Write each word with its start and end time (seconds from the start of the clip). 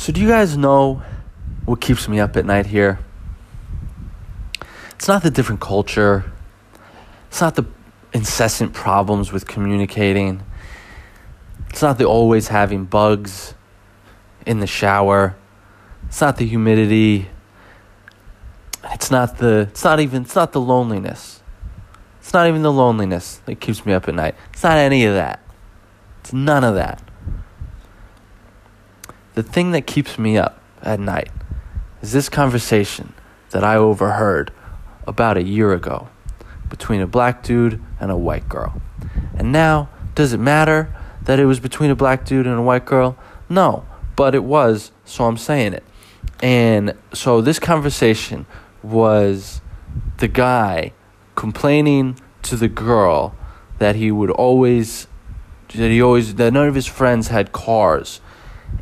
So, 0.00 0.14
do 0.14 0.22
you 0.22 0.28
guys 0.28 0.56
know 0.56 1.02
what 1.66 1.82
keeps 1.82 2.08
me 2.08 2.20
up 2.20 2.34
at 2.38 2.46
night 2.46 2.64
here? 2.64 3.00
It's 4.92 5.06
not 5.06 5.22
the 5.22 5.30
different 5.30 5.60
culture, 5.60 6.24
it's 7.28 7.42
not 7.42 7.54
the 7.54 7.66
incessant 8.14 8.72
problems 8.72 9.30
with 9.30 9.46
communicating, 9.46 10.42
it's 11.68 11.82
not 11.82 11.98
the 11.98 12.06
always 12.06 12.48
having 12.48 12.86
bugs 12.86 13.52
in 14.46 14.60
the 14.60 14.66
shower, 14.66 15.36
it's 16.08 16.22
not 16.22 16.38
the 16.38 16.46
humidity. 16.46 17.28
It's 18.92 19.10
not 19.10 19.36
the 19.36 19.68
it's 19.70 19.84
not 19.84 20.00
even 20.00 20.22
it's 20.22 20.34
not 20.34 20.52
the 20.52 20.62
loneliness. 20.62 21.42
It's 22.20 22.32
not 22.32 22.48
even 22.48 22.62
the 22.62 22.72
loneliness 22.72 23.42
that 23.44 23.60
keeps 23.60 23.84
me 23.84 23.92
up 23.92 24.08
at 24.08 24.14
night. 24.14 24.34
It's 24.54 24.62
not 24.62 24.78
any 24.78 25.04
of 25.04 25.12
that. 25.12 25.40
It's 26.20 26.32
none 26.32 26.64
of 26.64 26.74
that. 26.76 27.02
The 29.34 29.42
thing 29.42 29.70
that 29.72 29.86
keeps 29.86 30.18
me 30.18 30.36
up 30.36 30.60
at 30.82 30.98
night 30.98 31.30
is 32.02 32.12
this 32.12 32.28
conversation 32.28 33.12
that 33.50 33.64
I 33.64 33.76
overheard 33.76 34.52
about 35.06 35.36
a 35.36 35.42
year 35.42 35.72
ago 35.72 36.08
between 36.68 37.00
a 37.00 37.06
black 37.06 37.42
dude 37.42 37.82
and 37.98 38.10
a 38.10 38.16
white 38.16 38.48
girl. 38.48 38.80
And 39.36 39.52
now, 39.52 39.88
does 40.14 40.32
it 40.32 40.40
matter 40.40 40.94
that 41.22 41.38
it 41.38 41.46
was 41.46 41.60
between 41.60 41.90
a 41.90 41.96
black 41.96 42.24
dude 42.24 42.46
and 42.46 42.58
a 42.58 42.62
white 42.62 42.84
girl? 42.84 43.16
No, 43.48 43.84
but 44.16 44.34
it 44.34 44.44
was, 44.44 44.92
so 45.04 45.26
I'm 45.26 45.36
saying 45.36 45.74
it. 45.74 45.84
And 46.42 46.94
so 47.12 47.40
this 47.40 47.58
conversation 47.58 48.46
was 48.82 49.60
the 50.18 50.28
guy 50.28 50.92
complaining 51.34 52.18
to 52.42 52.56
the 52.56 52.68
girl 52.68 53.34
that 53.78 53.96
he 53.96 54.10
would 54.10 54.30
always 54.30 55.06
that 55.74 55.88
he 55.88 56.02
always 56.02 56.34
that 56.34 56.52
none 56.52 56.66
of 56.66 56.74
his 56.74 56.86
friends 56.86 57.28
had 57.28 57.52
cars 57.52 58.20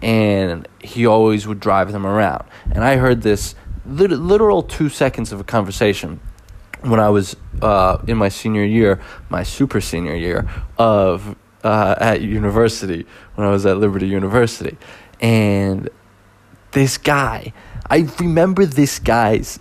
and 0.02 0.66
he 0.80 1.06
always 1.06 1.46
would 1.46 1.60
drive 1.60 1.92
them 1.92 2.06
around. 2.06 2.44
And 2.70 2.84
I 2.84 2.96
heard 2.96 3.22
this 3.22 3.54
lit- 3.86 4.10
literal 4.10 4.62
2 4.62 4.88
seconds 4.88 5.32
of 5.32 5.40
a 5.40 5.44
conversation 5.44 6.20
when 6.82 7.00
I 7.00 7.08
was 7.08 7.36
uh, 7.60 7.98
in 8.06 8.16
my 8.16 8.28
senior 8.28 8.64
year, 8.64 9.00
my 9.28 9.42
super 9.42 9.80
senior 9.80 10.14
year 10.14 10.48
of 10.78 11.36
uh, 11.64 11.96
at 11.98 12.20
university 12.20 13.06
when 13.34 13.46
I 13.46 13.50
was 13.50 13.66
at 13.66 13.78
Liberty 13.78 14.06
University. 14.06 14.76
And 15.20 15.88
this 16.72 16.98
guy, 16.98 17.52
I 17.90 18.08
remember 18.20 18.64
this 18.64 18.98
guy's 18.98 19.58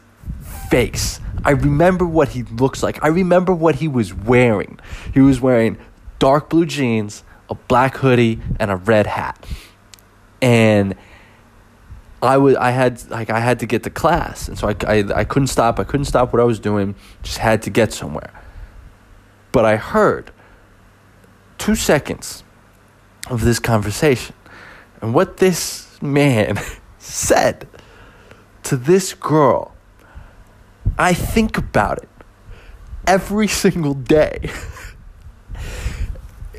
face. 0.69 1.19
I 1.43 1.51
remember 1.51 2.05
what 2.05 2.29
he 2.29 2.43
looks 2.43 2.83
like. 2.83 3.03
I 3.03 3.07
remember 3.07 3.53
what 3.53 3.75
he 3.75 3.87
was 3.87 4.13
wearing. 4.13 4.79
He 5.13 5.21
was 5.21 5.39
wearing 5.39 5.77
dark 6.19 6.49
blue 6.49 6.65
jeans, 6.65 7.23
a 7.49 7.55
black 7.55 7.97
hoodie, 7.97 8.39
and 8.59 8.69
a 8.69 8.75
red 8.75 9.07
hat. 9.07 9.43
And 10.41 10.95
I 12.21 12.37
was 12.37 12.55
I 12.55 12.71
had 12.71 13.09
like 13.09 13.29
I 13.29 13.39
had 13.39 13.59
to 13.59 13.65
get 13.65 13.83
to 13.83 13.89
class, 13.89 14.47
and 14.47 14.57
so 14.57 14.69
I, 14.69 14.75
I 14.87 15.19
I 15.19 15.23
couldn't 15.23 15.47
stop. 15.47 15.79
I 15.79 15.83
couldn't 15.83 16.05
stop 16.05 16.33
what 16.33 16.41
I 16.41 16.45
was 16.45 16.59
doing. 16.59 16.95
Just 17.21 17.37
had 17.37 17.61
to 17.63 17.69
get 17.69 17.93
somewhere. 17.93 18.31
But 19.51 19.65
I 19.65 19.75
heard 19.75 20.31
two 21.57 21.75
seconds 21.75 22.43
of 23.29 23.41
this 23.41 23.59
conversation, 23.59 24.35
and 25.01 25.13
what 25.13 25.37
this 25.37 26.01
man 26.01 26.57
said 26.97 27.67
to 28.63 28.77
this 28.77 29.13
girl, 29.13 29.73
I 30.97 31.13
think 31.13 31.57
about 31.57 31.99
it 31.99 32.09
every 33.05 33.47
single 33.47 33.93
day. 33.93 34.49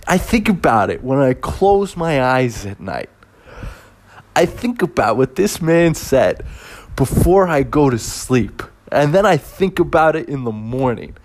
I 0.07 0.17
think 0.17 0.49
about 0.49 0.89
it 0.89 1.05
when 1.05 1.19
I 1.19 1.35
close 1.35 1.97
my 1.97 2.23
eyes 2.23 2.65
at 2.65 2.81
night. 2.81 3.11
I 4.39 4.47
think 4.47 4.83
about 4.83 5.17
what 5.17 5.35
this 5.35 5.61
man 5.61 5.97
said 5.97 6.47
before 6.95 7.49
I 7.49 7.65
go 7.65 7.91
to 7.91 7.99
sleep. 7.99 8.63
And 8.93 9.13
then 9.13 9.27
I 9.27 9.37
think 9.37 9.81
about 9.81 10.15
it 10.15 10.29
in 10.29 10.45
the 10.45 10.53
morning. 10.53 11.17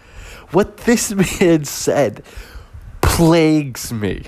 What 0.49 0.77
this 0.77 1.13
man 1.41 1.63
said 1.65 2.23
plagues 3.01 3.93
me. 3.93 4.23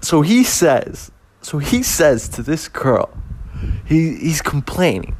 So 0.00 0.22
he 0.22 0.44
says, 0.44 1.12
so 1.42 1.58
he 1.58 1.82
says 1.82 2.26
to 2.30 2.42
this 2.42 2.68
girl, 2.68 3.10
he, 3.84 4.14
he's 4.14 4.40
complaining 4.40 5.16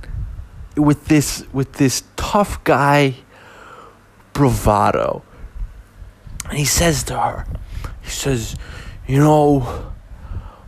with 0.74 1.04
this 1.08 1.44
with 1.52 1.74
this 1.74 2.02
tough 2.16 2.64
guy 2.64 3.16
bravado. 4.32 5.22
And 6.48 6.56
he 6.56 6.64
says 6.64 7.02
to 7.04 7.20
her, 7.20 7.46
he 8.00 8.08
says, 8.08 8.56
you 9.06 9.18
know, 9.18 9.92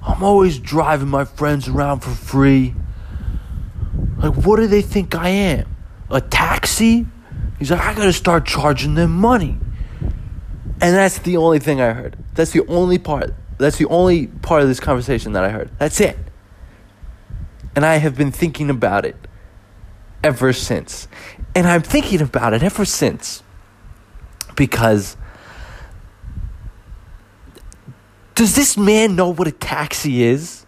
I'm 0.03 0.23
always 0.23 0.59
driving 0.59 1.09
my 1.09 1.25
friends 1.25 1.69
around 1.69 2.01
for 2.01 2.11
free. 2.11 2.75
Like, 4.19 4.35
what 4.35 4.57
do 4.57 4.67
they 4.67 4.83
think 4.83 5.15
I 5.15 5.29
am? 5.29 5.77
A 6.11 6.21
taxi? 6.21 7.07
He's 7.59 7.71
like, 7.71 7.81
I 7.81 7.95
gotta 7.95 8.13
start 8.13 8.47
charging 8.47 8.95
them 8.95 9.13
money. 9.13 9.59
And 10.83 10.95
that's 10.95 11.19
the 11.19 11.37
only 11.37 11.59
thing 11.59 11.81
I 11.81 11.93
heard. 11.93 12.17
That's 12.35 12.53
the 12.53 12.67
only 12.67 12.99
part. 12.99 13.35
That's 13.59 13.77
the 13.77 13.87
only 13.87 14.29
part 14.29 14.63
of 14.63 14.69
this 14.69 14.81
conversation 14.81 15.33
that 15.33 15.45
I 15.45 15.51
heard. 15.51 15.71
That's 15.79 16.01
it. 16.01 16.17
And 17.77 17.85
I 17.85 17.97
have 17.97 18.17
been 18.17 18.33
thinking 18.33 18.71
about 18.71 19.05
it 19.05 19.17
ever 20.25 20.53
since. 20.53 21.07
And 21.55 21.67
I'm 21.67 21.83
thinking 21.83 22.23
about 22.23 22.55
it 22.55 22.63
ever 22.63 22.85
since 22.85 23.43
because 24.57 25.17
does 28.41 28.57
this 28.57 28.79
man 28.79 29.17
know 29.17 29.29
what 29.29 29.47
a 29.47 29.53
taxi 29.53 30.23
is? 30.23 30.65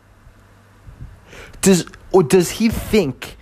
Does 1.62 1.87
or 2.10 2.22
does 2.22 2.50
he 2.50 2.69
think 2.69 3.38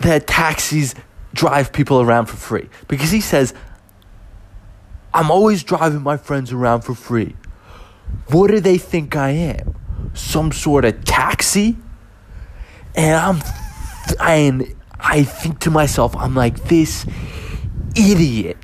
that 0.00 0.26
taxis 0.26 0.96
drive 1.32 1.72
people 1.72 2.00
around 2.00 2.26
for 2.26 2.36
free? 2.36 2.68
Because 2.88 3.12
he 3.12 3.20
says 3.20 3.54
I'm 5.14 5.30
always 5.30 5.62
driving 5.62 6.02
my 6.02 6.16
friends 6.16 6.52
around 6.52 6.80
for 6.80 6.96
free. 6.96 7.36
What 8.30 8.50
do 8.50 8.58
they 8.58 8.78
think 8.78 9.14
I 9.14 9.30
am? 9.30 9.76
Some 10.14 10.50
sort 10.50 10.84
of 10.84 11.04
taxi? 11.04 11.76
And 12.96 13.14
I'm 13.14 13.42
and 14.20 14.74
I 14.98 15.22
think 15.22 15.60
to 15.60 15.70
myself, 15.70 16.16
I'm 16.16 16.34
like, 16.34 16.64
this 16.64 17.06
idiot. 17.94 18.56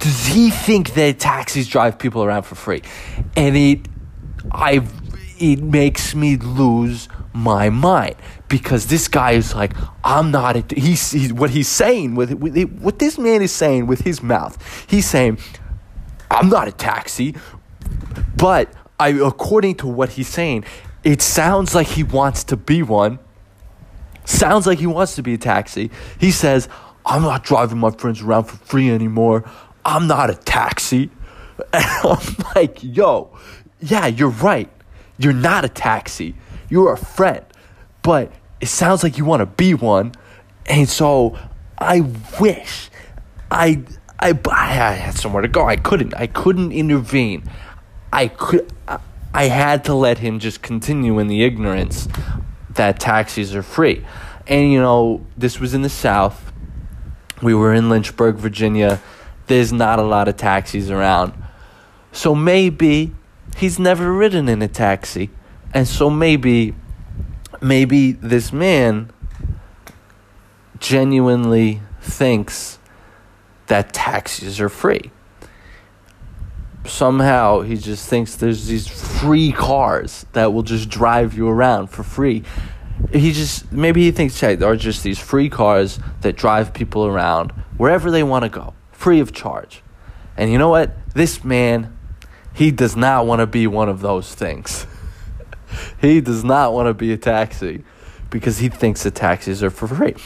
Does 0.00 0.26
he 0.26 0.50
think 0.50 0.94
that 0.94 1.18
taxis 1.18 1.68
drive 1.68 1.98
people 1.98 2.24
around 2.24 2.42
for 2.42 2.54
free? 2.54 2.82
And 3.36 3.56
it, 3.56 3.88
I, 4.50 4.86
it 5.38 5.62
makes 5.62 6.14
me 6.14 6.36
lose 6.36 7.08
my 7.32 7.70
mind 7.70 8.16
because 8.48 8.86
this 8.86 9.08
guy 9.08 9.32
is 9.32 9.54
like, 9.54 9.72
I'm 10.02 10.30
not. 10.30 10.56
A, 10.56 10.64
he's, 10.74 11.12
he's 11.12 11.32
what 11.32 11.50
he's 11.50 11.68
saying 11.68 12.14
with, 12.14 12.32
with 12.32 12.56
what 12.80 12.98
this 12.98 13.18
man 13.18 13.42
is 13.42 13.52
saying 13.52 13.86
with 13.86 14.00
his 14.00 14.22
mouth. 14.22 14.58
He's 14.88 15.08
saying, 15.08 15.38
I'm 16.30 16.48
not 16.48 16.66
a 16.66 16.72
taxi, 16.72 17.36
but 18.36 18.72
I, 18.98 19.10
according 19.10 19.76
to 19.76 19.86
what 19.86 20.10
he's 20.10 20.28
saying, 20.28 20.64
it 21.04 21.22
sounds 21.22 21.74
like 21.74 21.86
he 21.86 22.02
wants 22.02 22.44
to 22.44 22.56
be 22.56 22.82
one 22.82 23.18
Sounds 24.30 24.64
like 24.64 24.78
he 24.78 24.86
wants 24.86 25.16
to 25.16 25.22
be 25.22 25.34
a 25.34 25.38
taxi. 25.38 25.90
He 26.20 26.30
says, 26.30 26.68
I'm 27.04 27.22
not 27.22 27.42
driving 27.42 27.78
my 27.78 27.90
friends 27.90 28.22
around 28.22 28.44
for 28.44 28.56
free 28.58 28.88
anymore. 28.90 29.44
I'm 29.84 30.06
not 30.06 30.30
a 30.30 30.34
taxi. 30.34 31.10
And 31.72 31.84
I'm 31.84 32.36
like, 32.56 32.82
yo, 32.82 33.36
yeah, 33.80 34.06
you're 34.06 34.30
right. 34.30 34.70
You're 35.18 35.34
not 35.34 35.64
a 35.64 35.68
taxi. 35.68 36.34
You're 36.70 36.94
a 36.94 36.96
friend. 36.96 37.44
But 38.02 38.32
it 38.60 38.68
sounds 38.68 39.02
like 39.02 39.18
you 39.18 39.26
want 39.26 39.40
to 39.40 39.46
be 39.46 39.74
one. 39.74 40.12
And 40.66 40.88
so 40.88 41.38
I 41.78 42.00
wish 42.40 42.90
I, 43.50 43.82
I, 44.18 44.38
I 44.50 44.66
had 44.72 45.14
somewhere 45.14 45.42
to 45.42 45.48
go. 45.48 45.68
I 45.68 45.76
couldn't. 45.76 46.14
I 46.14 46.26
couldn't 46.26 46.72
intervene. 46.72 47.44
I 48.10 48.28
could. 48.28 48.72
I 49.32 49.44
had 49.44 49.84
to 49.84 49.94
let 49.94 50.18
him 50.18 50.40
just 50.40 50.62
continue 50.62 51.18
in 51.18 51.28
the 51.28 51.44
ignorance 51.44 52.08
that 52.70 52.98
taxis 52.98 53.54
are 53.54 53.62
free. 53.62 54.04
And, 54.46 54.72
you 54.72 54.80
know, 54.80 55.24
this 55.36 55.60
was 55.60 55.74
in 55.74 55.82
the 55.82 55.88
South. 55.88 56.52
We 57.40 57.54
were 57.54 57.72
in 57.72 57.88
Lynchburg, 57.88 58.36
Virginia. 58.36 59.00
There's 59.50 59.72
not 59.72 59.98
a 59.98 60.02
lot 60.02 60.28
of 60.28 60.36
taxis 60.36 60.92
around. 60.92 61.32
So 62.12 62.36
maybe 62.36 63.12
he's 63.56 63.80
never 63.80 64.12
ridden 64.12 64.48
in 64.48 64.62
a 64.62 64.68
taxi. 64.68 65.28
And 65.74 65.88
so 65.88 66.08
maybe, 66.08 66.72
maybe 67.60 68.12
this 68.12 68.52
man 68.52 69.10
genuinely 70.78 71.82
thinks 72.00 72.78
that 73.66 73.92
taxis 73.92 74.60
are 74.60 74.68
free. 74.68 75.10
Somehow 76.84 77.62
he 77.62 77.76
just 77.76 78.08
thinks 78.08 78.36
there's 78.36 78.68
these 78.68 78.86
free 78.86 79.50
cars 79.50 80.26
that 80.32 80.52
will 80.52 80.62
just 80.62 80.88
drive 80.88 81.34
you 81.34 81.48
around 81.48 81.88
for 81.88 82.04
free 82.04 82.44
he 83.12 83.32
just 83.32 83.72
maybe 83.72 84.02
he 84.02 84.12
thinks 84.12 84.38
hey, 84.38 84.54
there 84.54 84.70
are 84.70 84.76
just 84.76 85.02
these 85.02 85.18
free 85.18 85.48
cars 85.48 85.98
that 86.20 86.36
drive 86.36 86.72
people 86.72 87.04
around 87.06 87.50
wherever 87.78 88.10
they 88.10 88.22
want 88.22 88.44
to 88.44 88.48
go, 88.48 88.74
free 89.00 89.20
of 89.20 89.32
charge. 89.32 89.82
And 90.36 90.52
you 90.52 90.58
know 90.58 90.68
what? 90.68 90.92
This 91.14 91.42
man, 91.42 91.96
he 92.52 92.70
does 92.70 92.96
not 92.96 93.26
want 93.26 93.40
to 93.40 93.46
be 93.46 93.66
one 93.66 93.88
of 93.88 94.00
those 94.00 94.34
things. 94.34 94.86
He 96.00 96.20
does 96.20 96.42
not 96.42 96.72
want 96.72 96.88
to 96.88 96.94
be 96.94 97.12
a 97.12 97.16
taxi 97.16 97.84
because 98.28 98.58
he 98.58 98.68
thinks 98.68 99.04
the 99.04 99.12
taxis 99.12 99.62
are 99.62 99.70
for 99.70 99.86
free. 99.86 100.16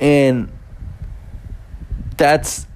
And 0.00 0.50
that's, 2.16 2.66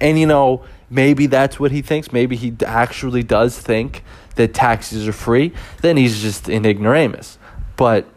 and 0.00 0.18
you 0.18 0.26
know, 0.26 0.64
maybe 0.90 1.26
that's 1.26 1.60
what 1.60 1.70
he 1.70 1.80
thinks. 1.80 2.12
Maybe 2.12 2.34
he 2.34 2.52
actually 2.66 3.22
does 3.22 3.56
think 3.56 4.02
that 4.34 4.54
taxis 4.54 5.06
are 5.06 5.12
free. 5.12 5.52
Then 5.82 5.96
he's 5.96 6.20
just 6.20 6.48
an 6.48 6.66
ignoramus. 6.66 7.38
But 7.76 8.08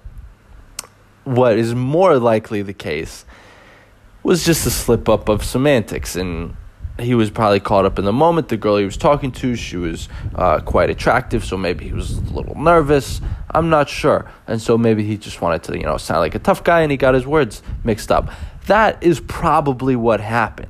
what 1.23 1.59
is 1.59 1.75
more 1.75 2.17
likely 2.17 2.63
the 2.63 2.73
case 2.73 3.25
was 4.23 4.43
just 4.43 4.65
a 4.65 4.71
slip 4.71 5.07
up 5.07 5.29
of 5.29 5.43
semantics 5.43 6.15
and 6.15 6.55
he 6.99 7.15
was 7.15 7.29
probably 7.29 7.59
caught 7.59 7.85
up 7.85 7.97
in 7.97 8.05
the 8.05 8.13
moment. 8.13 8.49
The 8.49 8.57
girl 8.57 8.77
he 8.77 8.85
was 8.85 8.97
talking 8.97 9.31
to, 9.33 9.55
she 9.55 9.77
was 9.77 10.09
uh, 10.35 10.59
quite 10.59 10.89
attractive, 10.89 11.43
so 11.43 11.57
maybe 11.57 11.85
he 11.85 11.93
was 11.93 12.17
a 12.17 12.21
little 12.21 12.55
nervous. 12.55 13.21
I'm 13.49 13.69
not 13.69 13.89
sure, 13.89 14.29
and 14.47 14.61
so 14.61 14.77
maybe 14.77 15.03
he 15.03 15.17
just 15.17 15.41
wanted 15.41 15.63
to, 15.63 15.77
you 15.77 15.85
know, 15.85 15.97
sound 15.97 16.19
like 16.19 16.35
a 16.35 16.39
tough 16.39 16.63
guy, 16.63 16.81
and 16.81 16.91
he 16.91 16.97
got 16.97 17.13
his 17.13 17.25
words 17.25 17.63
mixed 17.83 18.11
up. 18.11 18.29
That 18.67 19.01
is 19.03 19.19
probably 19.19 19.95
what 19.95 20.19
happened. 20.19 20.69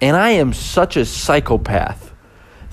And 0.00 0.16
I 0.16 0.30
am 0.30 0.52
such 0.52 0.96
a 0.96 1.04
psychopath 1.04 2.12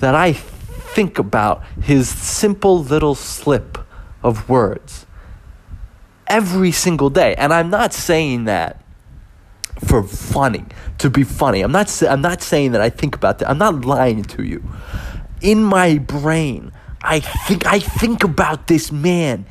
that 0.00 0.14
I 0.14 0.32
think 0.32 1.18
about 1.18 1.62
his 1.82 2.08
simple 2.08 2.82
little 2.82 3.14
slip 3.14 3.78
of 4.22 4.48
words 4.48 5.06
every 6.26 6.72
single 6.72 7.10
day, 7.10 7.34
and 7.36 7.52
I'm 7.52 7.70
not 7.70 7.92
saying 7.92 8.44
that 8.44 8.79
for 9.78 10.02
funny 10.02 10.64
to 10.98 11.10
be 11.10 11.24
funny. 11.24 11.62
I'm 11.62 11.72
not 11.72 12.02
I'm 12.02 12.20
not 12.20 12.42
saying 12.42 12.72
that 12.72 12.80
I 12.80 12.90
think 12.90 13.14
about 13.14 13.38
that. 13.38 13.48
I'm 13.48 13.58
not 13.58 13.84
lying 13.84 14.22
to 14.24 14.42
you. 14.42 14.62
In 15.40 15.64
my 15.64 15.98
brain, 15.98 16.72
I 17.02 17.20
think 17.20 17.66
I 17.66 17.78
think 17.78 18.24
about 18.24 18.66
this 18.66 18.92
man 18.92 19.46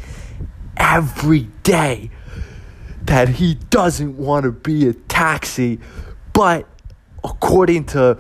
every 0.77 1.49
day 1.63 2.11
that 3.03 3.29
he 3.29 3.55
doesn't 3.69 4.17
want 4.17 4.43
to 4.43 4.51
be 4.51 4.87
a 4.87 4.93
taxi, 4.93 5.79
but 6.33 6.67
according 7.23 7.85
to 7.85 8.17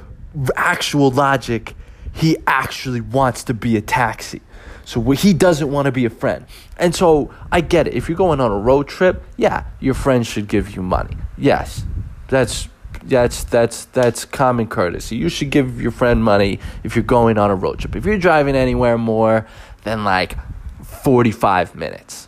actual 0.55 1.11
logic, 1.11 1.75
he 2.19 2.37
actually 2.47 3.01
wants 3.01 3.43
to 3.45 3.53
be 3.53 3.77
a 3.77 3.81
taxi. 3.81 4.41
So 4.85 5.01
he 5.11 5.33
doesn't 5.33 5.71
want 5.71 5.85
to 5.85 5.91
be 5.91 6.05
a 6.05 6.09
friend. 6.09 6.45
And 6.77 6.95
so 6.95 7.31
I 7.51 7.61
get 7.61 7.87
it. 7.87 7.93
If 7.93 8.09
you're 8.09 8.17
going 8.17 8.41
on 8.41 8.51
a 8.51 8.57
road 8.57 8.87
trip, 8.87 9.23
yeah, 9.37 9.65
your 9.79 9.93
friend 9.93 10.25
should 10.25 10.47
give 10.47 10.75
you 10.75 10.81
money. 10.81 11.15
Yes. 11.37 11.85
That's 12.27 12.67
that's 13.03 13.43
that's 13.45 13.85
that's 13.85 14.25
common 14.25 14.67
courtesy. 14.67 15.15
You 15.15 15.29
should 15.29 15.51
give 15.51 15.79
your 15.79 15.91
friend 15.91 16.23
money 16.23 16.59
if 16.83 16.95
you're 16.95 17.03
going 17.03 17.37
on 17.37 17.51
a 17.51 17.55
road 17.55 17.79
trip. 17.79 17.95
If 17.95 18.05
you're 18.05 18.17
driving 18.17 18.55
anywhere 18.55 18.97
more 18.97 19.47
than 19.83 20.03
like 20.03 20.35
45 20.83 21.75
minutes 21.75 22.27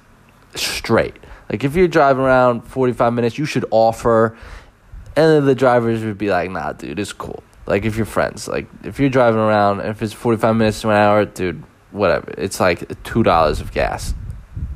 straight. 0.56 1.18
Like 1.50 1.64
if 1.64 1.76
you're 1.76 1.88
driving 1.88 2.24
around 2.24 2.62
45 2.62 3.14
minutes, 3.14 3.38
you 3.38 3.46
should 3.46 3.66
offer 3.72 4.38
and 5.16 5.48
the 5.48 5.56
drivers 5.56 6.04
would 6.04 6.18
be 6.18 6.30
like, 6.30 6.50
"Nah, 6.50 6.74
dude, 6.74 7.00
it's 7.00 7.12
cool." 7.12 7.44
Like 7.66 7.86
if 7.86 7.96
you're 7.96 8.06
friends, 8.06 8.48
like 8.48 8.68
if 8.84 9.00
you're 9.00 9.10
driving 9.10 9.40
around 9.40 9.82
if 9.82 10.02
it's 10.02 10.14
45 10.14 10.56
minutes 10.56 10.82
to 10.82 10.90
an 10.90 10.98
hour, 10.98 11.26
dude, 11.26 11.64
whatever. 11.92 12.34
It's 12.38 12.60
like 12.60 13.04
two 13.04 13.24
dollars 13.24 13.62
of 13.62 13.72
gas. 13.72 14.14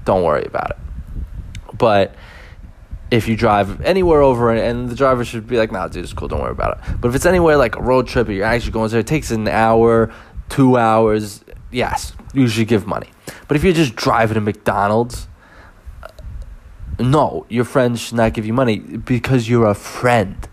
Don't 0.05 0.23
worry 0.23 0.45
about 0.45 0.71
it. 0.71 0.77
But 1.77 2.15
if 3.11 3.27
you 3.27 3.35
drive 3.35 3.81
anywhere 3.81 4.21
over 4.21 4.51
and 4.51 4.89
the 4.89 4.95
driver 4.95 5.23
should 5.23 5.47
be 5.47 5.57
like, 5.57 5.71
nah, 5.71 5.87
dude, 5.87 6.03
it's 6.03 6.13
cool, 6.13 6.27
don't 6.27 6.41
worry 6.41 6.51
about 6.51 6.77
it. 6.77 7.01
But 7.01 7.09
if 7.09 7.15
it's 7.15 7.25
anywhere 7.25 7.57
like 7.57 7.75
a 7.75 7.81
road 7.81 8.07
trip 8.07 8.27
or 8.27 8.31
you're 8.31 8.45
actually 8.45 8.71
going 8.71 8.89
there, 8.89 8.99
it 8.99 9.07
takes 9.07 9.31
an 9.31 9.47
hour, 9.47 10.13
two 10.49 10.77
hours, 10.77 11.43
yes, 11.71 12.13
you 12.33 12.47
should 12.47 12.67
give 12.67 12.87
money. 12.87 13.09
But 13.47 13.57
if 13.57 13.63
you're 13.63 13.73
just 13.73 13.95
driving 13.95 14.35
to 14.35 14.41
McDonald's, 14.41 15.27
uh, 16.01 16.07
no, 16.99 17.45
your 17.49 17.65
friend 17.65 17.99
should 17.99 18.15
not 18.15 18.33
give 18.33 18.45
you 18.45 18.53
money 18.53 18.79
because 18.79 19.47
you're 19.47 19.67
a 19.67 19.75
friend. 19.75 20.47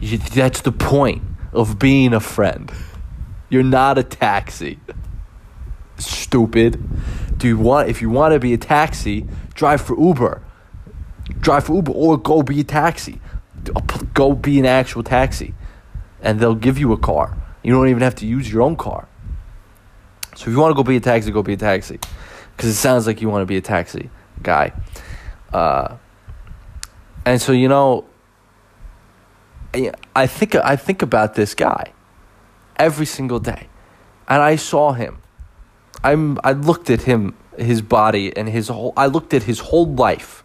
You, 0.00 0.18
that's 0.18 0.62
the 0.62 0.72
point 0.72 1.22
of 1.52 1.78
being 1.78 2.14
a 2.14 2.20
friend. 2.20 2.72
You're 3.48 3.62
not 3.62 3.98
a 3.98 4.02
taxi 4.02 4.78
stupid. 6.00 6.78
Do 7.38 7.48
you 7.48 7.58
want 7.58 7.88
if 7.88 8.02
you 8.02 8.10
want 8.10 8.34
to 8.34 8.40
be 8.40 8.52
a 8.52 8.58
taxi, 8.58 9.26
drive 9.54 9.80
for 9.80 9.98
Uber. 9.98 10.42
Drive 11.40 11.64
for 11.64 11.74
Uber 11.74 11.92
or 11.92 12.16
go 12.16 12.42
be 12.42 12.60
a 12.60 12.64
taxi. 12.64 13.20
Go 14.14 14.34
be 14.34 14.58
an 14.58 14.66
actual 14.66 15.02
taxi. 15.02 15.54
And 16.20 16.40
they'll 16.40 16.54
give 16.54 16.78
you 16.78 16.92
a 16.92 16.96
car. 16.96 17.36
You 17.62 17.72
don't 17.72 17.88
even 17.88 18.02
have 18.02 18.14
to 18.16 18.26
use 18.26 18.50
your 18.52 18.62
own 18.62 18.76
car. 18.76 19.08
So 20.36 20.44
if 20.44 20.48
you 20.48 20.58
want 20.58 20.70
to 20.70 20.74
go 20.74 20.82
be 20.82 20.96
a 20.96 21.00
taxi, 21.00 21.30
go 21.30 21.42
be 21.42 21.54
a 21.54 21.56
taxi. 21.56 21.98
Cuz 22.56 22.70
it 22.70 22.74
sounds 22.74 23.06
like 23.06 23.20
you 23.20 23.28
want 23.28 23.42
to 23.42 23.46
be 23.46 23.56
a 23.56 23.60
taxi 23.60 24.10
guy. 24.42 24.72
Uh, 25.52 25.96
and 27.24 27.40
so 27.40 27.52
you 27.52 27.68
know 27.68 28.04
I 30.14 30.26
think 30.26 30.54
I 30.54 30.76
think 30.76 31.02
about 31.02 31.34
this 31.34 31.54
guy 31.54 31.92
every 32.76 33.06
single 33.06 33.38
day. 33.38 33.68
And 34.28 34.42
I 34.42 34.56
saw 34.56 34.92
him 34.92 35.22
I'm 36.02 36.38
I 36.44 36.52
looked 36.52 36.90
at 36.90 37.02
him, 37.02 37.34
his 37.56 37.82
body, 37.82 38.36
and 38.36 38.48
his 38.48 38.68
whole. 38.68 38.92
I 38.96 39.06
looked 39.06 39.34
at 39.34 39.44
his 39.44 39.60
whole 39.60 39.86
life, 39.86 40.44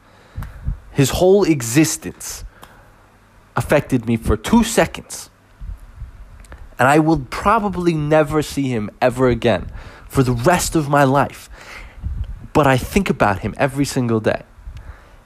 his 0.91 1.11
whole 1.11 1.43
existence, 1.43 2.43
affected 3.55 4.05
me 4.05 4.17
for 4.17 4.35
two 4.35 4.63
seconds, 4.63 5.29
and 6.79 6.87
I 6.87 6.99
will 6.99 7.19
probably 7.29 7.93
never 7.93 8.41
see 8.41 8.69
him 8.69 8.89
ever 9.01 9.29
again 9.29 9.71
for 10.07 10.23
the 10.23 10.33
rest 10.33 10.75
of 10.75 10.89
my 10.89 11.03
life. 11.03 11.49
But 12.53 12.67
I 12.67 12.77
think 12.77 13.09
about 13.09 13.39
him 13.39 13.53
every 13.57 13.85
single 13.85 14.19
day, 14.19 14.43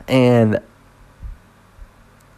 and 0.07 0.59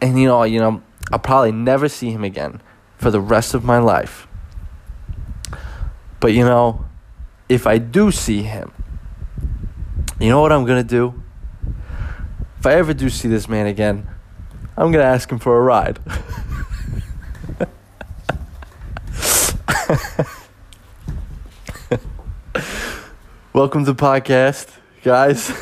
and 0.00 0.20
you 0.20 0.28
know, 0.28 0.44
you 0.44 0.60
know, 0.60 0.82
I'll 1.12 1.18
probably 1.18 1.52
never 1.52 1.88
see 1.88 2.10
him 2.10 2.24
again 2.24 2.60
for 2.96 3.10
the 3.10 3.20
rest 3.20 3.54
of 3.54 3.64
my 3.64 3.78
life. 3.78 4.26
But 6.20 6.32
you 6.32 6.44
know 6.44 6.84
if 7.50 7.66
I 7.66 7.78
do 7.78 8.12
see 8.12 8.42
him, 8.42 8.72
you 10.20 10.28
know 10.28 10.40
what 10.40 10.52
I'm 10.52 10.64
going 10.64 10.80
to 10.80 10.88
do? 10.88 11.20
If 12.58 12.66
I 12.66 12.74
ever 12.74 12.94
do 12.94 13.10
see 13.10 13.26
this 13.26 13.48
man 13.48 13.66
again, 13.66 14.06
I'm 14.76 14.92
going 14.92 15.02
to 15.02 15.10
ask 15.10 15.28
him 15.32 15.40
for 15.40 15.56
a 15.56 15.60
ride. 15.60 15.98
Welcome 23.52 23.84
to 23.84 23.92
the 23.92 24.00
podcast, 24.00 24.68
guys. 25.02 25.52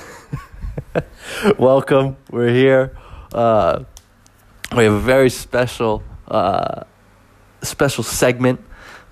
Welcome. 1.59 2.19
We're 2.31 2.52
here. 2.52 2.99
Uh, 3.33 3.85
we 4.78 4.85
have 4.85 4.92
a 4.92 5.00
very 5.00 5.28
special, 5.28 6.04
uh, 6.28 6.85
special 7.62 8.04
segment 8.04 8.61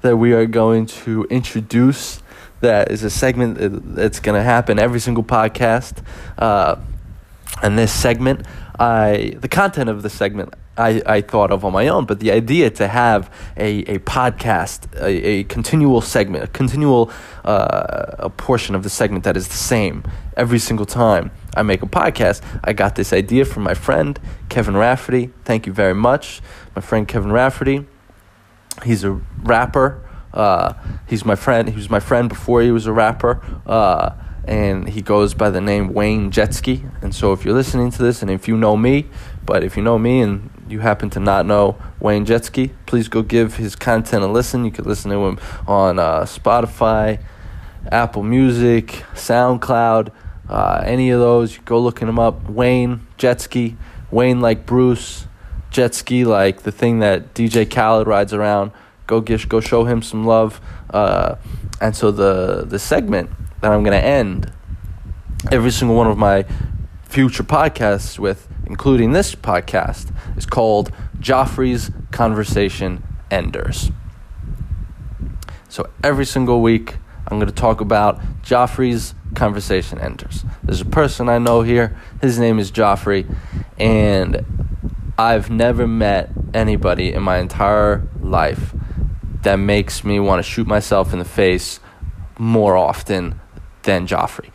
that 0.03 0.17
we 0.17 0.33
are 0.33 0.47
going 0.47 0.87
to 0.87 1.25
introduce 1.25 2.23
that 2.61 2.91
is 2.93 3.03
a 3.03 3.11
segment 3.11 3.59
that's 3.97 4.21
going 4.21 4.39
to 4.39 4.45
happen 4.45 4.79
every 4.79 5.01
single 5.01 5.25
podcast. 5.25 6.05
Uh, 6.39 6.77
and 7.63 7.77
this 7.77 7.93
segment, 7.93 8.47
I 8.79 9.35
the 9.41 9.49
content 9.49 9.91
of 9.91 10.03
the 10.03 10.11
segment 10.11 10.55
I, 10.77 11.03
I 11.07 11.21
thought 11.23 11.51
of 11.51 11.65
on 11.65 11.73
my 11.73 11.89
own, 11.89 12.05
but 12.05 12.21
the 12.21 12.31
idea 12.33 12.71
to 12.71 12.89
have 12.89 13.33
a, 13.57 13.79
a 13.81 13.99
podcast, 14.01 14.95
a, 15.01 15.07
a 15.07 15.45
continual 15.45 16.01
segment, 16.01 16.45
a 16.45 16.49
continual 16.49 17.11
uh, 17.45 18.17
a 18.19 18.31
portion 18.31 18.75
of 18.75 18.83
the 18.83 18.91
segment 18.91 19.25
that 19.25 19.37
is 19.37 19.49
the 19.49 19.55
same 19.55 20.05
every 20.37 20.59
single 20.59 20.87
time 20.87 21.31
I 21.57 21.63
make 21.63 21.83
a 21.83 21.87
podcast. 21.87 22.43
I 22.63 22.73
got 22.73 22.95
this 22.97 23.13
idea 23.13 23.45
from 23.45 23.63
my 23.63 23.75
friend 23.75 24.19
Kevin 24.49 24.77
Rafferty. 24.77 25.31
Thank 25.45 25.67
you 25.67 25.73
very 25.73 25.95
much, 25.95 26.43
my 26.75 26.83
friend 26.83 27.09
Kevin 27.09 27.33
Rafferty. 27.33 27.87
He's 28.85 29.05
a 29.05 29.13
rapper. 29.43 30.03
Uh, 30.35 30.75
he's 31.07 31.25
my 31.25 31.35
friend. 31.35 31.69
He 31.71 31.77
was 31.77 31.89
my 31.89 32.01
friend 32.01 32.29
before 32.29 32.61
he 32.61 32.71
was 32.71 32.87
a 32.87 32.93
rapper. 32.93 33.41
Uh, 33.65 34.11
and 34.45 34.89
he 34.89 35.03
goes 35.03 35.35
by 35.35 35.51
the 35.51 35.61
name 35.61 35.93
Wayne 35.93 36.31
Jetski. 36.31 36.89
And 37.03 37.15
so 37.15 37.33
if 37.33 37.45
you're 37.45 37.55
listening 37.55 37.91
to 37.93 38.03
this, 38.03 38.23
and 38.23 38.31
if 38.31 38.47
you 38.47 38.57
know 38.57 38.77
me, 38.77 39.07
but 39.45 39.65
if 39.65 39.77
you 39.77 39.83
know 39.83 39.99
me 39.99 40.21
and 40.21 40.51
you 40.69 40.81
happen 40.81 41.11
to 41.11 41.21
not 41.21 41.47
know 41.47 41.77
Wayne 42.01 42.27
Jetski, 42.27 42.73
please 42.87 43.09
go 43.09 43.23
give 43.23 43.57
his 43.57 43.77
content 43.77 44.25
a 44.25 44.27
listen. 44.27 44.65
You 44.65 44.71
can 44.71 44.85
listen 44.85 45.11
to 45.11 45.25
him 45.25 45.39
on 45.67 45.99
uh, 45.99 46.23
Spotify, 46.23 47.23
Apple 47.91 48.23
Music, 48.23 48.89
SoundCloud, 49.15 50.11
uh, 50.49 50.83
any 50.85 51.11
of 51.11 51.21
those. 51.21 51.59
Go 51.59 51.81
looking 51.81 52.09
him 52.09 52.19
up. 52.19 52.49
Wayne 52.49 53.07
Jetski, 53.19 53.77
Wayne 54.11 54.41
like 54.41 54.67
Bruce, 54.67 55.27
Jetski 55.71 56.25
like 56.25 56.63
the 56.63 56.73
thing 56.73 57.01
that 57.01 57.35
DJ 57.35 57.71
Khaled 57.71 58.07
rides 58.07 58.33
around 58.33 58.73
go 59.07 59.21
gish, 59.21 59.47
go 59.47 59.61
show 59.61 59.85
him 59.85 60.03
some 60.03 60.25
love. 60.25 60.61
Uh, 60.91 61.37
and 61.81 61.95
so 61.95 62.11
the 62.11 62.65
the 62.67 62.79
segment 62.79 63.31
that 63.61 63.73
I'm 63.73 63.83
gonna 63.83 63.97
end 63.97 64.53
every 65.51 65.71
single 65.71 65.97
one 65.97 66.07
of 66.07 66.19
my 66.19 66.45
future 67.17 67.43
podcasts 67.43 68.19
with, 68.19 68.47
including 68.67 69.13
this 69.13 69.35
podcast, 69.35 70.15
is 70.37 70.45
called 70.45 70.93
Joffrey's 71.19 71.91
Conversation 72.11 73.03
Enders. 73.31 73.91
So 75.71 75.89
every 76.05 76.27
single 76.27 76.61
week, 76.61 76.99
I'm 77.27 77.39
going 77.39 77.49
to 77.49 77.55
talk 77.55 77.81
about 77.81 78.21
Joffrey's 78.43 79.15
conversation 79.35 79.99
Enders. 79.99 80.45
There's 80.63 80.83
a 80.83 80.85
person 80.85 81.31
I 81.31 81.39
know 81.39 81.63
here. 81.63 81.97
His 82.21 82.39
name 82.39 82.59
is 82.59 82.71
Joffrey, 82.71 83.35
and 83.79 84.45
I've 85.17 85.49
never 85.49 85.87
met 85.87 86.29
anybody 86.53 87.15
in 87.15 87.23
my 87.23 87.39
entire 87.39 88.07
life 88.21 88.75
that 89.41 89.57
makes 89.57 90.05
me 90.05 90.21
want 90.21 90.45
to 90.45 90.51
shoot 90.51 90.67
myself 90.67 91.15
in 91.15 91.19
the 91.19 91.25
face 91.25 91.81
more 92.39 92.77
often 92.77 93.41
than 93.85 94.07
Joffrey. 94.07 94.51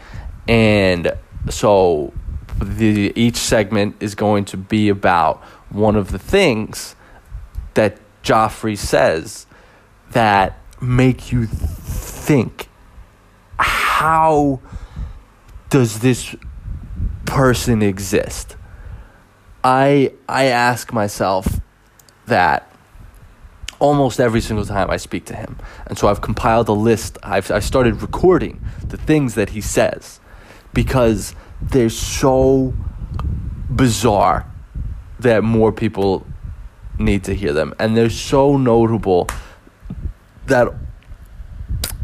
And 0.47 1.17
so 1.49 2.13
the 2.59 3.13
each 3.15 3.37
segment 3.37 3.95
is 3.99 4.15
going 4.15 4.45
to 4.45 4.57
be 4.57 4.89
about 4.89 5.41
one 5.69 5.95
of 5.95 6.11
the 6.11 6.19
things 6.19 6.95
that 7.73 7.97
Joffrey 8.23 8.77
says 8.77 9.45
that 10.11 10.57
make 10.81 11.31
you 11.31 11.45
think 11.45 12.67
how 13.57 14.59
does 15.69 15.99
this 15.99 16.35
person 17.25 17.83
exist? 17.83 18.55
I 19.63 20.13
I 20.27 20.45
ask 20.45 20.91
myself 20.91 21.61
that 22.25 22.67
almost 23.77 24.19
every 24.19 24.41
single 24.41 24.65
time 24.65 24.89
I 24.89 24.97
speak 24.97 25.25
to 25.25 25.35
him. 25.35 25.57
And 25.85 25.97
so 25.97 26.07
I've 26.07 26.21
compiled 26.21 26.69
a 26.69 26.73
list. 26.73 27.17
I've 27.21 27.51
I 27.51 27.59
started 27.59 28.01
recording 28.01 28.59
the 28.85 28.97
things 28.97 29.35
that 29.35 29.49
he 29.51 29.61
says 29.61 30.19
because 30.73 31.35
they're 31.61 31.89
so 31.89 32.73
bizarre 33.69 34.45
that 35.19 35.43
more 35.43 35.71
people 35.71 36.25
need 36.99 37.23
to 37.23 37.33
hear 37.33 37.53
them 37.53 37.73
and 37.79 37.95
they're 37.95 38.09
so 38.09 38.57
notable 38.57 39.27
that 40.47 40.67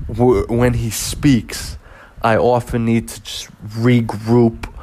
w- 0.07 0.45
when 0.47 0.73
he 0.73 0.89
speaks 0.89 1.77
I 2.21 2.37
often 2.37 2.85
need 2.85 3.09
to 3.09 3.21
just 3.21 3.49
regroup 3.61 4.73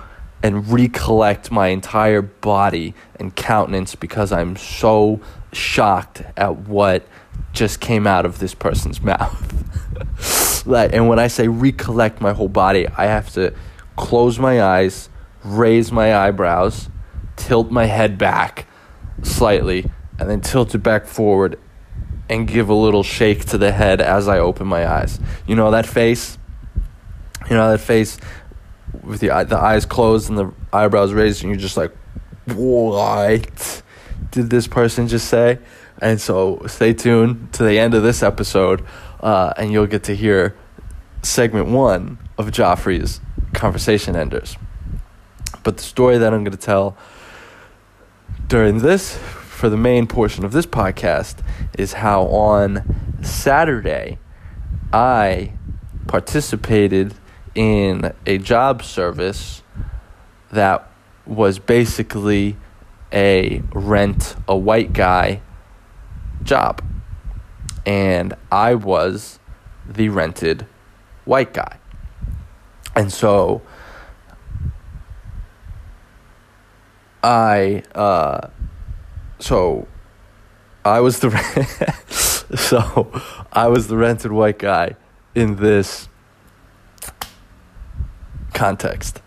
and 0.42 0.70
recollect 0.70 1.50
my 1.50 1.68
entire 1.68 2.22
body 2.22 2.94
and 3.18 3.34
countenance 3.34 3.94
because 3.94 4.30
I'm 4.30 4.56
so 4.56 5.20
shocked 5.52 6.22
at 6.36 6.56
what 6.56 7.06
just 7.52 7.80
came 7.80 8.06
out 8.06 8.26
of 8.26 8.38
this 8.38 8.54
person's 8.54 9.00
mouth. 9.02 10.66
like, 10.66 10.92
and 10.92 11.08
when 11.08 11.18
I 11.18 11.28
say 11.28 11.48
recollect 11.48 12.20
my 12.20 12.32
whole 12.32 12.48
body, 12.48 12.86
I 12.88 13.06
have 13.06 13.32
to 13.32 13.54
close 13.96 14.38
my 14.38 14.62
eyes, 14.62 15.08
raise 15.42 15.92
my 15.92 16.14
eyebrows, 16.14 16.88
tilt 17.36 17.70
my 17.70 17.86
head 17.86 18.18
back 18.18 18.66
slightly, 19.22 19.90
and 20.18 20.28
then 20.28 20.40
tilt 20.40 20.74
it 20.74 20.78
back 20.78 21.06
forward 21.06 21.58
and 22.28 22.48
give 22.48 22.68
a 22.68 22.74
little 22.74 23.02
shake 23.02 23.44
to 23.44 23.58
the 23.58 23.72
head 23.72 24.00
as 24.00 24.28
I 24.28 24.38
open 24.38 24.66
my 24.66 24.86
eyes. 24.86 25.20
You 25.46 25.56
know 25.56 25.70
that 25.70 25.86
face? 25.86 26.38
You 27.48 27.56
know 27.56 27.70
that 27.70 27.80
face 27.80 28.18
with 29.02 29.20
the 29.20 29.28
the 29.44 29.58
eyes 29.58 29.84
closed 29.84 30.30
and 30.30 30.38
the 30.38 30.52
eyebrows 30.72 31.12
raised, 31.12 31.42
and 31.42 31.52
you're 31.52 31.60
just 31.60 31.76
like, 31.76 31.92
"What 32.46 33.82
did 34.30 34.50
this 34.50 34.66
person 34.66 35.08
just 35.08 35.28
say?" 35.28 35.58
And 36.00 36.20
so, 36.20 36.62
stay 36.66 36.92
tuned 36.92 37.52
to 37.52 37.62
the 37.62 37.78
end 37.78 37.94
of 37.94 38.02
this 38.02 38.22
episode, 38.22 38.84
uh, 39.20 39.52
and 39.56 39.70
you'll 39.72 39.86
get 39.86 40.04
to 40.04 40.16
hear 40.16 40.54
segment 41.22 41.68
one 41.68 42.18
of 42.36 42.50
Joffrey's 42.50 43.20
conversation 43.54 44.16
enders. 44.16 44.56
But 45.62 45.78
the 45.78 45.82
story 45.82 46.18
that 46.18 46.34
I'm 46.34 46.44
going 46.44 46.56
to 46.56 46.58
tell 46.58 46.96
during 48.48 48.78
this, 48.78 49.16
for 49.16 49.68
the 49.68 49.76
main 49.76 50.06
portion 50.06 50.44
of 50.44 50.52
this 50.52 50.66
podcast, 50.66 51.36
is 51.78 51.94
how 51.94 52.24
on 52.24 53.22
Saturday 53.22 54.18
I 54.92 55.52
participated 56.06 57.14
in 57.54 58.12
a 58.26 58.38
job 58.38 58.82
service 58.82 59.62
that 60.50 60.90
was 61.26 61.58
basically 61.58 62.56
a 63.12 63.62
rent 63.72 64.36
a 64.48 64.56
white 64.56 64.92
guy 64.92 65.40
job. 66.42 66.82
And 67.86 68.34
I 68.50 68.74
was 68.74 69.38
the 69.86 70.08
rented 70.08 70.66
white 71.24 71.54
guy. 71.54 71.78
And 72.96 73.12
so 73.12 73.62
I 77.22 77.82
uh 77.94 78.48
so 79.38 79.88
I 80.84 81.00
was 81.00 81.20
the 81.20 81.30
so 82.56 83.10
I 83.52 83.68
was 83.68 83.88
the 83.88 83.96
rented 83.96 84.32
white 84.32 84.58
guy 84.58 84.96
in 85.34 85.56
this 85.56 86.08
context. 88.54 89.20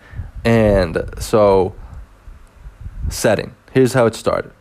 And 0.43 1.03
so, 1.19 1.75
setting. 3.09 3.55
Here's 3.73 3.93
how 3.93 4.05
it 4.05 4.15
started. 4.15 4.51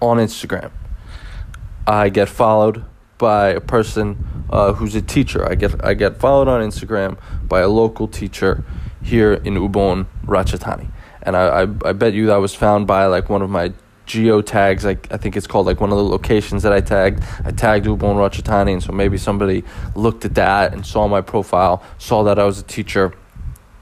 On 0.00 0.18
Instagram, 0.18 0.72
I 1.86 2.10
get 2.10 2.28
followed 2.28 2.84
by 3.18 3.48
a 3.48 3.60
person 3.60 4.44
uh, 4.50 4.72
who's 4.74 4.94
a 4.94 5.02
teacher. 5.02 5.48
I 5.48 5.54
get 5.54 5.84
I 5.84 5.94
get 5.94 6.18
followed 6.18 6.48
on 6.48 6.60
Instagram 6.60 7.18
by 7.48 7.60
a 7.60 7.68
local 7.68 8.08
teacher 8.08 8.64
here 9.02 9.34
in 9.34 9.54
Ubon, 9.54 10.06
Ratchathani. 10.24 10.90
And 11.22 11.36
I, 11.36 11.62
I, 11.62 11.62
I 11.62 11.92
bet 11.92 12.12
you 12.12 12.26
that 12.26 12.36
was 12.36 12.54
found 12.54 12.86
by 12.86 13.06
like 13.06 13.28
one 13.28 13.42
of 13.42 13.50
my 13.50 13.72
geo 14.06 14.40
tags. 14.40 14.86
I, 14.86 14.96
I 15.10 15.16
think 15.16 15.36
it's 15.36 15.46
called 15.46 15.66
like 15.66 15.80
one 15.80 15.90
of 15.90 15.98
the 15.98 16.04
locations 16.04 16.62
that 16.62 16.72
I 16.72 16.80
tagged. 16.80 17.22
I 17.44 17.50
tagged 17.50 17.86
Ubon 17.86 18.16
Ratchathani, 18.16 18.72
and 18.72 18.82
so 18.82 18.92
maybe 18.92 19.18
somebody 19.18 19.64
looked 19.94 20.24
at 20.24 20.34
that 20.36 20.72
and 20.72 20.86
saw 20.86 21.08
my 21.08 21.20
profile, 21.20 21.82
saw 21.98 22.22
that 22.24 22.38
I 22.38 22.44
was 22.44 22.58
a 22.58 22.62
teacher, 22.62 23.12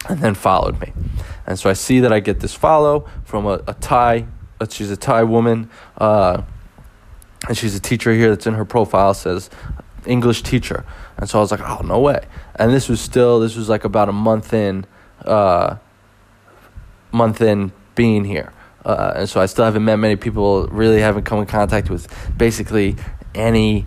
and 0.09 0.21
then 0.21 0.35
followed 0.35 0.81
me. 0.81 0.93
And 1.47 1.59
so 1.59 1.69
I 1.69 1.75
see 1.75 2.01
that 2.01 2.13
I 2.13 2.21
get 2.21 2.41
this 2.41 2.55
follow 2.55 3.09
from 3.25 3.47
a, 3.47 3.63
a 3.67 3.75
Thai, 3.75 4.27
she's 4.71 4.91
a 4.91 4.97
Thai 4.97 5.25
woman, 5.25 5.71
uh, 5.99 6.43
and 7.49 7.57
she's 7.57 7.75
a 7.75 7.81
teacher 7.81 8.13
here 8.13 8.31
that's 8.31 8.47
in 8.47 8.55
her 8.55 8.65
profile, 8.65 9.15
says 9.15 9.51
English 10.07 10.43
teacher. 10.43 10.85
And 11.17 11.29
so 11.29 11.39
I 11.39 11.43
was 11.43 11.51
like, 11.51 11.61
oh, 11.61 11.81
no 11.85 12.01
way. 12.01 12.25
And 12.57 12.73
this 12.73 12.89
was 12.89 13.01
still, 13.01 13.41
this 13.41 13.57
was 13.57 13.69
like 13.69 13.85
about 13.85 14.09
a 14.09 14.13
month 14.13 14.53
in, 14.53 14.87
uh, 15.25 15.77
month 17.13 17.41
in 17.41 17.73
being 17.95 18.25
here. 18.25 18.53
Uh, 18.85 19.15
and 19.17 19.29
so 19.29 19.41
I 19.41 19.47
still 19.47 19.65
haven't 19.65 19.85
met 19.85 19.97
many 19.97 20.17
people, 20.17 20.67
really 20.69 21.01
haven't 21.01 21.25
come 21.25 21.39
in 21.39 21.47
contact 21.47 21.89
with 21.89 22.07
basically 22.37 22.97
any 23.35 23.87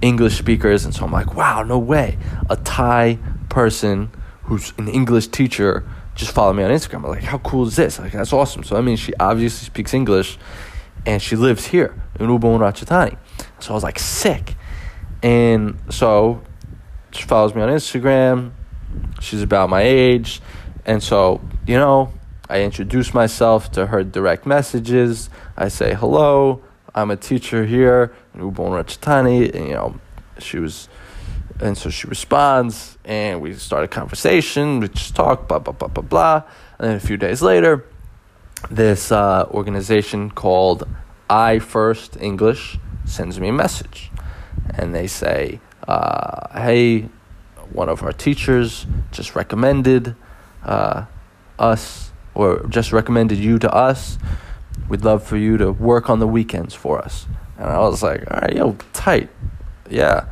English 0.00 0.38
speakers. 0.38 0.84
And 0.84 0.94
so 0.94 1.04
I'm 1.04 1.12
like, 1.12 1.34
wow, 1.34 1.62
no 1.62 1.78
way. 1.78 2.18
A 2.48 2.56
Thai 2.56 3.18
person 3.48 4.10
who's 4.44 4.72
an 4.78 4.88
English 4.88 5.28
teacher 5.28 5.84
just 6.14 6.32
followed 6.32 6.54
me 6.54 6.62
on 6.64 6.70
Instagram. 6.70 7.04
I'm 7.04 7.10
like, 7.10 7.22
how 7.22 7.38
cool 7.38 7.66
is 7.66 7.76
this? 7.76 7.98
Like, 7.98 8.12
that's 8.12 8.32
awesome. 8.32 8.64
So, 8.64 8.76
I 8.76 8.80
mean, 8.80 8.96
she 8.96 9.12
obviously 9.20 9.66
speaks 9.66 9.92
English 9.92 10.38
and 11.08 11.22
she 11.22 11.36
lives 11.36 11.68
here 11.68 11.94
in 12.20 12.26
Ubon 12.26 12.58
Ratchathani. 12.60 13.16
So 13.60 13.70
I 13.70 13.74
was 13.74 13.82
like, 13.82 13.98
sick. 13.98 14.56
And 15.22 15.78
so 15.88 16.42
she 17.12 17.22
follows 17.22 17.54
me 17.54 17.62
on 17.62 17.70
Instagram. 17.70 18.50
She's 19.18 19.40
about 19.40 19.70
my 19.70 19.80
age. 19.80 20.42
And 20.84 21.02
so, 21.02 21.40
you 21.66 21.76
know, 21.76 22.12
I 22.50 22.60
introduce 22.60 23.14
myself 23.14 23.72
to 23.72 23.86
her 23.86 24.04
direct 24.04 24.44
messages. 24.44 25.30
I 25.56 25.68
say, 25.68 25.94
hello, 25.94 26.62
I'm 26.94 27.10
a 27.10 27.16
teacher 27.16 27.64
here 27.64 28.12
in 28.34 28.42
Ubon 28.42 28.72
Ratchathani. 28.76 29.54
And, 29.54 29.66
you 29.66 29.74
know, 29.74 29.98
she 30.38 30.58
was, 30.58 30.90
and 31.58 31.78
so 31.78 31.88
she 31.88 32.06
responds, 32.06 32.98
and 33.06 33.40
we 33.40 33.54
start 33.54 33.82
a 33.82 33.88
conversation. 33.88 34.80
We 34.80 34.88
just 34.88 35.16
talk, 35.16 35.48
blah, 35.48 35.58
blah, 35.58 35.72
blah, 35.72 35.88
blah, 35.88 36.02
blah. 36.02 36.42
And 36.78 36.86
then 36.86 36.96
a 36.96 37.00
few 37.00 37.16
days 37.16 37.40
later, 37.40 37.86
this 38.70 39.12
uh, 39.12 39.46
organization 39.50 40.30
called 40.30 40.88
I 41.30 41.58
First 41.58 42.16
English 42.20 42.78
sends 43.04 43.38
me 43.40 43.48
a 43.48 43.52
message. 43.52 44.10
And 44.74 44.94
they 44.94 45.06
say, 45.06 45.60
uh, 45.86 46.60
hey, 46.60 47.08
one 47.72 47.88
of 47.88 48.02
our 48.02 48.12
teachers 48.12 48.86
just 49.10 49.34
recommended 49.34 50.14
uh, 50.64 51.06
us 51.58 52.12
or 52.34 52.66
just 52.68 52.92
recommended 52.92 53.38
you 53.38 53.58
to 53.58 53.72
us. 53.72 54.18
We'd 54.88 55.04
love 55.04 55.22
for 55.22 55.36
you 55.36 55.56
to 55.58 55.72
work 55.72 56.08
on 56.08 56.18
the 56.18 56.26
weekends 56.26 56.74
for 56.74 56.98
us. 56.98 57.26
And 57.56 57.66
I 57.66 57.78
was 57.78 58.02
like, 58.02 58.24
all 58.30 58.40
right, 58.40 58.54
yo, 58.54 58.76
tight. 58.92 59.28
Yeah, 59.90 60.26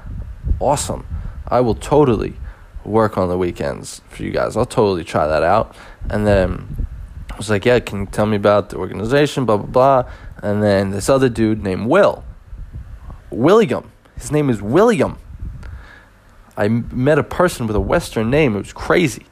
awesome. 0.60 1.06
I 1.48 1.60
will 1.60 1.74
totally 1.74 2.34
work 2.84 3.18
on 3.18 3.28
the 3.28 3.36
weekends 3.36 4.00
for 4.08 4.22
you 4.22 4.30
guys. 4.30 4.56
I'll 4.56 4.64
totally 4.64 5.04
try 5.04 5.26
that 5.26 5.42
out. 5.42 5.74
And 6.08 6.26
then 6.26 6.85
I 7.36 7.38
was 7.38 7.50
like, 7.50 7.66
yeah, 7.66 7.80
can 7.80 8.00
you 8.00 8.06
tell 8.06 8.24
me 8.24 8.36
about 8.36 8.70
the 8.70 8.76
organization, 8.76 9.44
blah, 9.44 9.58
blah, 9.58 9.66
blah. 9.66 10.12
And 10.42 10.62
then 10.62 10.90
this 10.90 11.10
other 11.10 11.28
dude 11.28 11.62
named 11.62 11.86
Will, 11.86 12.24
William, 13.30 13.92
his 14.14 14.32
name 14.32 14.48
is 14.48 14.62
William. 14.62 15.18
I 16.56 16.68
met 16.68 17.18
a 17.18 17.22
person 17.22 17.66
with 17.66 17.76
a 17.76 17.80
Western 17.80 18.30
name. 18.30 18.56
It 18.56 18.60
was 18.60 18.72
crazy. 18.72 19.26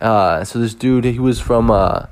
Uh, 0.00 0.44
so 0.44 0.58
this 0.58 0.72
dude, 0.72 1.04
he 1.04 1.18
was 1.18 1.40
from, 1.40 1.70
uh, 1.70 2.06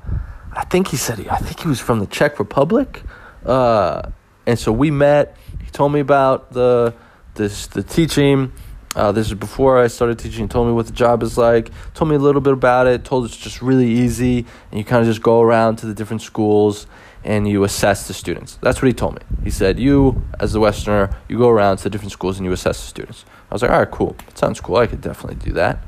I 0.53 0.63
think 0.65 0.89
he 0.89 0.97
said, 0.97 1.17
he, 1.17 1.27
I 1.27 1.37
think 1.37 1.61
he 1.61 1.67
was 1.67 1.79
from 1.79 1.99
the 1.99 2.05
Czech 2.05 2.37
Republic. 2.37 3.01
Uh, 3.43 4.11
and 4.45 4.59
so 4.59 4.71
we 4.71 4.91
met. 4.91 5.35
He 5.63 5.71
told 5.71 5.91
me 5.91 6.01
about 6.01 6.51
the 6.51 6.93
this 7.33 7.65
the 7.65 7.81
teaching, 7.81 8.51
Uh, 8.95 9.11
this 9.11 9.27
is 9.27 9.33
before 9.35 9.79
I 9.79 9.87
started 9.87 10.19
teaching. 10.19 10.49
Told 10.49 10.67
me 10.67 10.73
what 10.73 10.85
the 10.85 10.91
job 10.91 11.23
is 11.23 11.37
like. 11.37 11.71
Told 11.93 12.09
me 12.09 12.17
a 12.17 12.19
little 12.19 12.41
bit 12.41 12.53
about 12.53 12.87
it. 12.87 13.05
Told 13.05 13.25
it's 13.25 13.37
just 13.37 13.61
really 13.61 13.89
easy, 13.89 14.45
and 14.69 14.77
you 14.77 14.83
kind 14.83 15.01
of 15.01 15.07
just 15.07 15.21
go 15.21 15.41
around 15.41 15.77
to 15.77 15.85
the 15.85 15.93
different 15.93 16.21
schools 16.21 16.87
and 17.23 17.47
you 17.47 17.63
assess 17.63 18.07
the 18.07 18.13
students. 18.13 18.57
That's 18.61 18.81
what 18.81 18.87
he 18.87 18.93
told 18.93 19.15
me. 19.15 19.21
He 19.43 19.49
said, 19.49 19.79
"You, 19.79 20.23
as 20.39 20.53
the 20.53 20.59
Westerner, 20.59 21.15
you 21.29 21.37
go 21.37 21.49
around 21.49 21.77
to 21.77 21.83
the 21.83 21.89
different 21.89 22.11
schools 22.11 22.37
and 22.37 22.45
you 22.45 22.51
assess 22.51 22.81
the 22.81 22.87
students." 22.87 23.23
I 23.49 23.55
was 23.55 23.61
like, 23.61 23.71
"All 23.71 23.79
right, 23.79 23.91
cool. 23.91 24.15
That 24.25 24.37
sounds 24.37 24.59
cool. 24.59 24.77
I 24.77 24.87
could 24.87 25.01
definitely 25.01 25.35
do 25.35 25.53
that." 25.53 25.79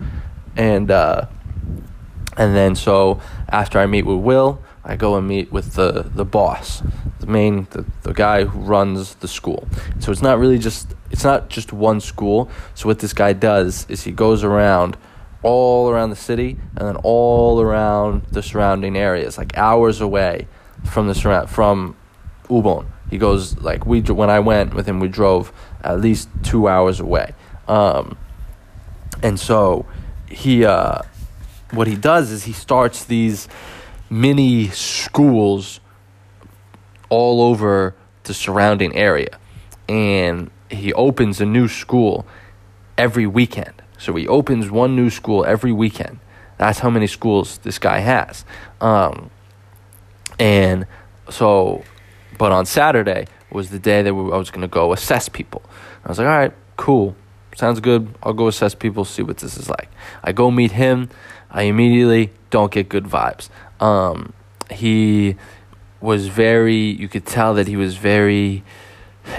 And 0.56 0.90
uh, 0.90 1.26
and 2.38 2.56
then 2.56 2.76
so 2.76 3.20
after 3.50 3.80
I 3.80 3.86
meet 3.86 4.06
with 4.06 4.20
Will, 4.20 4.62
I 4.86 4.96
go 4.96 5.16
and 5.16 5.28
meet 5.28 5.52
with 5.52 5.74
the 5.74 6.10
the 6.14 6.26
boss, 6.26 6.84
the 7.20 7.28
main 7.28 7.68
the, 7.72 7.86
the 8.02 8.14
guy 8.14 8.44
who 8.44 8.60
runs 8.60 9.16
the 9.16 9.28
school. 9.28 9.68
So 10.00 10.12
it's 10.12 10.22
not 10.22 10.40
really 10.40 10.58
just 10.58 10.94
it's 11.10 11.24
not 11.24 11.50
just 11.50 11.72
one 11.72 12.02
school. 12.02 12.50
So 12.76 12.88
what 12.88 13.00
this 13.00 13.14
guy 13.14 13.34
does 13.34 13.86
is 13.90 14.04
he 14.04 14.12
goes 14.12 14.44
around 14.44 14.98
all 15.42 15.90
around 15.90 16.10
the 16.10 16.16
city 16.16 16.58
and 16.76 16.88
then 16.88 16.96
all 16.98 17.62
around 17.62 18.24
the 18.32 18.42
surrounding 18.42 18.98
areas, 18.98 19.38
like 19.38 19.58
hours 19.58 20.02
away 20.02 20.48
from 20.84 21.08
the 21.08 21.16
surround 21.16 21.50
from 21.50 21.96
Ubon. 22.50 22.88
He 23.10 23.18
goes 23.18 23.58
like 23.60 23.86
we 23.86 24.02
when 24.02 24.30
I 24.30 24.40
went 24.40 24.74
with 24.74 24.88
him, 24.88 25.00
we 25.00 25.08
drove 25.08 25.54
at 25.82 26.02
least 26.02 26.30
two 26.44 26.68
hours 26.68 27.00
away, 27.00 27.34
um, 27.68 28.18
and 29.22 29.40
so 29.40 29.86
he 30.28 30.66
uh, 30.66 31.04
what 31.72 31.88
he 31.88 31.96
does 31.96 32.32
is 32.32 32.44
he 32.44 32.54
starts 32.54 33.06
these 33.06 33.48
mini 34.14 34.68
schools 34.70 35.80
all 37.10 37.42
over 37.42 37.96
the 38.24 38.34
surrounding 38.34 38.96
area, 38.96 39.40
and 39.90 40.52
he 40.70 40.94
opens 40.94 41.42
a 41.42 41.46
new 41.46 41.68
school 41.68 42.26
every 42.98 43.26
weekend. 43.26 43.82
So 43.98 44.14
he 44.16 44.28
opens 44.28 44.70
one 44.70 44.96
new 44.96 45.10
school 45.10 45.46
every 45.46 45.72
weekend. 45.72 46.20
That's 46.58 46.80
how 46.80 46.90
many 46.90 47.08
schools 47.08 47.58
this 47.60 47.80
guy 47.80 48.00
has. 48.00 48.46
Um, 48.80 49.32
and 50.38 50.86
so, 51.30 51.84
but 52.38 52.52
on 52.52 52.66
Saturday 52.66 53.26
was 53.52 53.70
the 53.72 53.80
day 53.80 54.04
that 54.04 54.10
I 54.10 54.12
was 54.12 54.52
going 54.52 54.62
to 54.62 54.68
go 54.68 54.94
assess 54.94 55.28
people. 55.28 55.64
I 56.06 56.10
was 56.10 56.20
like, 56.20 56.28
all 56.28 56.38
right, 56.38 56.54
cool. 56.78 57.16
Sounds 57.56 57.80
good. 57.80 58.14
I'll 58.22 58.34
go 58.34 58.48
assess 58.48 58.76
people, 58.76 59.06
see 59.06 59.24
what 59.24 59.38
this 59.38 59.58
is 59.58 59.70
like. 59.70 59.90
I 60.24 60.32
go 60.32 60.52
meet 60.52 60.72
him. 60.72 61.10
I 61.50 61.64
immediately 61.64 62.32
don't 62.50 62.72
get 62.72 62.90
good 62.90 63.06
vibes. 63.06 63.50
Um, 63.84 64.34
he 64.72 65.36
was 66.00 66.28
very, 66.28 66.76
you 66.76 67.08
could 67.08 67.26
tell 67.26 67.54
that 67.56 67.68
he 67.68 67.76
was 67.76 67.98
very, 67.98 68.64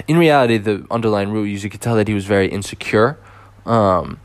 in 0.07 0.17
reality, 0.17 0.57
the 0.57 0.85
underlying 0.91 1.31
root, 1.31 1.45
you 1.45 1.69
could 1.69 1.81
tell 1.81 1.95
that 1.95 2.07
he 2.07 2.13
was 2.13 2.25
very 2.25 2.47
insecure. 2.47 3.17
Um, 3.65 4.19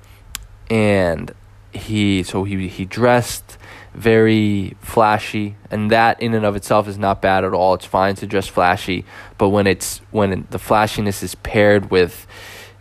and 0.69 1.33
he, 1.73 2.23
so 2.23 2.45
he, 2.45 2.69
he 2.69 2.85
dressed 2.85 3.57
very 3.95 4.77
flashy, 4.81 5.57
and 5.71 5.91
that 5.91 6.21
in 6.23 6.35
and 6.35 6.45
of 6.45 6.55
itself 6.55 6.87
is 6.87 6.99
not 6.99 7.21
bad 7.21 7.45
at 7.45 7.53
all. 7.53 7.75
It's 7.75 7.85
fine 7.87 8.15
to 8.17 8.27
dress 8.27 8.47
flashy, 8.47 9.05
but 9.39 9.49
when 9.49 9.67
it's 9.67 9.99
when 10.11 10.47
the 10.51 10.59
flashiness 10.59 11.23
is 11.23 11.35
paired 11.35 11.91
with 11.91 12.27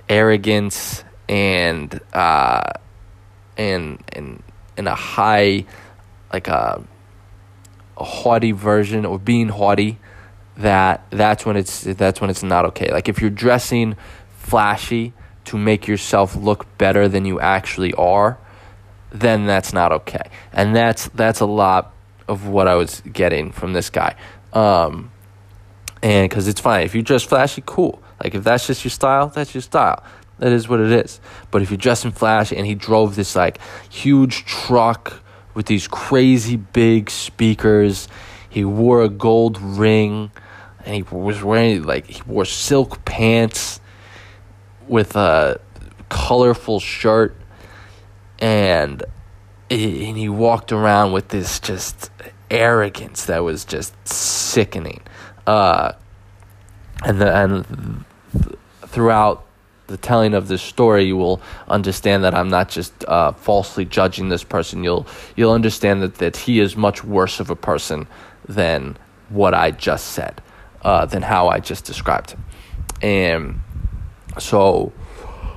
arrogance 0.07 1.03
and 1.27 1.99
uh, 2.13 2.71
and 3.57 4.03
and 4.13 4.43
in 4.77 4.87
a 4.87 4.95
high 4.95 5.65
like 6.31 6.47
a, 6.47 6.83
a 7.99 8.03
haughty 8.03 8.51
version 8.51 9.05
or 9.05 9.19
being 9.19 9.49
haughty 9.49 9.97
that 10.57 11.05
that's 11.09 11.45
when 11.45 11.55
it's 11.55 11.83
that's 11.83 12.19
when 12.19 12.29
it's 12.29 12.43
not 12.43 12.65
okay 12.65 12.91
like 12.91 13.07
if 13.07 13.21
you're 13.21 13.29
dressing 13.29 13.95
flashy 14.37 15.13
to 15.45 15.57
make 15.57 15.87
yourself 15.87 16.35
look 16.35 16.65
better 16.77 17.07
than 17.07 17.25
you 17.25 17.39
actually 17.39 17.93
are 17.93 18.37
then 19.11 19.45
that's 19.45 19.73
not 19.73 19.91
okay. 19.91 20.29
And 20.53 20.75
that's 20.75 21.07
that's 21.09 21.39
a 21.39 21.45
lot 21.45 21.93
of 22.27 22.47
what 22.47 22.67
I 22.67 22.75
was 22.75 23.01
getting 23.11 23.51
from 23.51 23.73
this 23.73 23.89
guy. 23.89 24.15
Um, 24.53 25.11
and 26.01 26.29
because 26.29 26.47
it's 26.47 26.61
fine 26.61 26.85
if 26.85 26.95
you 26.95 27.01
dress 27.01 27.23
flashy, 27.23 27.63
cool. 27.65 28.01
Like 28.23 28.35
if 28.35 28.43
that's 28.43 28.67
just 28.67 28.83
your 28.83 28.91
style, 28.91 29.27
that's 29.27 29.53
your 29.53 29.61
style. 29.61 30.03
That 30.39 30.51
is 30.53 30.69
what 30.69 30.79
it 30.79 30.91
is. 30.91 31.19
But 31.51 31.61
if 31.61 31.69
you're 31.69 31.77
dressing 31.77 32.11
flashy, 32.11 32.55
and 32.55 32.65
he 32.65 32.75
drove 32.75 33.15
this 33.15 33.35
like 33.35 33.59
huge 33.89 34.45
truck 34.45 35.21
with 35.59 35.65
these 35.65 35.89
crazy 35.89 36.55
big 36.55 37.09
speakers, 37.09 38.07
he 38.49 38.63
wore 38.63 39.01
a 39.01 39.09
gold 39.09 39.59
ring, 39.59 40.31
and 40.85 40.95
he 40.95 41.01
was 41.13 41.43
wearing 41.43 41.83
like 41.83 42.07
he 42.07 42.21
wore 42.25 42.45
silk 42.45 43.03
pants 43.03 43.81
with 44.87 45.17
a 45.17 45.59
colorful 46.07 46.79
shirt 46.79 47.35
and 48.39 49.03
and 49.69 50.17
he 50.17 50.29
walked 50.29 50.71
around 50.71 51.11
with 51.11 51.27
this 51.27 51.59
just 51.59 52.09
arrogance 52.49 53.25
that 53.25 53.39
was 53.39 53.65
just 53.65 53.93
sickening. 54.07 55.01
Uh, 55.45 55.91
and 57.03 57.19
the, 57.19 57.35
and 57.35 58.05
throughout 58.87 59.45
the 59.89 59.97
telling 59.97 60.33
of 60.33 60.47
this 60.47 60.61
story, 60.61 61.03
you 61.05 61.17
will 61.17 61.41
understand 61.67 62.23
that 62.23 62.33
I'm 62.33 62.49
not 62.49 62.69
just 62.69 62.93
uh, 63.07 63.33
falsely 63.33 63.85
judging 63.85 64.29
this 64.29 64.43
person. 64.43 64.83
You'll 64.83 65.05
you'll 65.35 65.51
understand 65.51 66.01
that, 66.01 66.15
that 66.15 66.37
he 66.37 66.59
is 66.59 66.75
much 66.75 67.03
worse 67.03 67.39
of 67.39 67.49
a 67.49 67.55
person 67.55 68.07
than 68.47 68.97
what 69.29 69.53
I 69.53 69.71
just 69.71 70.07
said, 70.07 70.41
uh, 70.81 71.05
than 71.05 71.21
how 71.21 71.49
I 71.49 71.59
just 71.59 71.85
described 71.85 72.31
him. 72.31 72.45
And 73.01 73.59
so 74.39 74.93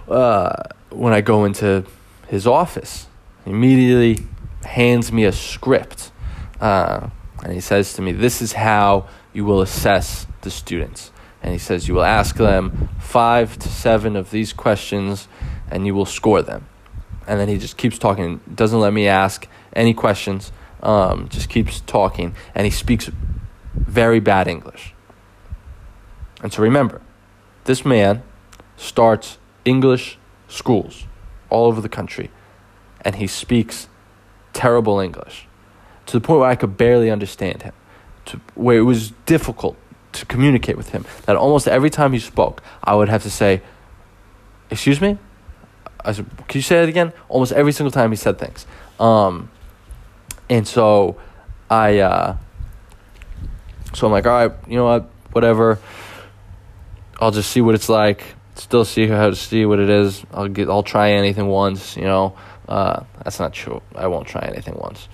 uh, 0.08 0.54
when 0.90 1.12
I 1.12 1.20
go 1.20 1.44
into 1.44 1.84
his 2.32 2.46
office. 2.46 3.06
He 3.44 3.50
immediately 3.50 4.26
hands 4.64 5.12
me 5.12 5.24
a 5.26 5.32
script. 5.32 6.10
Uh, 6.58 7.10
and 7.44 7.52
he 7.52 7.60
says 7.60 7.92
to 7.94 8.02
me, 8.02 8.12
This 8.12 8.40
is 8.40 8.54
how 8.54 9.06
you 9.34 9.44
will 9.44 9.60
assess 9.60 10.26
the 10.40 10.50
students. 10.50 11.11
And 11.42 11.52
he 11.52 11.58
says, 11.58 11.88
You 11.88 11.94
will 11.94 12.04
ask 12.04 12.36
them 12.36 12.88
five 13.00 13.58
to 13.58 13.68
seven 13.68 14.16
of 14.16 14.30
these 14.30 14.52
questions 14.52 15.28
and 15.70 15.86
you 15.86 15.94
will 15.94 16.06
score 16.06 16.42
them. 16.42 16.66
And 17.26 17.40
then 17.40 17.48
he 17.48 17.58
just 17.58 17.76
keeps 17.76 17.98
talking, 17.98 18.40
doesn't 18.52 18.78
let 18.78 18.92
me 18.92 19.08
ask 19.08 19.48
any 19.74 19.94
questions, 19.94 20.52
um, 20.82 21.28
just 21.28 21.48
keeps 21.48 21.80
talking. 21.80 22.34
And 22.54 22.64
he 22.64 22.70
speaks 22.70 23.10
very 23.74 24.20
bad 24.20 24.48
English. 24.48 24.94
And 26.42 26.52
so 26.52 26.62
remember, 26.62 27.00
this 27.64 27.84
man 27.84 28.22
starts 28.76 29.38
English 29.64 30.18
schools 30.48 31.06
all 31.50 31.66
over 31.66 31.80
the 31.80 31.88
country, 31.88 32.30
and 33.02 33.16
he 33.16 33.26
speaks 33.26 33.88
terrible 34.52 34.98
English 34.98 35.46
to 36.06 36.18
the 36.18 36.20
point 36.20 36.40
where 36.40 36.50
I 36.50 36.56
could 36.56 36.76
barely 36.76 37.10
understand 37.10 37.62
him, 37.62 37.72
to 38.26 38.40
where 38.54 38.78
it 38.78 38.82
was 38.82 39.12
difficult 39.26 39.76
to 40.12 40.26
communicate 40.26 40.76
with 40.76 40.90
him. 40.90 41.04
That 41.26 41.36
almost 41.36 41.68
every 41.68 41.90
time 41.90 42.12
he 42.12 42.18
spoke, 42.18 42.62
I 42.82 42.94
would 42.94 43.08
have 43.08 43.22
to 43.22 43.30
say, 43.30 43.62
"Excuse 44.70 45.00
me." 45.00 45.18
I 46.04 46.12
said, 46.12 46.26
"Can 46.48 46.58
you 46.58 46.62
say 46.62 46.80
that 46.80 46.88
again?" 46.88 47.12
Almost 47.28 47.52
every 47.52 47.72
single 47.72 47.90
time 47.90 48.10
he 48.10 48.16
said 48.16 48.38
things, 48.38 48.66
um, 48.98 49.50
and 50.48 50.66
so 50.66 51.16
I, 51.70 51.98
uh, 51.98 52.36
so 53.94 54.06
I'm 54.06 54.12
like, 54.12 54.26
all 54.26 54.48
right, 54.48 54.52
you 54.68 54.76
know 54.76 54.84
what, 54.84 55.10
whatever. 55.32 55.78
I'll 57.20 57.30
just 57.30 57.50
see 57.50 57.60
what 57.60 57.74
it's 57.74 57.88
like 57.88 58.34
still 58.54 58.84
see 58.84 59.06
how 59.06 59.30
to 59.30 59.36
see 59.36 59.66
what 59.66 59.78
it 59.78 59.90
is. 59.90 60.24
I'll 60.32 60.48
get. 60.48 60.68
I'll 60.68 60.82
try 60.82 61.12
anything 61.12 61.46
once. 61.46 61.96
You 61.96 62.04
know, 62.04 62.36
uh, 62.68 63.04
that's 63.22 63.38
not 63.38 63.52
true. 63.52 63.82
I 63.94 64.06
won't 64.06 64.26
try 64.26 64.42
anything 64.42 64.76
once. 64.76 65.08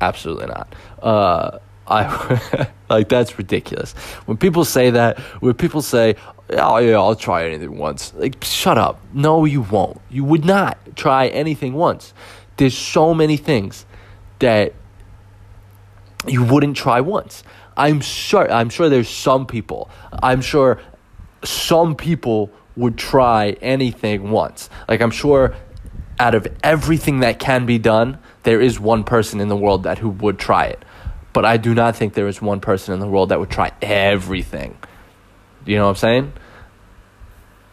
Absolutely 0.00 0.46
not. 0.46 0.74
Uh, 1.00 1.58
I 1.92 2.70
like 2.90 3.08
that's 3.08 3.36
ridiculous. 3.36 3.92
When 4.26 4.36
people 4.36 4.64
say 4.64 4.90
that, 4.90 5.18
when 5.40 5.54
people 5.54 5.82
say, 5.82 6.16
"Oh 6.50 6.78
yeah, 6.78 6.96
I'll 6.96 7.14
try 7.14 7.44
anything 7.44 7.76
once," 7.76 8.14
like 8.14 8.42
shut 8.42 8.78
up. 8.78 9.00
No, 9.12 9.44
you 9.44 9.60
won't. 9.62 10.00
You 10.10 10.24
would 10.24 10.44
not 10.44 10.78
try 10.96 11.28
anything 11.28 11.74
once. 11.74 12.14
There's 12.56 12.76
so 12.76 13.14
many 13.14 13.36
things 13.36 13.84
that 14.38 14.72
you 16.26 16.42
wouldn't 16.44 16.76
try 16.76 17.00
once. 17.00 17.44
I'm 17.76 18.00
sure. 18.00 18.50
I'm 18.50 18.70
sure 18.70 18.88
there's 18.88 19.08
some 19.08 19.46
people. 19.46 19.90
I'm 20.22 20.40
sure 20.40 20.80
some 21.44 21.94
people 21.94 22.50
would 22.76 22.96
try 22.96 23.50
anything 23.60 24.30
once. 24.30 24.70
Like 24.88 25.02
I'm 25.02 25.10
sure 25.10 25.54
out 26.18 26.34
of 26.34 26.46
everything 26.62 27.20
that 27.20 27.38
can 27.38 27.66
be 27.66 27.78
done, 27.78 28.18
there 28.44 28.60
is 28.60 28.78
one 28.78 29.04
person 29.04 29.40
in 29.40 29.48
the 29.48 29.56
world 29.56 29.82
that 29.82 29.98
who 29.98 30.08
would 30.08 30.38
try 30.38 30.66
it. 30.66 30.84
But 31.32 31.44
I 31.44 31.56
do 31.56 31.74
not 31.74 31.96
think 31.96 32.14
there 32.14 32.28
is 32.28 32.42
one 32.42 32.60
person 32.60 32.92
in 32.94 33.00
the 33.00 33.08
world 33.08 33.30
that 33.30 33.40
would 33.40 33.50
try 33.50 33.72
everything. 33.80 34.76
You 35.64 35.76
know 35.76 35.84
what 35.84 35.90
I'm 35.90 35.96
saying? 35.96 36.32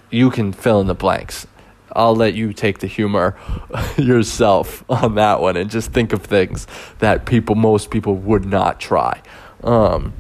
You 0.10 0.30
can 0.30 0.54
fill 0.54 0.82
in 0.82 0.88
the 0.88 0.96
blanks. 0.96 1.46
I'll 1.92 2.16
let 2.16 2.36
you 2.36 2.54
take 2.54 2.80
the 2.80 2.88
humor 2.88 3.36
yourself 3.98 4.84
on 4.90 5.16
that 5.16 5.42
one 5.42 5.58
and 5.58 5.70
just 5.70 5.92
think 5.92 6.14
of 6.14 6.24
things 6.24 6.68
that 7.00 7.26
people 7.26 7.56
most 7.56 7.90
people 7.90 8.16
would 8.16 8.46
not 8.46 8.80
try. 8.80 9.22
Um, 9.64 10.14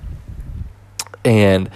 and 1.23 1.69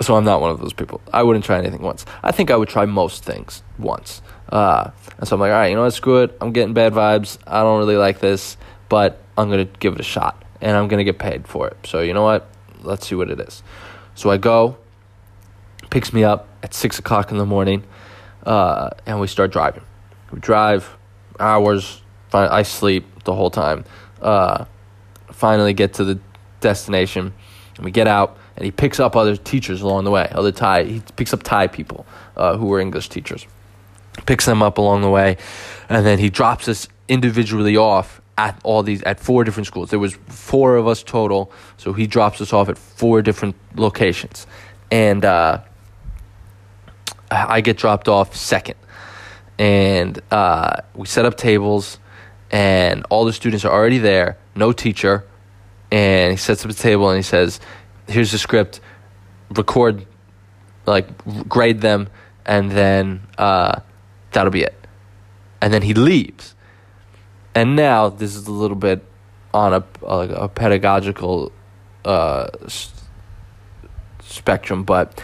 So 0.00 0.14
I'm 0.14 0.24
not 0.24 0.40
one 0.40 0.50
of 0.50 0.60
those 0.60 0.72
people. 0.72 1.00
I 1.12 1.22
wouldn't 1.22 1.44
try 1.44 1.58
anything 1.58 1.82
once. 1.82 2.04
I 2.22 2.30
think 2.30 2.50
I 2.50 2.56
would 2.56 2.68
try 2.68 2.84
most 2.84 3.24
things 3.24 3.62
once. 3.78 4.22
Uh, 4.48 4.90
and 5.18 5.26
so 5.26 5.34
I'm 5.36 5.40
like, 5.40 5.50
all 5.50 5.56
right, 5.56 5.68
you 5.68 5.74
know 5.74 5.82
what? 5.82 5.94
Screw 5.94 6.22
it. 6.22 6.36
I'm 6.40 6.52
getting 6.52 6.74
bad 6.74 6.92
vibes. 6.92 7.38
I 7.46 7.62
don't 7.62 7.78
really 7.78 7.96
like 7.96 8.20
this, 8.20 8.56
but 8.88 9.20
I'm 9.36 9.50
going 9.50 9.66
to 9.66 9.78
give 9.78 9.94
it 9.94 10.00
a 10.00 10.04
shot 10.04 10.44
and 10.66 10.76
I'm 10.76 10.88
going 10.88 10.98
to 10.98 11.04
get 11.04 11.20
paid 11.20 11.46
for 11.46 11.68
it. 11.68 11.76
So 11.84 12.00
you 12.00 12.12
know 12.12 12.24
what? 12.24 12.48
Let's 12.82 13.06
see 13.06 13.14
what 13.14 13.30
it 13.30 13.38
is. 13.38 13.62
So 14.16 14.30
I 14.30 14.36
go, 14.36 14.76
picks 15.90 16.12
me 16.12 16.24
up 16.24 16.48
at 16.64 16.74
6 16.74 16.98
o'clock 16.98 17.30
in 17.30 17.38
the 17.38 17.46
morning, 17.46 17.84
uh, 18.42 18.90
and 19.06 19.20
we 19.20 19.28
start 19.28 19.52
driving. 19.52 19.84
We 20.32 20.40
drive 20.40 20.96
hours. 21.38 22.02
I 22.32 22.64
sleep 22.64 23.22
the 23.22 23.32
whole 23.32 23.50
time. 23.50 23.84
Uh, 24.20 24.64
finally 25.30 25.72
get 25.72 25.94
to 25.94 26.04
the 26.04 26.18
destination, 26.60 27.32
and 27.76 27.84
we 27.84 27.92
get 27.92 28.08
out 28.08 28.36
and 28.56 28.64
he 28.64 28.72
picks 28.72 28.98
up 28.98 29.14
other 29.14 29.36
teachers 29.36 29.82
along 29.82 30.02
the 30.04 30.10
way. 30.10 30.28
Other 30.32 30.50
Thai, 30.50 30.84
he 30.84 31.02
picks 31.14 31.32
up 31.32 31.44
Thai 31.44 31.68
people 31.68 32.06
uh, 32.36 32.56
who 32.56 32.66
were 32.66 32.80
English 32.80 33.08
teachers, 33.08 33.46
picks 34.24 34.46
them 34.46 34.62
up 34.62 34.78
along 34.78 35.02
the 35.02 35.10
way, 35.10 35.36
and 35.88 36.04
then 36.04 36.18
he 36.18 36.28
drops 36.28 36.66
us 36.66 36.88
individually 37.06 37.76
off 37.76 38.20
at 38.38 38.60
all 38.64 38.82
these 38.82 39.02
at 39.02 39.18
four 39.20 39.44
different 39.44 39.66
schools. 39.66 39.90
There 39.90 39.98
was 39.98 40.14
four 40.28 40.76
of 40.76 40.86
us 40.86 41.02
total, 41.02 41.52
so 41.76 41.92
he 41.92 42.06
drops 42.06 42.40
us 42.40 42.52
off 42.52 42.68
at 42.68 42.78
four 42.78 43.22
different 43.22 43.56
locations, 43.74 44.46
and 44.90 45.24
uh, 45.24 45.60
I 47.30 47.60
get 47.60 47.76
dropped 47.76 48.08
off 48.08 48.36
second, 48.36 48.76
and 49.58 50.20
uh, 50.30 50.82
we 50.94 51.06
set 51.06 51.24
up 51.24 51.36
tables, 51.36 51.98
and 52.50 53.04
all 53.10 53.24
the 53.24 53.32
students 53.32 53.64
are 53.64 53.72
already 53.72 53.98
there, 53.98 54.38
no 54.54 54.72
teacher, 54.72 55.24
and 55.90 56.32
he 56.32 56.36
sets 56.36 56.64
up 56.64 56.70
a 56.70 56.74
table 56.74 57.08
and 57.08 57.16
he 57.16 57.22
says 57.22 57.60
here's 58.08 58.32
the 58.32 58.38
script, 58.38 58.80
record, 59.50 60.06
like 60.86 61.06
grade 61.48 61.80
them, 61.80 62.08
and 62.44 62.70
then 62.70 63.22
uh, 63.38 63.80
that'll 64.32 64.50
be 64.50 64.62
it. 64.62 64.74
And 65.60 65.72
then 65.72 65.82
he 65.82 65.94
leaves. 65.94 66.54
And 67.56 67.76
now 67.76 68.10
this 68.10 68.36
is 68.36 68.46
a 68.46 68.52
little 68.52 68.76
bit 68.76 69.04
on 69.54 69.74
a 69.74 69.84
a, 70.06 70.44
a 70.44 70.48
pedagogical 70.50 71.52
uh, 72.04 72.48
s- 72.66 72.94
spectrum, 74.22 74.84
but 74.84 75.20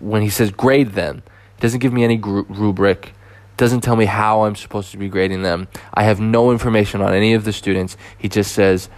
when 0.00 0.22
he 0.22 0.30
says 0.30 0.52
grade 0.52 0.92
them, 0.92 1.22
he 1.56 1.62
doesn't 1.62 1.80
give 1.80 1.92
me 1.92 2.04
any 2.04 2.16
gr- 2.18 2.42
rubric. 2.48 3.14
Doesn't 3.58 3.82
tell 3.82 3.96
me 3.96 4.06
how 4.06 4.44
I'm 4.44 4.56
supposed 4.56 4.92
to 4.92 4.98
be 4.98 5.10
grading 5.10 5.42
them. 5.42 5.68
I 5.94 6.04
have 6.04 6.20
no 6.20 6.52
information 6.52 7.02
on 7.02 7.14
any 7.14 7.34
of 7.34 7.44
the 7.44 7.52
students. 7.52 7.96
He 8.18 8.28
just 8.28 8.52
says, 8.52 8.88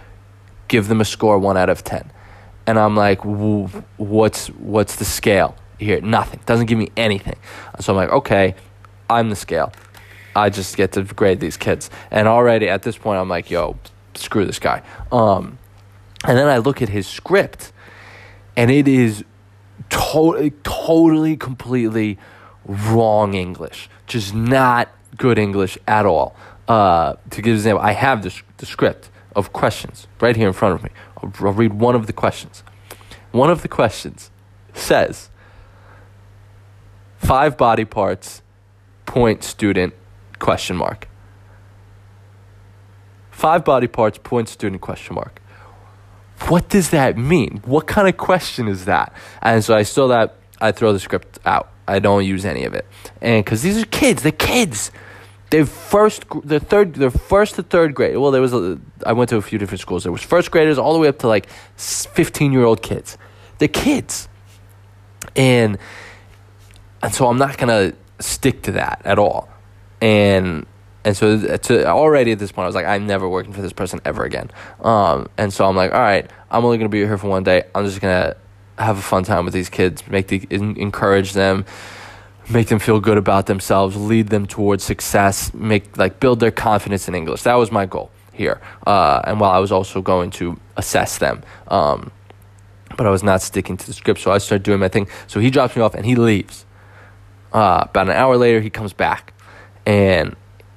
give 0.69 0.87
them 0.87 1.01
a 1.01 1.05
score 1.05 1.39
one 1.39 1.57
out 1.57 1.69
of 1.69 1.83
ten 1.83 2.11
and 2.67 2.79
I'm 2.79 2.95
like, 2.95 3.21
what's 3.97 4.47
what's 4.49 4.97
the 4.97 5.05
scale 5.05 5.55
here? 5.79 6.01
Nothing. 6.01 6.41
Doesn't 6.45 6.67
give 6.67 6.77
me 6.77 6.89
anything. 6.95 7.37
So 7.79 7.93
I'm 7.93 7.97
like, 7.97 8.09
okay, 8.09 8.55
I'm 9.09 9.29
the 9.29 9.35
scale. 9.35 9.73
I 10.35 10.49
just 10.49 10.77
get 10.77 10.93
to 10.93 11.03
grade 11.03 11.39
these 11.39 11.57
kids. 11.57 11.89
And 12.09 12.27
already 12.27 12.69
at 12.69 12.83
this 12.83 12.97
point, 12.97 13.19
I'm 13.19 13.29
like, 13.29 13.49
yo, 13.51 13.77
screw 14.15 14.45
this 14.45 14.59
guy. 14.59 14.81
Um, 15.11 15.57
and 16.25 16.37
then 16.37 16.47
I 16.47 16.57
look 16.57 16.81
at 16.81 16.89
his 16.89 17.07
script, 17.07 17.71
and 18.55 18.69
it 18.69 18.87
is 18.87 19.23
totally, 19.89 20.51
totally, 20.63 21.35
completely 21.35 22.17
wrong 22.65 23.33
English. 23.33 23.89
Just 24.07 24.33
not 24.33 24.89
good 25.17 25.37
English 25.37 25.77
at 25.87 26.05
all. 26.05 26.35
Uh, 26.67 27.15
to 27.31 27.41
give 27.41 27.53
an 27.53 27.57
example, 27.57 27.83
I 27.83 27.93
have 27.93 28.23
the, 28.23 28.33
the 28.57 28.65
script 28.65 29.09
of 29.35 29.51
questions 29.51 30.07
right 30.19 30.35
here 30.35 30.47
in 30.47 30.53
front 30.53 30.75
of 30.75 30.83
me. 30.83 30.89
I'll, 31.17 31.47
I'll 31.47 31.53
read 31.53 31.73
one 31.73 31.95
of 31.95 32.07
the 32.07 32.13
questions. 32.13 32.63
One 33.31 33.49
of 33.49 33.61
the 33.61 33.67
questions 33.67 34.29
says 34.73 35.29
five 37.17 37.57
body 37.57 37.85
parts, 37.85 38.41
point 39.05 39.43
student, 39.43 39.93
question 40.41 40.75
mark. 40.75 41.07
Five 43.29 43.63
body 43.63 43.87
parts, 43.87 44.19
point 44.21 44.49
student, 44.49 44.81
question 44.81 45.15
mark. 45.15 45.41
What 46.49 46.69
does 46.69 46.89
that 46.89 47.17
mean? 47.17 47.61
What 47.65 47.87
kind 47.87 48.07
of 48.07 48.17
question 48.17 48.67
is 48.67 48.85
that? 48.85 49.13
And 49.41 49.63
so 49.63 49.75
I 49.75 49.83
saw 49.83 50.07
that, 50.07 50.35
I 50.59 50.71
throw 50.71 50.91
the 50.91 50.99
script 50.99 51.39
out. 51.45 51.69
I 51.87 51.99
don't 51.99 52.25
use 52.25 52.45
any 52.45 52.65
of 52.65 52.73
it. 52.73 52.85
And 53.21 53.43
because 53.43 53.61
these 53.61 53.81
are 53.81 53.85
kids, 53.85 54.23
they're 54.23 54.31
kids. 54.31 54.91
They're 55.49 55.65
first, 55.65 56.25
the 56.43 56.59
third, 56.59 56.95
the 56.95 57.11
first 57.11 57.55
to 57.55 57.63
third 57.63 57.93
grade. 57.93 58.17
Well, 58.17 58.31
there 58.31 58.41
was 58.41 58.53
a. 58.53 58.79
I 59.05 59.13
went 59.13 59.29
to 59.31 59.37
a 59.37 59.41
few 59.41 59.59
different 59.59 59.81
schools. 59.81 60.03
There 60.03 60.11
was 60.11 60.21
first 60.21 60.49
graders 60.49 60.77
all 60.77 60.93
the 60.93 60.99
way 60.99 61.09
up 61.09 61.19
to 61.19 61.27
like 61.27 61.47
fifteen 61.75 62.53
year 62.53 62.63
old 62.63 62.81
kids. 62.81 63.17
They're 63.57 63.67
kids, 63.67 64.29
and 65.35 65.77
and 67.03 67.13
so 67.13 67.27
I'm 67.27 67.37
not 67.37 67.57
gonna 67.57 67.93
stick 68.19 68.61
to 68.63 68.71
that 68.73 69.01
at 69.03 69.19
all. 69.19 69.49
And 70.01 70.65
and 71.03 71.17
so 71.17 71.57
to, 71.57 71.87
already 71.87 72.31
at 72.31 72.39
this 72.39 72.51
point, 72.51 72.65
I 72.65 72.67
was 72.67 72.75
like, 72.75 72.85
I'm 72.85 73.07
never 73.07 73.27
working 73.27 73.53
for 73.53 73.61
this 73.61 73.73
person 73.73 74.01
ever 74.05 74.23
again. 74.23 74.51
Um, 74.81 75.29
and 75.37 75.51
so 75.51 75.65
I'm 75.65 75.75
like, 75.75 75.91
all 75.91 75.99
right, 75.99 76.29
I'm 76.49 76.63
only 76.65 76.77
gonna 76.77 76.89
be 76.89 76.99
here 76.99 77.17
for 77.17 77.27
one 77.27 77.43
day. 77.43 77.63
I'm 77.73 77.85
just 77.85 78.01
gonna 78.01 78.35
have 78.77 78.97
a 78.97 79.01
fun 79.01 79.23
time 79.23 79.45
with 79.45 79.53
these 79.53 79.69
kids, 79.69 80.07
make 80.07 80.27
the 80.27 80.47
encourage 80.49 81.33
them 81.33 81.65
make 82.49 82.67
them 82.67 82.79
feel 82.79 82.99
good 82.99 83.17
about 83.17 83.45
themselves, 83.45 83.95
lead 83.95 84.27
them 84.27 84.45
towards 84.45 84.83
success, 84.83 85.53
make 85.53 85.97
like 85.97 86.19
build 86.19 86.39
their 86.39 86.51
confidence 86.51 87.07
in 87.07 87.15
English. 87.15 87.43
That 87.43 87.55
was 87.55 87.71
my 87.71 87.85
goal 87.85 88.11
here. 88.33 88.61
Uh, 88.85 89.21
and 89.23 89.39
while 89.39 89.51
I 89.51 89.59
was 89.59 89.71
also 89.71 90.01
going 90.01 90.31
to 90.31 90.59
assess 90.77 91.17
them, 91.17 91.43
um, 91.67 92.11
but 92.97 93.07
I 93.07 93.09
was 93.09 93.23
not 93.23 93.41
sticking 93.41 93.77
to 93.77 93.85
the 93.85 93.93
script, 93.93 94.19
so 94.19 94.31
I 94.31 94.37
started 94.37 94.63
doing 94.63 94.79
my 94.79 94.89
thing. 94.89 95.07
So 95.27 95.39
he 95.39 95.49
drops 95.49 95.75
me 95.75 95.81
off 95.81 95.95
and 95.95 96.05
he 96.05 96.15
leaves. 96.15 96.65
Uh, 97.53 97.85
about 97.89 98.07
an 98.07 98.15
hour 98.15 98.37
later, 98.37 98.61
he 98.61 98.69
comes 98.69 98.93
back, 98.93 99.33
and 99.85 100.35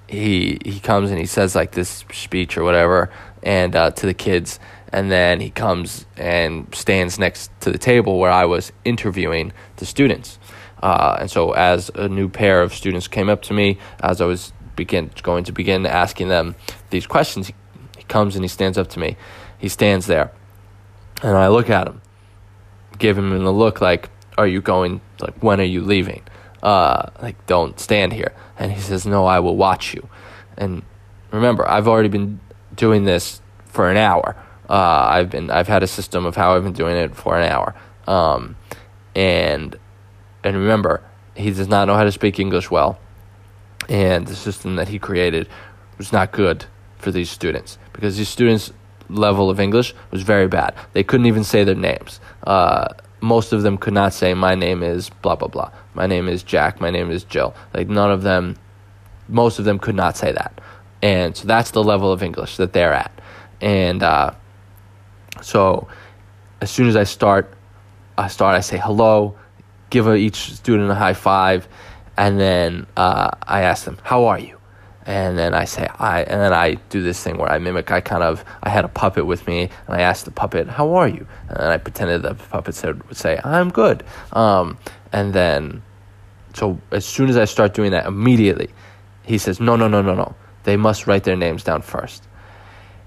he 0.09 0.59
he 0.65 0.81
comes 0.81 1.11
and 1.11 1.19
he 1.19 1.27
says 1.27 1.55
like 1.55 1.73
this 1.73 2.05
speech 2.13 2.57
or 2.57 2.65
whatever, 2.65 3.11
and 3.43 3.75
uh, 3.75 3.91
to 3.91 4.07
the 4.07 4.15
kids, 4.15 4.59
and 4.93 5.11
then 5.11 5.41
he 5.41 5.51
comes 5.51 6.07
and 6.17 6.73
stands 6.75 7.19
next 7.19 7.51
to 7.61 7.71
the 7.71 7.79
table 7.79 8.19
where 8.19 8.31
I 8.31 8.45
was 8.45 8.73
interviewing 8.85 9.53
the 9.77 9.87
students. 9.87 10.39
Uh, 10.83 11.17
and 11.21 11.31
so, 11.31 11.53
as 11.53 11.91
a 11.95 12.09
new 12.09 12.29
pair 12.29 12.63
of 12.63 12.75
students 12.75 13.09
came 13.09 13.29
up 13.29 13.43
to 13.43 13.55
me, 13.55 13.79
as 14.01 14.21
I 14.21 14.27
was 14.27 14.53
begin 14.77 15.11
going 15.23 15.45
to 15.45 15.53
begin 15.53 15.87
asking 15.87 16.29
them 16.29 16.55
these 16.91 17.07
questions, 17.07 17.49
he, 17.49 17.55
comes 18.09 18.35
and 18.37 18.45
he 18.45 18.49
stands 18.49 18.77
up 18.77 18.89
to 18.89 18.99
me. 18.99 19.17
He 19.59 19.69
stands 19.69 20.07
there, 20.07 20.31
and 21.23 21.37
I 21.37 21.49
look 21.49 21.71
at 21.71 21.89
him, 21.89 22.03
give 22.99 23.17
him 23.17 23.33
a 23.33 23.51
look 23.51 23.81
like, 23.81 24.11
"Are 24.37 24.47
you 24.47 24.61
going? 24.61 25.01
Like, 25.21 25.43
when 25.43 25.61
are 25.61 25.65
you 25.65 25.81
leaving? 25.81 26.23
Uh, 26.65 27.11
like, 27.23 27.47
don't 27.47 27.79
stand 27.79 28.13
here." 28.13 28.33
And 28.59 28.73
he 28.73 28.81
says, 28.81 29.07
"No, 29.07 29.27
I 29.27 29.39
will 29.39 29.57
watch 29.57 29.95
you." 29.95 30.09
And 30.57 30.83
remember, 31.31 31.69
I've 31.69 31.87
already 31.87 32.09
been 32.09 32.41
doing 32.75 33.05
this 33.05 33.41
for 33.67 33.91
an 33.91 33.97
hour. 33.97 34.35
Uh, 34.69 35.07
I've 35.11 35.31
been 35.31 35.51
I've 35.51 35.69
had 35.69 35.83
a 35.83 35.87
system 35.87 36.27
of 36.27 36.35
how 36.35 36.57
I've 36.57 36.65
been 36.65 36.73
doing 36.73 36.97
it 36.97 37.15
for 37.15 37.39
an 37.39 37.49
hour, 37.49 37.75
um, 38.09 38.57
and 39.15 39.77
and 40.43 40.57
remember, 40.57 41.03
he 41.35 41.51
does 41.51 41.69
not 41.69 41.87
know 41.87 41.95
how 41.95 42.05
to 42.05 42.13
speak 42.13 42.39
English 42.39 42.71
well. 42.71 42.99
And 43.89 44.27
the 44.27 44.35
system 44.35 44.77
that 44.77 44.89
he 44.89 44.99
created 44.99 45.49
was 45.99 46.13
not 46.13 46.33
good 46.33 46.65
for 46.99 47.11
these 47.11 47.31
students 47.31 47.79
because 47.93 48.17
these 48.17 48.29
students' 48.29 48.73
level 49.09 49.51
of 49.51 49.61
English 49.61 49.95
was 50.11 50.23
very 50.23 50.49
bad. 50.49 50.75
They 50.93 51.03
couldn't 51.03 51.27
even 51.27 51.45
say 51.45 51.65
their 51.65 51.75
names. 51.75 52.21
Uh, 52.47 52.89
most 53.21 53.53
of 53.53 53.63
them 53.63 53.79
could 53.79 53.95
not 53.95 54.13
say, 54.13 54.35
My 54.35 54.55
name 54.55 54.83
is 54.83 55.11
blah, 55.11 55.37
blah, 55.37 55.49
blah. 55.49 55.71
My 55.95 56.07
name 56.07 56.29
is 56.29 56.43
Jack. 56.43 56.81
My 56.81 56.91
name 56.91 57.11
is 57.11 57.25
Jill. 57.25 57.55
Like, 57.73 57.89
none 57.89 58.11
of 58.11 58.23
them, 58.23 58.57
most 59.29 59.59
of 59.59 59.65
them 59.65 59.79
could 59.79 59.95
not 59.95 60.17
say 60.17 60.33
that. 60.33 60.61
And 61.03 61.37
so 61.37 61.47
that's 61.47 61.71
the 61.71 61.83
level 61.83 62.13
of 62.13 62.23
English 62.23 62.57
that 62.57 62.73
they're 62.73 62.93
at. 62.93 63.13
And 63.61 64.03
uh, 64.03 64.33
so 65.43 65.89
as 66.61 66.71
soon 66.71 66.89
as 66.89 66.97
I 66.97 67.05
start, 67.05 67.53
I 68.19 68.29
start, 68.29 68.57
I 68.57 68.61
say 68.61 68.79
hello 68.79 69.37
give 69.95 70.09
each 70.09 70.53
student 70.55 70.91
a 70.91 70.95
high 70.95 71.15
five, 71.15 71.69
and 72.17 72.39
then 72.41 72.87
uh, 72.97 73.31
I 73.47 73.63
ask 73.63 73.85
them, 73.85 73.99
"How 74.03 74.25
are 74.27 74.41
you?" 74.41 74.59
And 75.07 75.39
then 75.39 75.55
I 75.55 75.67
say, 75.67 75.87
"I," 75.99 76.23
and 76.23 76.41
then 76.41 76.53
I 76.53 76.75
do 76.91 77.01
this 77.01 77.23
thing 77.23 77.39
where 77.39 77.51
I 77.51 77.59
mimic. 77.59 77.93
I 77.93 78.01
kind 78.01 78.25
of 78.25 78.45
I 78.63 78.71
had 78.71 78.85
a 78.85 78.89
puppet 78.89 79.25
with 79.25 79.47
me, 79.47 79.71
and 79.87 79.97
I 79.97 80.01
asked 80.01 80.25
the 80.25 80.33
puppet, 80.33 80.69
"How 80.69 80.95
are 80.95 81.07
you?" 81.09 81.27
And 81.49 81.59
then 81.59 81.71
I 81.71 81.79
pretended 81.79 82.23
the 82.23 82.35
puppet 82.35 82.75
said 82.75 83.07
would 83.09 83.17
say, 83.17 83.41
"I'm 83.45 83.71
good." 83.71 84.03
Um, 84.33 84.79
and 85.13 85.33
then, 85.33 85.83
so 86.55 86.79
as 86.91 87.05
soon 87.05 87.29
as 87.29 87.37
I 87.37 87.45
start 87.45 87.75
doing 87.75 87.91
that, 87.91 88.07
immediately, 88.07 88.71
he 89.23 89.39
says, 89.39 89.61
"No, 89.61 89.77
no, 89.77 89.89
no, 89.89 90.01
no, 90.01 90.15
no. 90.15 90.35
They 90.65 90.77
must 90.77 91.07
write 91.07 91.25
their 91.25 91.37
names 91.37 91.63
down 91.63 91.83
first. 91.83 92.27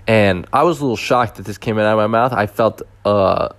And 0.07 0.47
I 0.53 0.63
was 0.63 0.79
a 0.79 0.83
little 0.83 0.95
shocked 0.95 1.35
that 1.35 1.45
this 1.45 1.57
came 1.57 1.77
out 1.77 1.85
of 1.85 1.97
my 1.97 2.07
mouth. 2.07 2.31
I 2.31 2.45
felt 2.47 2.81
uh, 3.03 3.49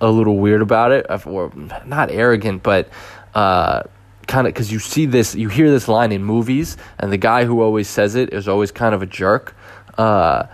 a 0.00 0.10
little 0.10 0.36
weird 0.36 0.60
about 0.60 0.92
it, 0.92 1.06
or 1.26 1.52
not 1.86 2.10
arrogant, 2.10 2.62
but 2.62 2.90
uh, 3.34 3.82
kind 4.26 4.46
of 4.46 4.52
because 4.52 4.70
you 4.70 4.78
see 4.78 5.06
this, 5.06 5.34
you 5.34 5.48
hear 5.48 5.70
this 5.70 5.88
line 5.88 6.12
in 6.12 6.22
movies, 6.22 6.76
and 6.98 7.10
the 7.10 7.16
guy 7.16 7.44
who 7.46 7.62
always 7.62 7.88
says 7.88 8.16
it 8.16 8.32
is 8.34 8.48
always 8.48 8.70
kind 8.70 8.94
of 8.94 9.02
a 9.02 9.06
jerk. 9.06 9.56
Uh, 9.96 10.46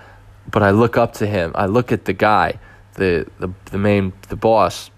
but 0.50 0.62
I 0.62 0.70
look 0.70 0.96
up 0.96 1.14
to 1.14 1.26
him. 1.26 1.52
I 1.54 1.66
look 1.66 1.90
at 1.90 2.04
the 2.04 2.12
guy, 2.12 2.60
the 2.94 3.26
the 3.40 3.48
the 3.66 3.78
main 3.78 4.12
the 4.28 4.36
boss, 4.36 4.90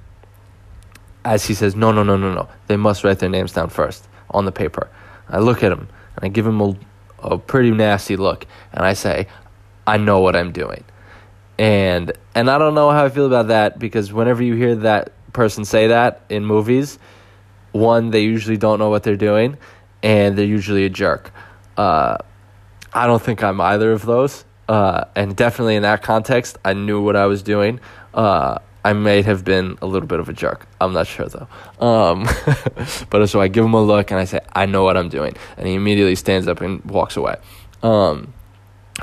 as 1.25 1.47
he 1.47 1.55
says, 1.55 1.77
no, 1.77 1.93
no, 1.93 2.03
no, 2.03 2.17
no, 2.17 2.33
no. 2.33 2.49
They 2.67 2.77
must 2.77 3.05
write 3.05 3.19
their 3.19 3.29
names 3.29 3.53
down 3.53 3.69
first 3.69 4.09
on 4.31 4.45
the 4.45 4.53
paper. 4.53 4.89
I 5.29 5.39
look 5.39 5.63
at 5.63 5.73
him 5.73 5.89
and 6.17 6.25
I 6.25 6.29
give 6.29 6.47
him 6.47 6.61
a, 6.61 6.77
a 7.21 7.39
pretty 7.39 7.71
nasty 7.71 8.17
look 8.17 8.47
and 8.73 8.85
I 8.85 8.93
say, 8.95 9.29
I 9.87 9.97
know 9.97 10.21
what 10.21 10.37
I'm 10.37 10.53
doing. 10.53 10.85
And 11.59 12.13
and 12.35 12.51
I 12.51 12.59
don't 12.59 12.75
know 12.75 12.91
how 12.91 13.05
I 13.05 13.09
feel 13.09 13.27
about 13.27 13.49
that 13.49 13.79
because 13.79 14.13
whenever 14.13 14.43
you 14.43 14.55
hear 14.55 14.75
that 14.77 15.13
person 15.33 15.65
say 15.65 15.89
that 15.89 16.23
in 16.29 16.45
movies, 16.45 16.99
one, 17.73 18.11
they 18.11 18.23
usually 18.23 18.57
don't 18.57 18.79
know 18.79 18.91
what 18.91 19.03
they're 19.03 19.17
doing 19.17 19.59
and 20.03 20.37
they're 20.37 20.45
usually 20.45 20.85
a 20.85 20.91
jerk. 20.91 21.31
Uh, 21.77 22.17
I 22.93 23.07
don't 23.07 23.23
think 23.23 23.43
I'm 23.43 23.61
either 23.61 23.93
of 23.93 24.05
those. 24.05 24.45
Uh, 24.69 25.05
and 25.15 25.37
definitely 25.37 25.77
in 25.77 25.83
that 25.83 26.03
context, 26.03 26.57
I 26.65 26.73
knew 26.73 27.03
what 27.03 27.17
I 27.17 27.27
was 27.27 27.43
doing. 27.43 27.81
Uh, 28.15 28.59
I 28.85 28.93
may 28.93 29.23
have 29.23 29.45
been 29.45 29.79
a 29.81 29.87
little 29.87 30.09
bit 30.09 30.19
of 30.19 30.29
a 30.29 30.33
jerk. 30.33 30.67
I'm 30.81 30.93
not 30.93 31.07
sure 31.07 31.27
though. 31.27 31.49
Um, 31.85 32.27
but 33.11 33.27
so 33.29 33.41
I 33.41 33.49
give 33.49 33.65
him 33.65 33.75
a 33.75 33.83
look 33.83 34.11
and 34.11 34.19
I 34.19 34.25
say, 34.25 34.41
I 34.53 34.67
know 34.67 34.83
what 34.83 34.97
I'm 34.97 35.09
doing. 35.09 35.35
And 35.57 35.67
he 35.67 35.75
immediately 35.75 36.17
stands 36.17 36.49
up 36.49 36.61
and 36.61 36.85
walks 36.85 37.17
away. 37.17 37.37
Um, 37.83 38.33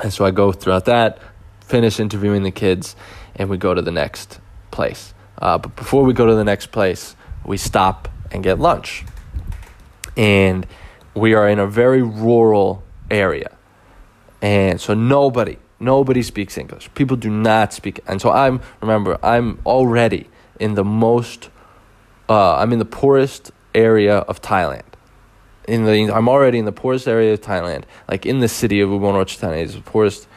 and 0.02 0.12
so 0.12 0.24
I 0.24 0.30
go 0.30 0.52
throughout 0.52 0.84
that, 0.86 1.18
finish 1.60 1.98
interviewing 1.98 2.42
the 2.42 2.50
kids, 2.50 2.94
and 3.36 3.48
we 3.48 3.56
go 3.56 3.74
to 3.74 3.82
the 3.82 3.90
next 3.90 4.40
place. 4.70 5.14
Uh, 5.38 5.58
but 5.58 5.74
before 5.76 6.04
we 6.04 6.12
go 6.12 6.26
to 6.26 6.34
the 6.34 6.44
next 6.44 6.66
place, 6.66 7.16
we 7.44 7.56
stop 7.56 8.08
and 8.30 8.42
get 8.42 8.58
lunch. 8.58 9.04
And 10.16 10.66
we 11.14 11.34
are 11.34 11.48
in 11.48 11.58
a 11.58 11.66
very 11.66 12.02
rural 12.02 12.82
area. 13.10 13.56
And 14.42 14.80
so 14.80 14.94
nobody, 14.94 15.56
nobody 15.80 16.22
speaks 16.22 16.56
English. 16.56 16.90
People 16.94 17.16
do 17.16 17.30
not 17.30 17.72
speak. 17.72 18.00
And 18.06 18.20
so 18.20 18.30
I'm, 18.30 18.60
remember, 18.80 19.18
I'm 19.22 19.58
already 19.66 20.28
in 20.60 20.74
the 20.74 20.84
most, 20.84 21.48
uh, 22.28 22.56
I'm 22.56 22.72
in 22.72 22.78
the 22.78 22.84
poorest 22.84 23.50
area 23.74 24.18
of 24.18 24.40
Thailand. 24.42 24.82
In 25.66 25.84
the, 25.84 26.12
I'm 26.12 26.28
already 26.28 26.58
in 26.58 26.64
the 26.66 26.72
poorest 26.72 27.08
area 27.08 27.32
of 27.32 27.40
Thailand, 27.40 27.84
like 28.08 28.26
in 28.26 28.40
the 28.40 28.48
city 28.48 28.80
of 28.80 28.90
Ubon 28.90 29.14
Ratchathani, 29.14 29.62
is 29.62 29.74
the 29.74 29.80
poorest 29.80 30.28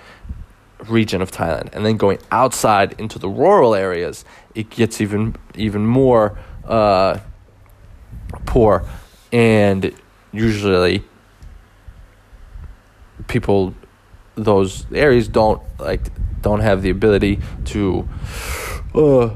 region 0.87 1.21
of 1.21 1.31
Thailand. 1.31 1.69
And 1.73 1.85
then 1.85 1.97
going 1.97 2.19
outside 2.31 2.93
into 2.99 3.19
the 3.19 3.29
rural 3.29 3.73
areas, 3.75 4.25
it 4.53 4.69
gets 4.69 5.01
even 5.01 5.35
even 5.55 5.85
more 5.85 6.37
uh, 6.65 7.19
poor. 8.45 8.85
And 9.31 9.93
usually 10.31 11.03
people 13.27 13.73
those 14.35 14.85
areas 14.93 15.27
don't 15.27 15.61
like 15.79 16.01
don't 16.41 16.61
have 16.61 16.81
the 16.81 16.89
ability 16.89 17.39
to 17.65 18.07
uh, 18.95 19.29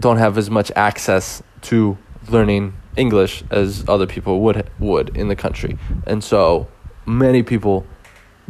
don't 0.00 0.18
have 0.18 0.38
as 0.38 0.50
much 0.50 0.72
access 0.74 1.42
to 1.62 1.96
learning 2.28 2.74
English 2.96 3.44
as 3.50 3.84
other 3.88 4.06
people 4.06 4.40
would 4.40 4.68
would 4.78 5.16
in 5.16 5.28
the 5.28 5.36
country, 5.36 5.78
and 6.06 6.22
so 6.22 6.68
many 7.04 7.42
people 7.42 7.86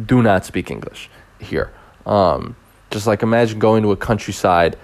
do 0.05 0.23
not 0.23 0.45
speak 0.45 0.71
English 0.71 1.11
here. 1.39 1.73
Um, 2.05 2.57
just 2.91 3.07
like 3.07 3.23
imagine 3.23 3.59
going 3.59 3.83
to 3.83 3.93
a 3.93 3.97
countryside 3.97 4.79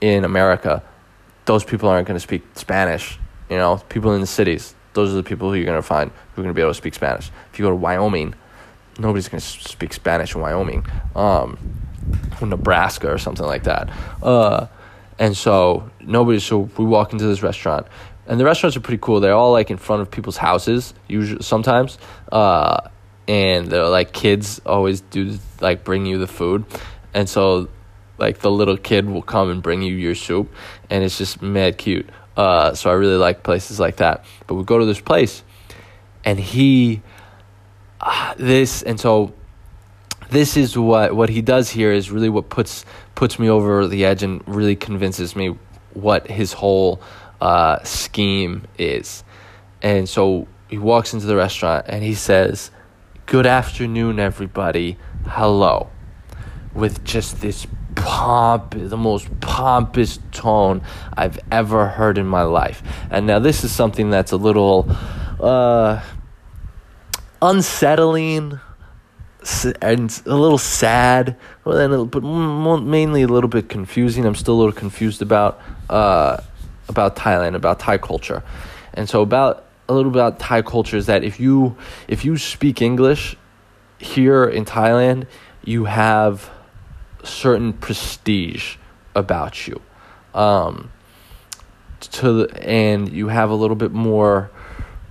in 0.00 0.24
America, 0.24 0.82
those 1.44 1.64
people 1.64 1.88
aren't 1.88 2.06
going 2.06 2.16
to 2.16 2.20
speak 2.20 2.42
Spanish. 2.54 3.18
You 3.48 3.56
know, 3.56 3.76
people 3.88 4.12
in 4.14 4.20
the 4.20 4.26
cities, 4.26 4.74
those 4.94 5.12
are 5.12 5.16
the 5.16 5.22
people 5.22 5.50
who 5.50 5.56
you're 5.56 5.66
going 5.66 5.78
to 5.78 5.82
find 5.82 6.10
who 6.10 6.40
are 6.40 6.44
going 6.44 6.54
to 6.54 6.56
be 6.56 6.62
able 6.62 6.72
to 6.72 6.76
speak 6.76 6.94
Spanish. 6.94 7.30
If 7.52 7.58
you 7.58 7.64
go 7.64 7.70
to 7.70 7.76
Wyoming, 7.76 8.34
nobody's 8.98 9.28
going 9.28 9.40
to 9.40 9.46
speak 9.46 9.92
Spanish 9.92 10.34
in 10.34 10.40
Wyoming, 10.40 10.86
um, 11.14 11.58
or 12.40 12.46
Nebraska 12.46 13.10
or 13.10 13.18
something 13.18 13.46
like 13.46 13.64
that. 13.64 13.90
Uh, 14.22 14.66
and 15.18 15.36
so 15.36 15.90
nobody. 16.00 16.40
So 16.40 16.70
we 16.76 16.84
walk 16.84 17.12
into 17.12 17.26
this 17.26 17.42
restaurant, 17.42 17.86
and 18.26 18.38
the 18.38 18.44
restaurants 18.44 18.76
are 18.76 18.80
pretty 18.80 19.00
cool. 19.00 19.20
They're 19.20 19.34
all 19.34 19.52
like 19.52 19.70
in 19.70 19.76
front 19.76 20.02
of 20.02 20.10
people's 20.10 20.36
houses, 20.36 20.94
usually 21.08 21.42
sometimes. 21.42 21.98
Uh, 22.30 22.88
and 23.26 23.68
they're 23.68 23.88
like 23.88 24.12
kids 24.12 24.60
always 24.66 25.00
do 25.00 25.38
like 25.60 25.84
bring 25.84 26.06
you 26.06 26.18
the 26.18 26.26
food, 26.26 26.64
and 27.14 27.28
so 27.28 27.68
like 28.18 28.38
the 28.38 28.50
little 28.50 28.76
kid 28.76 29.08
will 29.08 29.22
come 29.22 29.50
and 29.50 29.62
bring 29.62 29.82
you 29.82 29.94
your 29.94 30.14
soup, 30.14 30.52
and 30.90 31.02
it's 31.02 31.18
just 31.18 31.42
mad 31.42 31.78
cute. 31.78 32.08
Uh, 32.36 32.74
so 32.74 32.90
I 32.90 32.94
really 32.94 33.16
like 33.16 33.42
places 33.42 33.78
like 33.78 33.96
that. 33.96 34.24
But 34.46 34.56
we 34.56 34.64
go 34.64 34.78
to 34.78 34.84
this 34.84 35.00
place, 35.00 35.42
and 36.24 36.38
he 36.38 37.02
this 38.36 38.82
and 38.82 38.98
so 38.98 39.32
this 40.30 40.56
is 40.56 40.76
what 40.76 41.14
what 41.14 41.28
he 41.28 41.42
does 41.42 41.70
here 41.70 41.92
is 41.92 42.10
really 42.10 42.28
what 42.28 42.48
puts 42.48 42.84
puts 43.14 43.38
me 43.38 43.48
over 43.48 43.86
the 43.86 44.04
edge 44.04 44.22
and 44.22 44.42
really 44.46 44.76
convinces 44.76 45.36
me 45.36 45.56
what 45.92 46.26
his 46.26 46.52
whole 46.54 47.00
uh, 47.40 47.82
scheme 47.84 48.66
is. 48.78 49.22
And 49.82 50.08
so 50.08 50.48
he 50.68 50.78
walks 50.78 51.14
into 51.14 51.26
the 51.26 51.36
restaurant 51.36 51.86
and 51.88 52.02
he 52.02 52.14
says, 52.14 52.70
"Good 53.26 53.46
afternoon, 53.46 54.18
everybody. 54.18 54.96
Hello," 55.26 55.90
with 56.74 57.04
just 57.04 57.40
this 57.40 57.66
pomp, 57.94 58.74
the 58.76 58.96
most 58.96 59.28
pompous 59.40 60.18
tone 60.32 60.82
I've 61.16 61.38
ever 61.52 61.86
heard 61.88 62.18
in 62.18 62.26
my 62.26 62.42
life. 62.42 62.82
And 63.10 63.26
now 63.26 63.38
this 63.38 63.62
is 63.62 63.72
something 63.72 64.10
that's 64.10 64.32
a 64.32 64.36
little. 64.36 64.88
Uh, 65.38 66.00
unsettling 67.42 68.60
and 69.82 70.22
a 70.26 70.36
little 70.36 70.58
sad, 70.58 71.36
but 71.64 71.90
mainly 71.90 73.22
a 73.22 73.26
little 73.26 73.48
bit 73.48 73.68
confusing. 73.68 74.24
I'm 74.24 74.34
still 74.34 74.54
a 74.54 74.60
little 74.60 74.72
confused 74.72 75.22
about 75.22 75.60
uh, 75.90 76.38
about 76.88 77.16
Thailand, 77.16 77.54
about 77.54 77.78
Thai 77.78 77.98
culture, 77.98 78.42
and 78.94 79.08
so 79.08 79.22
about 79.22 79.64
a 79.88 79.94
little 79.94 80.10
bit 80.10 80.18
about 80.18 80.38
Thai 80.38 80.62
culture 80.62 80.96
is 80.96 81.06
that 81.06 81.24
if 81.24 81.38
you 81.38 81.76
if 82.08 82.24
you 82.24 82.36
speak 82.38 82.80
English 82.80 83.36
here 83.98 84.44
in 84.44 84.64
Thailand, 84.64 85.26
you 85.64 85.84
have 85.84 86.50
certain 87.22 87.72
prestige 87.72 88.76
about 89.14 89.66
you, 89.66 89.80
um, 90.34 90.90
to 92.00 92.32
the, 92.32 92.68
and 92.68 93.12
you 93.12 93.28
have 93.28 93.50
a 93.50 93.54
little 93.54 93.76
bit 93.76 93.92
more 93.92 94.50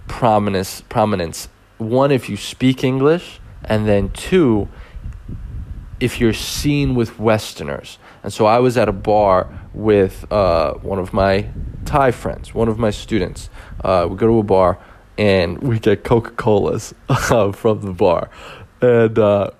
prominence 0.07 0.81
prominence 0.81 1.47
one, 1.89 2.11
if 2.11 2.29
you 2.29 2.37
speak 2.37 2.83
English, 2.83 3.39
and 3.63 3.87
then 3.87 4.09
two, 4.09 4.67
if 5.99 6.19
you're 6.19 6.33
seen 6.33 6.95
with 6.95 7.19
Westerners. 7.19 7.97
And 8.23 8.33
so 8.33 8.45
I 8.45 8.59
was 8.59 8.77
at 8.77 8.89
a 8.89 8.93
bar 8.93 9.49
with 9.73 10.31
uh, 10.31 10.73
one 10.75 10.99
of 10.99 11.13
my 11.13 11.49
Thai 11.85 12.11
friends, 12.11 12.53
one 12.53 12.67
of 12.67 12.77
my 12.77 12.89
students. 12.89 13.49
Uh, 13.83 14.07
we 14.09 14.17
go 14.17 14.27
to 14.27 14.39
a 14.39 14.43
bar 14.43 14.79
and 15.17 15.59
we 15.59 15.79
get 15.79 16.03
Coca 16.03 16.31
Colas 16.31 16.93
uh, 17.09 17.51
from 17.51 17.81
the 17.81 17.91
bar, 17.91 18.29
and 18.81 19.17
uh, 19.19 19.51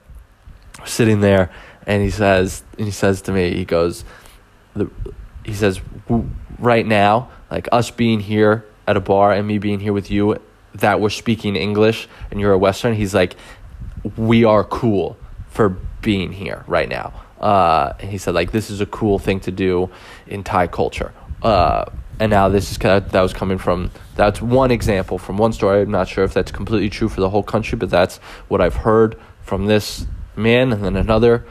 sitting 0.86 1.22
there, 1.22 1.52
and 1.86 2.02
he 2.02 2.10
says, 2.10 2.64
and 2.78 2.86
he 2.86 2.92
says 2.92 3.22
to 3.24 3.32
me, 3.32 3.54
he 3.56 3.66
goes, 3.66 4.04
the, 4.76 4.90
he 5.46 5.54
says, 5.54 5.80
right 6.58 6.86
now, 6.86 7.30
like 7.52 7.68
us 7.72 7.92
being 7.92 8.20
here 8.20 8.66
at 8.88 8.98
a 8.98 9.00
bar 9.00 9.32
and 9.32 9.48
me 9.48 9.58
being 9.60 9.80
here 9.80 9.94
with 9.94 10.10
you 10.10 10.42
that 10.76 11.00
we're 11.00 11.10
speaking 11.10 11.56
English 11.56 12.08
and 12.32 12.40
you're 12.40 12.54
a 12.54 12.58
Western, 12.58 12.96
he's 12.96 13.14
like, 13.14 13.36
we 14.18 14.44
are 14.44 14.64
cool 14.64 15.18
for 15.50 15.70
being 16.02 16.32
here 16.32 16.64
right 16.68 16.90
now. 16.90 17.14
Uh, 17.40 17.94
and 18.00 18.10
he 18.10 18.18
said 18.18 18.34
like 18.34 18.52
this 18.52 18.70
is 18.70 18.82
a 18.82 18.86
cool 18.86 19.20
thing 19.20 19.40
to 19.42 19.52
do 19.52 19.90
in 20.28 20.44
Thai 20.44 20.68
culture. 20.68 21.14
Uh, 21.42 21.86
and 22.20 22.30
now 22.30 22.48
this 22.48 22.72
is 22.72 22.78
that 22.78 23.14
was 23.14 23.34
coming 23.34 23.58
from 23.58 23.92
that's 24.16 24.42
one 24.42 24.72
example 24.72 25.18
from 25.18 25.38
one 25.38 25.52
story. 25.52 25.82
I'm 25.82 25.92
not 25.92 26.08
sure 26.08 26.24
if 26.24 26.34
that's 26.34 26.52
completely 26.52 26.90
true 26.90 27.10
for 27.10 27.22
the 27.22 27.30
whole 27.30 27.44
country, 27.44 27.78
but 27.78 27.90
that's 27.90 28.18
what 28.48 28.62
I've 28.62 28.76
heard 28.76 29.20
from 29.42 29.66
this 29.66 30.06
man. 30.36 30.72
And 30.72 30.84
then 30.84 30.96
another 30.96 31.46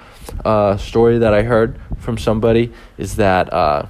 uh, 0.44 0.76
story 0.76 1.18
that 1.18 1.34
I 1.34 1.42
heard 1.42 1.78
from 1.98 2.16
somebody 2.16 2.72
is 2.96 3.16
that 3.16 3.52
uh, 3.52 3.86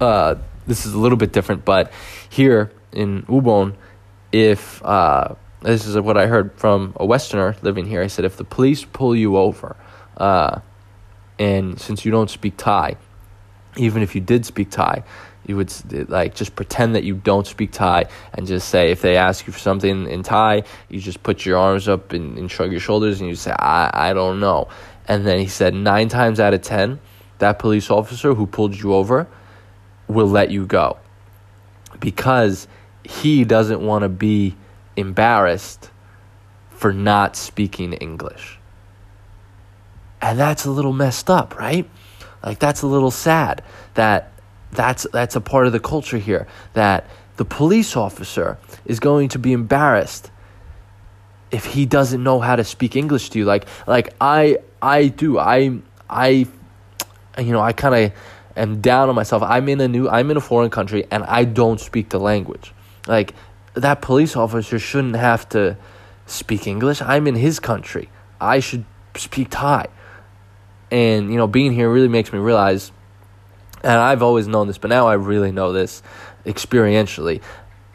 uh, 0.00 0.34
this 0.66 0.84
is 0.84 0.92
a 0.92 0.98
little 0.98 1.18
bit 1.18 1.32
different, 1.32 1.64
but 1.64 1.92
here 2.28 2.70
in 2.92 3.22
Ubon, 3.24 3.74
if 4.32 4.84
uh, 4.84 5.34
this 5.62 5.86
is 5.86 5.98
what 5.98 6.16
I 6.16 6.26
heard 6.26 6.52
from 6.56 6.94
a 6.96 7.06
Westerner 7.06 7.56
living 7.62 7.86
here, 7.86 8.02
I 8.02 8.06
said 8.06 8.24
if 8.24 8.36
the 8.36 8.44
police 8.44 8.84
pull 8.84 9.14
you 9.14 9.36
over, 9.36 9.76
uh, 10.16 10.60
and 11.38 11.80
since 11.80 12.04
you 12.04 12.10
don't 12.10 12.30
speak 12.30 12.56
Thai, 12.56 12.96
even 13.76 14.02
if 14.02 14.14
you 14.14 14.20
did 14.20 14.44
speak 14.44 14.70
Thai, 14.70 15.02
you 15.46 15.56
would 15.56 15.72
like 16.08 16.34
just 16.34 16.54
pretend 16.54 16.94
that 16.94 17.02
you 17.02 17.14
don't 17.14 17.46
speak 17.46 17.72
Thai 17.72 18.04
and 18.34 18.46
just 18.46 18.68
say 18.68 18.90
if 18.92 19.02
they 19.02 19.16
ask 19.16 19.46
you 19.46 19.52
for 19.52 19.58
something 19.58 20.08
in 20.08 20.22
Thai, 20.22 20.62
you 20.88 21.00
just 21.00 21.22
put 21.22 21.44
your 21.44 21.58
arms 21.58 21.88
up 21.88 22.12
and, 22.12 22.38
and 22.38 22.50
shrug 22.50 22.70
your 22.70 22.80
shoulders 22.80 23.20
and 23.20 23.28
you 23.28 23.34
say 23.34 23.52
I 23.58 24.10
I 24.10 24.12
don't 24.12 24.38
know. 24.38 24.68
And 25.08 25.26
then 25.26 25.40
he 25.40 25.48
said 25.48 25.74
nine 25.74 26.08
times 26.08 26.38
out 26.38 26.54
of 26.54 26.62
ten, 26.62 27.00
that 27.38 27.58
police 27.58 27.90
officer 27.90 28.34
who 28.34 28.46
pulled 28.46 28.76
you 28.76 28.94
over 28.94 29.26
will 30.06 30.28
let 30.28 30.50
you 30.50 30.64
go 30.64 30.98
because 31.98 32.68
he 33.04 33.44
doesn't 33.44 33.80
want 33.80 34.02
to 34.02 34.08
be 34.08 34.56
embarrassed 34.96 35.90
for 36.70 36.92
not 36.92 37.36
speaking 37.36 37.92
English. 37.94 38.58
And 40.20 40.38
that's 40.38 40.64
a 40.64 40.70
little 40.70 40.92
messed 40.92 41.30
up, 41.30 41.58
right? 41.58 41.88
Like, 42.44 42.58
that's 42.58 42.82
a 42.82 42.86
little 42.86 43.10
sad 43.10 43.62
that 43.94 44.32
that's 44.72 45.06
that's 45.12 45.36
a 45.36 45.40
part 45.40 45.66
of 45.66 45.72
the 45.72 45.80
culture 45.80 46.18
here 46.18 46.46
that 46.72 47.06
the 47.36 47.44
police 47.44 47.96
officer 47.96 48.58
is 48.84 49.00
going 49.00 49.28
to 49.28 49.38
be 49.38 49.52
embarrassed 49.52 50.30
if 51.50 51.66
he 51.66 51.84
doesn't 51.84 52.22
know 52.22 52.40
how 52.40 52.56
to 52.56 52.64
speak 52.64 52.96
English 52.96 53.30
to 53.30 53.38
you. 53.38 53.44
Like 53.44 53.66
like 53.86 54.14
I 54.20 54.58
I 54.80 55.08
do 55.08 55.38
I 55.38 55.78
I 56.08 56.46
you 57.38 57.52
know 57.52 57.60
I 57.60 57.72
kind 57.72 58.06
of 58.06 58.12
am 58.56 58.80
down 58.80 59.08
on 59.08 59.14
myself. 59.14 59.42
I'm 59.42 59.68
in 59.68 59.80
a 59.80 59.88
new 59.88 60.08
I'm 60.08 60.30
in 60.30 60.36
a 60.36 60.40
foreign 60.40 60.70
country 60.70 61.06
and 61.10 61.22
I 61.24 61.44
don't 61.44 61.78
speak 61.78 62.08
the 62.08 62.18
language. 62.18 62.72
Like 63.06 63.34
that 63.74 64.02
police 64.02 64.36
officer 64.36 64.78
shouldn't 64.78 65.16
have 65.16 65.48
to 65.50 65.76
speak 66.26 66.66
English. 66.66 67.02
I'm 67.02 67.26
in 67.26 67.34
his 67.34 67.58
country. 67.58 68.08
I 68.40 68.60
should 68.60 68.84
speak 69.16 69.48
Thai. 69.50 69.86
And 70.90 71.30
you 71.30 71.36
know, 71.36 71.46
being 71.46 71.72
here 71.72 71.90
really 71.90 72.08
makes 72.08 72.32
me 72.32 72.38
realize 72.38 72.92
and 73.82 73.92
I've 73.92 74.22
always 74.22 74.46
known 74.46 74.68
this, 74.68 74.78
but 74.78 74.90
now 74.90 75.08
I 75.08 75.14
really 75.14 75.50
know 75.50 75.72
this 75.72 76.02
experientially 76.46 77.42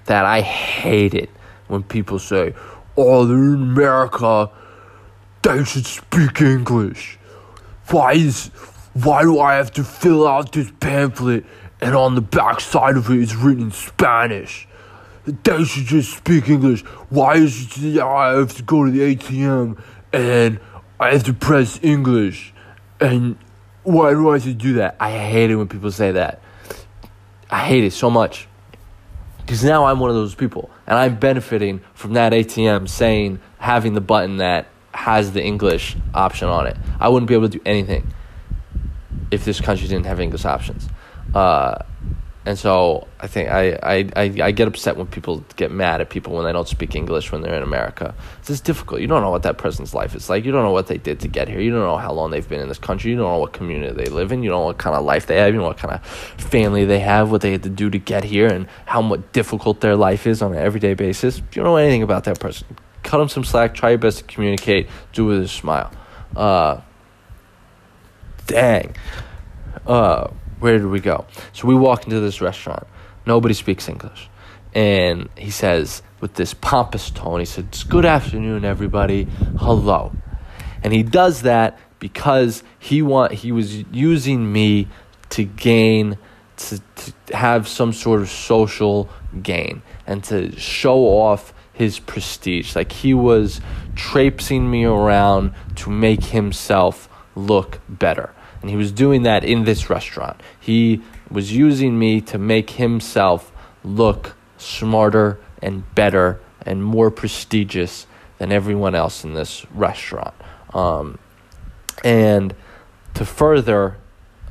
that 0.06 0.26
I 0.26 0.42
hate 0.42 1.14
it 1.14 1.30
when 1.68 1.84
people 1.84 2.20
say, 2.20 2.54
"Oh, 2.98 3.26
they're 3.26 3.38
in 3.38 3.62
America, 3.62 4.50
they 5.44 5.64
should 5.64 5.86
speak 5.86 6.42
English." 6.42 7.18
Why 7.90 8.14
is 8.14 8.52
why 8.94 9.22
do 9.22 9.40
I 9.40 9.56
have 9.56 9.72
to 9.74 9.84
fill 9.84 10.28
out 10.28 10.52
this 10.52 10.72
pamphlet 10.80 11.46
and 11.80 11.96
on 11.96 12.16
the 12.16 12.22
back 12.22 12.60
side 12.60 12.98
of 12.98 13.10
it 13.10 13.20
is 13.20 13.36
written 13.36 13.66
in 13.66 13.72
Spanish? 13.72 14.68
They 15.28 15.66
should 15.66 15.84
just 15.84 16.16
speak 16.16 16.48
English. 16.48 16.84
Why 17.10 17.36
is 17.36 17.84
it 17.84 18.00
I 18.00 18.38
have 18.38 18.56
to 18.56 18.64
go 18.64 18.86
to 18.86 18.92
the 18.92 19.14
ATM 19.14 19.78
and 20.14 20.60
I 21.02 21.12
have 21.12 21.24
to 21.26 21.34
press 21.34 21.80
English? 21.84 22.54
And 23.02 23.38
why 23.84 24.12
do 24.12 24.30
I 24.30 24.36
have 24.36 24.44
to 24.44 24.54
do 24.54 24.74
that? 24.76 24.96
I 25.02 25.12
hate 25.12 25.52
it 25.52 25.58
when 25.58 25.68
people 25.68 25.92
say 25.92 26.12
that. 26.12 26.42
I 27.52 27.60
hate 27.60 27.84
it 27.84 27.92
so 27.92 28.10
much. 28.10 28.48
Because 29.40 29.66
now 29.66 29.86
I'm 29.86 30.00
one 30.00 30.10
of 30.10 30.16
those 30.16 30.34
people 30.34 30.70
and 30.86 30.98
I'm 30.98 31.18
benefiting 31.18 31.82
from 31.94 32.14
that 32.14 32.32
ATM 32.32 32.88
saying, 32.88 33.40
having 33.58 33.96
the 33.96 34.02
button 34.02 34.38
that 34.38 34.68
has 34.94 35.34
the 35.34 35.44
English 35.44 35.98
option 36.14 36.48
on 36.48 36.68
it. 36.68 36.78
I 37.02 37.10
wouldn't 37.10 37.28
be 37.28 37.34
able 37.34 37.50
to 37.50 37.58
do 37.58 37.64
anything 37.66 38.14
if 39.30 39.44
this 39.44 39.60
country 39.60 39.90
didn't 39.90 40.06
have 40.06 40.22
English 40.22 40.46
options. 40.46 40.88
Uh, 41.36 41.80
and 42.48 42.58
so 42.58 43.10
I 43.20 43.28
think 43.28 43.50
I, 43.50 43.78
I, 43.84 44.10
I, 44.16 44.22
I, 44.42 44.52
get 44.52 44.70
upset 44.70 44.96
when 44.96 45.08
people 45.08 45.44
get 45.58 45.70
mad 45.70 46.00
at 46.00 46.10
people 46.10 46.34
when 46.34 46.46
they 46.46 46.54
don't 46.54 46.66
speak 46.66 46.96
English 46.96 47.30
when 47.30 47.42
they're 47.42 47.54
in 47.54 47.62
America. 47.62 48.16
It's 48.40 48.48
just 48.48 48.64
difficult. 48.64 49.02
You 49.02 49.08
don't 49.08 49.22
know 49.22 49.32
what 49.32 49.44
that 49.44 49.58
person's 49.58 49.94
life 49.94 50.16
is 50.16 50.30
like. 50.30 50.46
You 50.46 50.54
don't 50.54 50.64
know 50.64 50.72
what 50.72 50.88
they 50.88 50.98
did 50.98 51.20
to 51.20 51.28
get 51.28 51.50
here. 51.50 51.60
You 51.60 51.72
don't 51.72 51.82
know 51.82 51.98
how 51.98 52.14
long 52.14 52.32
they've 52.32 52.48
been 52.48 52.62
in 52.62 52.70
this 52.70 52.78
country. 52.78 53.12
You 53.12 53.18
don't 53.18 53.30
know 53.34 53.40
what 53.40 53.52
community 53.52 53.94
they 54.02 54.10
live 54.10 54.32
in. 54.32 54.44
You 54.44 54.52
don't 54.52 54.62
know 54.62 54.66
what 54.68 54.78
kind 54.78 54.96
of 54.96 55.04
life 55.04 55.26
they 55.26 55.36
have. 55.36 55.48
You 55.48 55.56
don't 55.56 55.64
know 55.64 55.68
what 55.68 55.78
kind 55.78 55.94
of 55.94 56.06
family 56.42 56.86
they 56.86 57.00
have, 57.00 57.32
what 57.32 57.42
they 57.42 57.52
had 57.52 57.64
to 57.64 57.70
do 57.70 57.90
to 57.90 58.00
get 58.00 58.24
here, 58.24 58.48
and 58.48 58.66
how 58.86 59.02
much 59.02 59.24
difficult 59.34 59.82
their 59.82 59.98
life 59.98 60.26
is 60.26 60.42
on 60.42 60.54
an 60.54 60.60
everyday 60.60 60.94
basis. 60.94 61.40
You 61.40 61.44
don't 61.56 61.66
know 61.66 61.76
anything 61.76 62.02
about 62.02 62.24
that 62.24 62.40
person. 62.40 62.66
Cut 63.04 63.18
them 63.18 63.28
some 63.28 63.44
slack. 63.44 63.74
Try 63.74 63.90
your 63.90 64.00
best 64.00 64.20
to 64.20 64.24
communicate. 64.24 64.88
Do 65.12 65.30
it 65.30 65.34
with 65.34 65.44
a 65.44 65.48
smile. 65.50 65.92
Uh, 66.34 66.80
dang. 68.46 68.96
Uh, 69.86 70.30
where 70.60 70.78
did 70.78 70.88
we 70.88 71.00
go? 71.00 71.26
So 71.54 71.68
we 71.68 71.76
walk 71.76 72.06
into 72.06 72.20
this 72.20 72.42
restaurant. 72.42 72.88
Nobody 73.26 73.54
speaks 73.54 73.88
English. 73.88 74.30
And 74.74 75.30
he 75.38 75.50
says, 75.50 76.02
with 76.20 76.36
this 76.36 76.54
pompous 76.54 77.10
tone, 77.10 77.40
he 77.40 77.46
says, 77.46 77.84
Good 77.84 78.06
afternoon, 78.06 78.66
everybody. 78.66 79.26
Hello. 79.60 80.14
And 80.84 80.94
he 80.94 81.04
does 81.04 81.42
that 81.44 81.78
because 82.00 82.64
he 82.78 83.02
want 83.02 83.34
he 83.34 83.52
was 83.52 83.84
using 83.92 84.52
me 84.52 84.88
to 85.30 85.44
gain 85.44 86.18
to, 86.58 86.80
to 86.80 87.36
have 87.36 87.68
some 87.68 87.94
sort 87.94 88.22
of 88.22 88.30
social 88.30 89.10
gain 89.42 89.82
and 90.06 90.24
to 90.26 90.58
show 90.58 91.00
off 91.00 91.54
his 91.74 92.00
prestige. 92.00 92.76
Like 92.76 92.92
he 92.92 93.14
was 93.14 93.62
traipsing 93.96 94.70
me 94.70 94.86
around 94.86 95.54
to 95.76 95.90
make 95.90 96.26
himself 96.26 97.10
look 97.36 97.80
better. 97.88 98.34
And 98.62 98.70
he 98.70 98.76
was 98.76 98.92
doing 98.92 99.24
that 99.24 99.44
in 99.44 99.64
this 99.64 99.90
restaurant. 99.90 100.42
He 100.60 101.02
was 101.30 101.54
using 101.56 101.98
me 101.98 102.22
to 102.22 102.38
make 102.38 102.72
himself 102.72 103.52
look 103.84 104.36
smarter 104.58 105.40
and 105.62 105.84
better 105.96 106.40
and 106.66 106.84
more 106.84 107.12
prestigious 107.12 108.08
than 108.38 108.52
everyone 108.52 108.96
else 108.96 109.24
in 109.24 109.34
this 109.34 109.66
restaurant. 109.72 110.34
Um, 110.74 111.18
and 112.04 112.56
to 113.16 113.26
further 113.26 113.98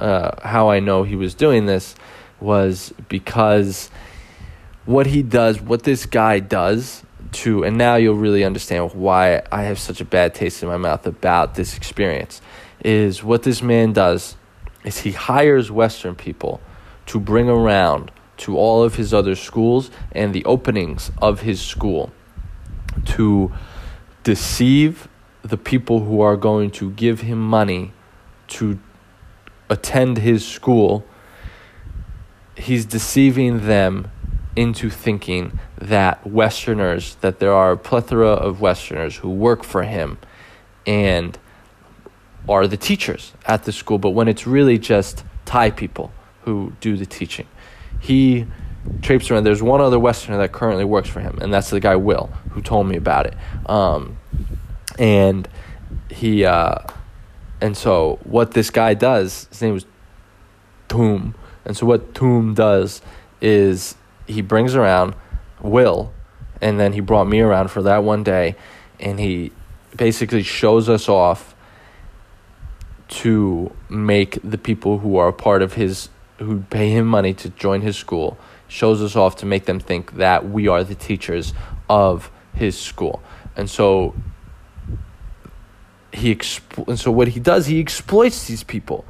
uh, 0.01 0.47
how 0.47 0.71
I 0.71 0.81
know 0.81 1.03
he 1.03 1.17
was 1.17 1.35
doing 1.35 1.67
this 1.67 1.95
was 2.41 2.93
because 3.09 3.91
what 4.85 5.07
he 5.07 5.23
does, 5.23 5.61
what 5.61 5.83
this 5.83 6.07
guy 6.07 6.39
does 6.41 7.03
to, 7.33 7.65
and 7.65 7.77
now 7.77 7.97
you'll 7.97 8.15
really 8.15 8.45
understand 8.45 8.93
why 8.93 9.43
I 9.51 9.65
have 9.65 9.79
such 9.79 10.01
a 10.01 10.05
bad 10.05 10.35
taste 10.35 10.63
in 10.63 10.69
my 10.69 10.77
mouth 10.77 11.07
about 11.07 11.55
this 11.55 11.77
experience 11.77 12.41
is 12.81 13.23
what 13.23 13.43
this 13.43 13.63
man 13.63 13.93
does 13.93 14.37
is 14.85 14.99
he 14.99 15.13
hires 15.13 15.71
Western 15.71 16.15
people 16.15 16.61
to 17.07 17.19
bring 17.19 17.49
around 17.49 18.11
to 18.39 18.57
all 18.57 18.83
of 18.83 18.97
his 18.97 19.13
other 19.13 19.35
schools 19.35 19.91
and 20.13 20.35
the 20.35 20.45
openings 20.45 21.11
of 21.21 21.41
his 21.41 21.61
school 21.61 22.13
to 23.05 23.53
deceive 24.23 25.09
the 25.43 25.57
people 25.57 26.05
who 26.05 26.21
are 26.21 26.37
going 26.37 26.71
to 26.71 26.91
give 26.91 27.21
him 27.21 27.41
money 27.41 27.93
to 28.49 28.79
attend 29.69 30.19
his 30.19 30.47
school. 30.47 31.05
He's 32.57 32.85
deceiving 32.85 33.67
them 33.67 34.11
into 34.55 34.89
thinking 34.91 35.59
that 35.79 36.27
Westerners, 36.27 37.17
that 37.17 37.39
there 37.39 37.53
are 37.53 37.73
a 37.73 37.77
plethora 37.77 38.31
of 38.31 38.61
Westerners 38.61 39.17
who 39.17 39.31
work 39.31 39.63
for 39.63 39.83
him 39.83 40.19
and 40.87 41.39
are 42.49 42.67
the 42.67 42.77
teachers 42.77 43.33
at 43.47 43.65
the 43.65 43.73
school, 43.73 43.99
but 43.99 44.11
when 44.11 44.29
it's 44.29 44.47
really 44.47 44.79
just 44.79 45.25
Thai 45.45 45.71
people 45.71 46.13
who 46.43 46.73
do 46.81 46.97
the 46.97 47.07
teaching. 47.07 47.47
He 48.01 48.47
traipses 49.03 49.31
around. 49.31 49.45
There's 49.45 49.63
one 49.63 49.81
other 49.81 49.99
Westerner 49.99 50.39
that 50.39 50.53
currently 50.53 50.85
works 50.85 51.09
for 51.09 51.21
him, 51.21 51.39
and 51.41 51.53
that's 51.53 51.71
the 51.71 51.81
guy 51.81 51.97
Will, 51.97 52.27
who 52.53 52.63
told 52.63 52.87
me 52.87 52.97
about 52.97 53.27
it. 53.27 53.35
Um, 53.69 54.17
and 54.99 55.49
he, 56.11 56.45
uh, 56.45 56.79
and 57.61 57.77
so 57.77 58.19
what 58.23 58.53
this 58.53 58.71
guy 58.71 58.95
does, 58.95 59.47
his 59.51 59.61
name 59.61 59.75
was 59.75 59.87
Toom, 60.89 61.35
and 61.65 61.77
so 61.77 61.85
what 61.85 62.15
Toom 62.15 62.55
does 62.55 63.03
is 63.41 63.97
he 64.27 64.41
brings 64.41 64.75
around 64.75 65.15
Will, 65.61 66.13
and 66.61 66.79
then 66.79 66.93
he 66.93 67.01
brought 67.01 67.27
me 67.27 67.41
around 67.41 67.69
for 67.73 67.83
that 67.83 68.05
one 68.05 68.23
day, 68.23 68.55
and 69.01 69.19
he 69.19 69.51
basically 69.97 70.45
shows 70.45 70.89
us 70.89 71.09
off 71.09 71.56
to 73.09 73.75
make 73.89 74.39
the 74.43 74.59
people 74.59 74.99
who 74.99 75.17
are 75.17 75.29
a 75.29 75.33
part 75.33 75.63
of 75.63 75.75
his 75.75 76.09
who 76.39 76.61
pay 76.71 76.91
him 76.91 77.07
money 77.07 77.33
to 77.33 77.49
join 77.51 77.81
his 77.81 77.97
school 77.97 78.37
shows 78.69 79.01
us 79.01 79.17
off 79.17 79.37
to 79.37 79.47
make 79.47 79.65
them 79.65 79.81
think 79.81 80.17
that 80.17 80.49
we 80.49 80.69
are 80.69 80.85
the 80.85 80.95
teachers 80.95 81.55
of 81.89 82.31
his 82.55 82.79
school. 82.79 83.23
And 83.57 83.71
so 83.71 84.15
he 86.13 86.35
expl- 86.35 86.89
and 86.89 86.99
so 86.99 87.11
what 87.11 87.29
he 87.29 87.41
does 87.41 87.67
he 87.67 87.81
exploits 87.81 88.47
these 88.47 88.63
people. 88.63 89.05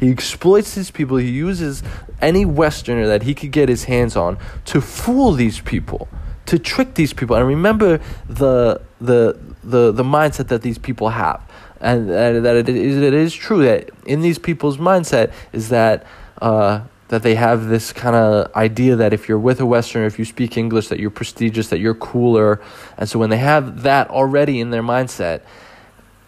He 0.00 0.10
exploits 0.10 0.74
these 0.74 0.90
people. 0.90 1.18
He 1.18 1.30
uses 1.30 1.82
any 2.20 2.44
westerner 2.44 3.06
that 3.06 3.22
he 3.22 3.34
could 3.34 3.52
get 3.52 3.68
his 3.68 3.84
hands 3.84 4.16
on 4.16 4.36
to 4.64 4.80
fool 4.80 5.32
these 5.32 5.60
people 5.60 6.08
to 6.46 6.58
trick 6.58 6.94
these 6.94 7.12
people. 7.12 7.36
And 7.36 7.46
remember 7.46 8.00
the 8.28 8.80
the 9.00 9.38
the 9.62 9.92
the 9.92 10.02
mindset 10.02 10.48
that 10.48 10.62
these 10.62 10.78
people 10.78 11.10
have 11.10 11.40
and 11.82 12.08
that 12.08 12.56
it 12.56 12.68
is, 12.68 12.96
it 12.96 13.12
is 13.12 13.34
true 13.34 13.64
that 13.64 13.90
in 14.06 14.20
these 14.20 14.38
people's 14.38 14.78
mindset 14.78 15.32
is 15.52 15.68
that 15.70 16.06
uh, 16.40 16.82
that 17.08 17.22
they 17.22 17.34
have 17.34 17.66
this 17.66 17.92
kind 17.92 18.16
of 18.16 18.54
idea 18.54 18.96
that 18.96 19.12
if 19.12 19.28
you're 19.28 19.38
with 19.38 19.60
a 19.60 19.66
Westerner, 19.66 20.06
if 20.06 20.18
you 20.18 20.24
speak 20.24 20.56
English, 20.56 20.88
that 20.88 20.98
you're 20.98 21.10
prestigious, 21.10 21.68
that 21.68 21.80
you're 21.80 21.94
cooler, 21.94 22.60
and 22.96 23.08
so 23.08 23.18
when 23.18 23.30
they 23.30 23.38
have 23.38 23.82
that 23.82 24.08
already 24.08 24.60
in 24.60 24.70
their 24.70 24.82
mindset, 24.82 25.42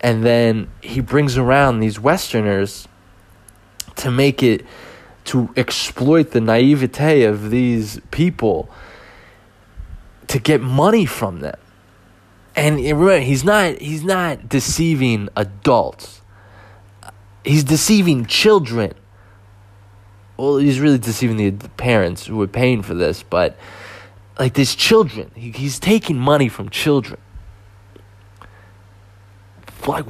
and 0.00 0.24
then 0.24 0.68
he 0.82 1.00
brings 1.00 1.38
around 1.38 1.80
these 1.80 1.98
Westerners 1.98 2.88
to 3.96 4.10
make 4.10 4.42
it 4.42 4.66
to 5.24 5.48
exploit 5.56 6.32
the 6.32 6.40
naivete 6.40 7.22
of 7.22 7.50
these 7.50 8.00
people 8.10 8.68
to 10.26 10.38
get 10.38 10.60
money 10.60 11.06
from 11.06 11.40
them 11.40 11.56
and 12.56 12.76
remember, 12.76 13.20
he's 13.20 13.44
not 13.44 13.78
he's 13.78 14.04
not 14.04 14.48
deceiving 14.48 15.28
adults. 15.36 16.22
He's 17.44 17.64
deceiving 17.64 18.26
children. 18.26 18.94
Well, 20.36 20.56
he's 20.56 20.80
really 20.80 20.98
deceiving 20.98 21.36
the 21.36 21.68
parents 21.70 22.26
who 22.26 22.40
are 22.42 22.48
paying 22.48 22.82
for 22.82 22.94
this, 22.94 23.22
but 23.22 23.56
like 24.38 24.54
these 24.54 24.74
children, 24.74 25.30
he, 25.34 25.50
he's 25.50 25.78
taking 25.78 26.18
money 26.18 26.48
from 26.48 26.70
children. 26.70 27.20
Like, 29.86 30.06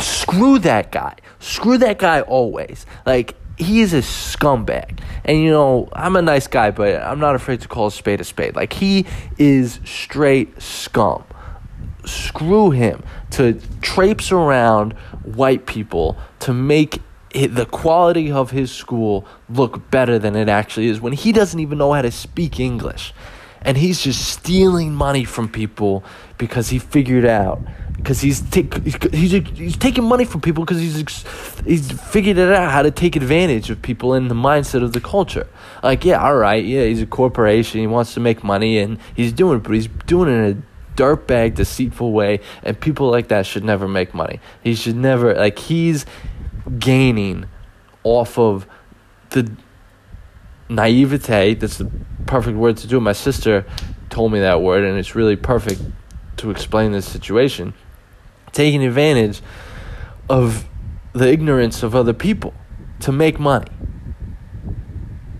screw 0.00 0.58
that 0.60 0.90
guy. 0.90 1.14
Screw 1.38 1.78
that 1.78 2.00
guy 2.00 2.22
always. 2.22 2.86
Like, 3.06 3.36
he 3.56 3.80
is 3.80 3.94
a 3.94 3.98
scumbag. 3.98 4.98
And 5.24 5.38
you 5.38 5.50
know, 5.50 5.88
I'm 5.92 6.16
a 6.16 6.22
nice 6.22 6.46
guy, 6.46 6.70
but 6.70 7.00
I'm 7.02 7.20
not 7.20 7.34
afraid 7.34 7.60
to 7.62 7.68
call 7.68 7.86
a 7.86 7.92
spade 7.92 8.20
a 8.20 8.24
spade. 8.24 8.56
Like 8.56 8.72
he 8.72 9.06
is 9.38 9.80
straight 9.84 10.60
scum. 10.60 11.24
Screw 12.04 12.70
him 12.70 13.02
to 13.30 13.60
traipse 13.80 14.32
around 14.32 14.92
white 15.24 15.66
people 15.66 16.16
to 16.40 16.52
make 16.52 17.00
it, 17.30 17.54
the 17.54 17.66
quality 17.66 18.30
of 18.30 18.50
his 18.50 18.70
school 18.70 19.26
look 19.48 19.90
better 19.90 20.18
than 20.18 20.36
it 20.36 20.48
actually 20.48 20.88
is 20.88 21.00
when 21.00 21.12
he 21.12 21.32
doesn't 21.32 21.60
even 21.60 21.78
know 21.78 21.92
how 21.92 22.02
to 22.02 22.10
speak 22.10 22.60
English. 22.60 23.14
And 23.64 23.76
he's 23.76 24.00
just 24.00 24.26
stealing 24.28 24.92
money 24.92 25.24
from 25.24 25.48
people 25.48 26.02
because 26.36 26.70
he 26.70 26.80
figured 26.80 27.24
out 27.24 27.62
because 28.02 28.20
he's, 28.20 28.40
take, 28.40 28.74
he's 29.14 29.30
he's 29.30 29.76
taking 29.76 30.02
money 30.02 30.24
from 30.24 30.40
people 30.40 30.64
because 30.64 30.80
he's 30.80 31.24
he's 31.64 31.92
figured 31.92 32.36
it 32.36 32.52
out 32.52 32.72
how 32.72 32.82
to 32.82 32.90
take 32.90 33.14
advantage 33.14 33.70
of 33.70 33.80
people 33.80 34.14
in 34.14 34.26
the 34.26 34.34
mindset 34.34 34.82
of 34.82 34.92
the 34.92 35.00
culture. 35.00 35.46
Like, 35.84 36.04
yeah, 36.04 36.20
all 36.20 36.36
right, 36.36 36.64
yeah, 36.64 36.84
he's 36.84 37.00
a 37.00 37.06
corporation, 37.06 37.80
he 37.80 37.86
wants 37.86 38.14
to 38.14 38.20
make 38.20 38.42
money, 38.42 38.78
and 38.78 38.98
he's 39.14 39.32
doing 39.32 39.58
it, 39.58 39.62
but 39.62 39.72
he's 39.72 39.86
doing 40.06 40.28
it 40.28 40.32
in 40.32 40.44
a 40.44 40.71
dirtbag, 40.96 41.54
deceitful 41.54 42.12
way, 42.12 42.40
and 42.62 42.78
people 42.78 43.10
like 43.10 43.28
that 43.28 43.46
should 43.46 43.64
never 43.64 43.88
make 43.88 44.14
money. 44.14 44.40
He 44.62 44.74
should 44.74 44.96
never 44.96 45.34
like 45.34 45.58
he's 45.58 46.06
gaining 46.78 47.46
off 48.04 48.38
of 48.38 48.66
the 49.30 49.56
naivete. 50.68 51.54
That's 51.54 51.78
the 51.78 51.90
perfect 52.26 52.56
word 52.56 52.76
to 52.78 52.86
do. 52.86 53.00
My 53.00 53.12
sister 53.12 53.64
told 54.10 54.32
me 54.32 54.40
that 54.40 54.60
word, 54.62 54.84
and 54.84 54.98
it's 54.98 55.14
really 55.14 55.36
perfect 55.36 55.80
to 56.38 56.50
explain 56.50 56.92
this 56.92 57.06
situation 57.06 57.74
taking 58.52 58.84
advantage 58.84 59.40
of 60.28 60.68
the 61.14 61.28
ignorance 61.28 61.82
of 61.82 61.94
other 61.94 62.12
people 62.12 62.54
to 63.00 63.12
make 63.12 63.38
money. 63.38 63.66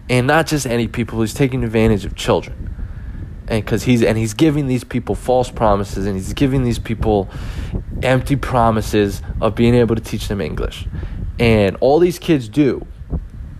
And 0.08 0.26
not 0.26 0.46
just 0.46 0.66
any 0.66 0.88
people, 0.88 1.20
he's 1.20 1.34
taking 1.34 1.64
advantage 1.64 2.04
of 2.04 2.14
children. 2.14 2.71
And 3.52 3.66
cuz 3.66 3.82
he's 3.82 4.02
and 4.02 4.16
he's 4.16 4.32
giving 4.32 4.66
these 4.66 4.82
people 4.82 5.14
false 5.14 5.50
promises 5.50 6.06
and 6.06 6.16
he's 6.16 6.32
giving 6.32 6.64
these 6.64 6.78
people 6.78 7.28
empty 8.02 8.34
promises 8.34 9.20
of 9.42 9.54
being 9.54 9.74
able 9.74 9.94
to 9.94 10.00
teach 10.00 10.28
them 10.28 10.40
English. 10.40 10.86
And 11.38 11.76
all 11.80 11.98
these 11.98 12.18
kids 12.18 12.48
do 12.48 12.86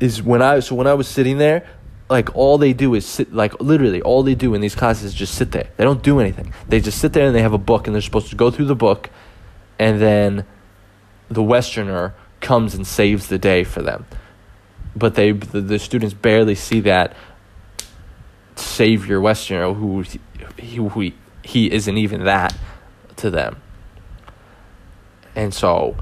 is 0.01 0.22
when 0.22 0.40
I 0.40 0.61
so 0.61 0.74
when 0.74 0.86
I 0.86 0.95
was 0.95 1.09
sitting 1.09 1.36
there, 1.36 1.66
like 2.09 2.34
all 2.34 2.57
they 2.57 2.72
do 2.72 2.95
is 2.95 3.05
sit 3.05 3.34
like 3.34 3.61
literally 3.61 4.01
all 4.01 4.22
they 4.22 4.34
do 4.34 4.55
in 4.55 4.62
these 4.62 4.74
classes 4.74 5.05
is 5.05 5.14
just 5.14 5.34
sit 5.34 5.53
there. 5.53 5.68
They 5.76 5.84
don't 5.84 6.03
do 6.03 6.20
anything. 6.20 6.55
They 6.66 6.80
just 6.80 6.99
sit 6.99 7.12
there 7.12 7.26
and 7.26 7.34
they 7.36 7.43
have 7.43 7.53
a 7.53 7.59
book 7.59 7.86
and 7.86 7.95
they're 7.95 8.03
supposed 8.03 8.30
to 8.30 8.36
go 8.36 8.51
through 8.51 8.66
the 8.66 8.74
book 8.74 9.11
and 9.78 10.01
then 10.01 10.47
the 11.28 11.43
Westerner 11.43 12.14
comes 12.40 12.74
and 12.74 12.86
saves 12.86 13.28
the 13.28 13.38
day 13.38 13.62
for 13.62 13.82
them. 13.82 14.07
But 14.97 15.16
they 15.16 15.32
the, 15.32 15.61
the 15.61 15.78
students 15.78 16.14
barely 16.14 16.55
see 16.55 16.80
that 16.80 17.14
savior 18.57 19.20
Westerner 19.20 19.74
who 19.74 20.03
he, 20.03 20.76
who 20.76 20.88
he, 20.88 21.14
he 21.42 21.70
isn't 21.70 21.96
even 21.96 22.24
that 22.24 22.57
to 23.16 23.30
them. 23.30 23.57
And 25.34 25.53
so 25.55 25.96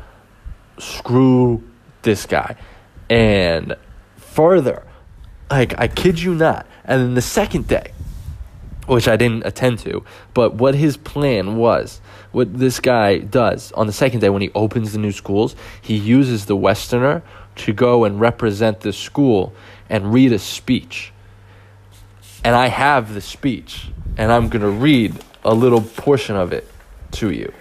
screw 0.79 1.63
this 2.03 2.27
guy. 2.27 2.57
And 3.09 3.77
further, 4.17 4.87
like 5.51 5.79
I 5.79 5.89
kid 5.89 6.21
you 6.21 6.35
not, 6.35 6.67
and 6.85 7.01
then 7.03 7.15
the 7.15 7.23
second 7.23 7.67
day, 7.69 7.93
which 8.87 9.09
I 9.09 9.17
didn't 9.17 9.47
attend 9.47 9.79
to, 9.81 10.05
but 10.35 10.55
what 10.55 10.75
his 10.75 10.97
plan 10.97 11.57
was, 11.57 12.01
what 12.33 12.59
this 12.59 12.81
guy 12.81 13.19
does 13.19 13.73
on 13.73 13.87
the 13.87 13.93
second 13.93 14.21
day 14.21 14.31
when 14.31 14.43
he 14.43 14.51
opens 14.55 14.93
the 14.93 14.99
new 14.99 15.13
schools, 15.13 15.55
he 15.81 15.97
uses 15.97 16.47
the 16.47 16.57
Westerner 16.57 17.23
to 17.57 17.73
go 17.73 18.05
and 18.05 18.21
represent 18.21 18.81
the 18.81 18.93
school 18.93 19.53
and 19.89 20.13
read 20.13 20.33
a 20.33 20.39
speech. 20.39 21.13
And 22.43 22.55
I 22.55 22.69
have 22.69 23.15
the 23.15 23.21
speech, 23.21 23.89
and 24.17 24.33
I'm 24.33 24.49
going 24.49 24.63
to 24.63 24.71
read 24.71 25.15
a 25.45 25.55
little 25.55 25.83
portion 25.83 26.37
of 26.37 26.53
it 26.53 26.67
to 27.13 27.31
you. 27.31 27.53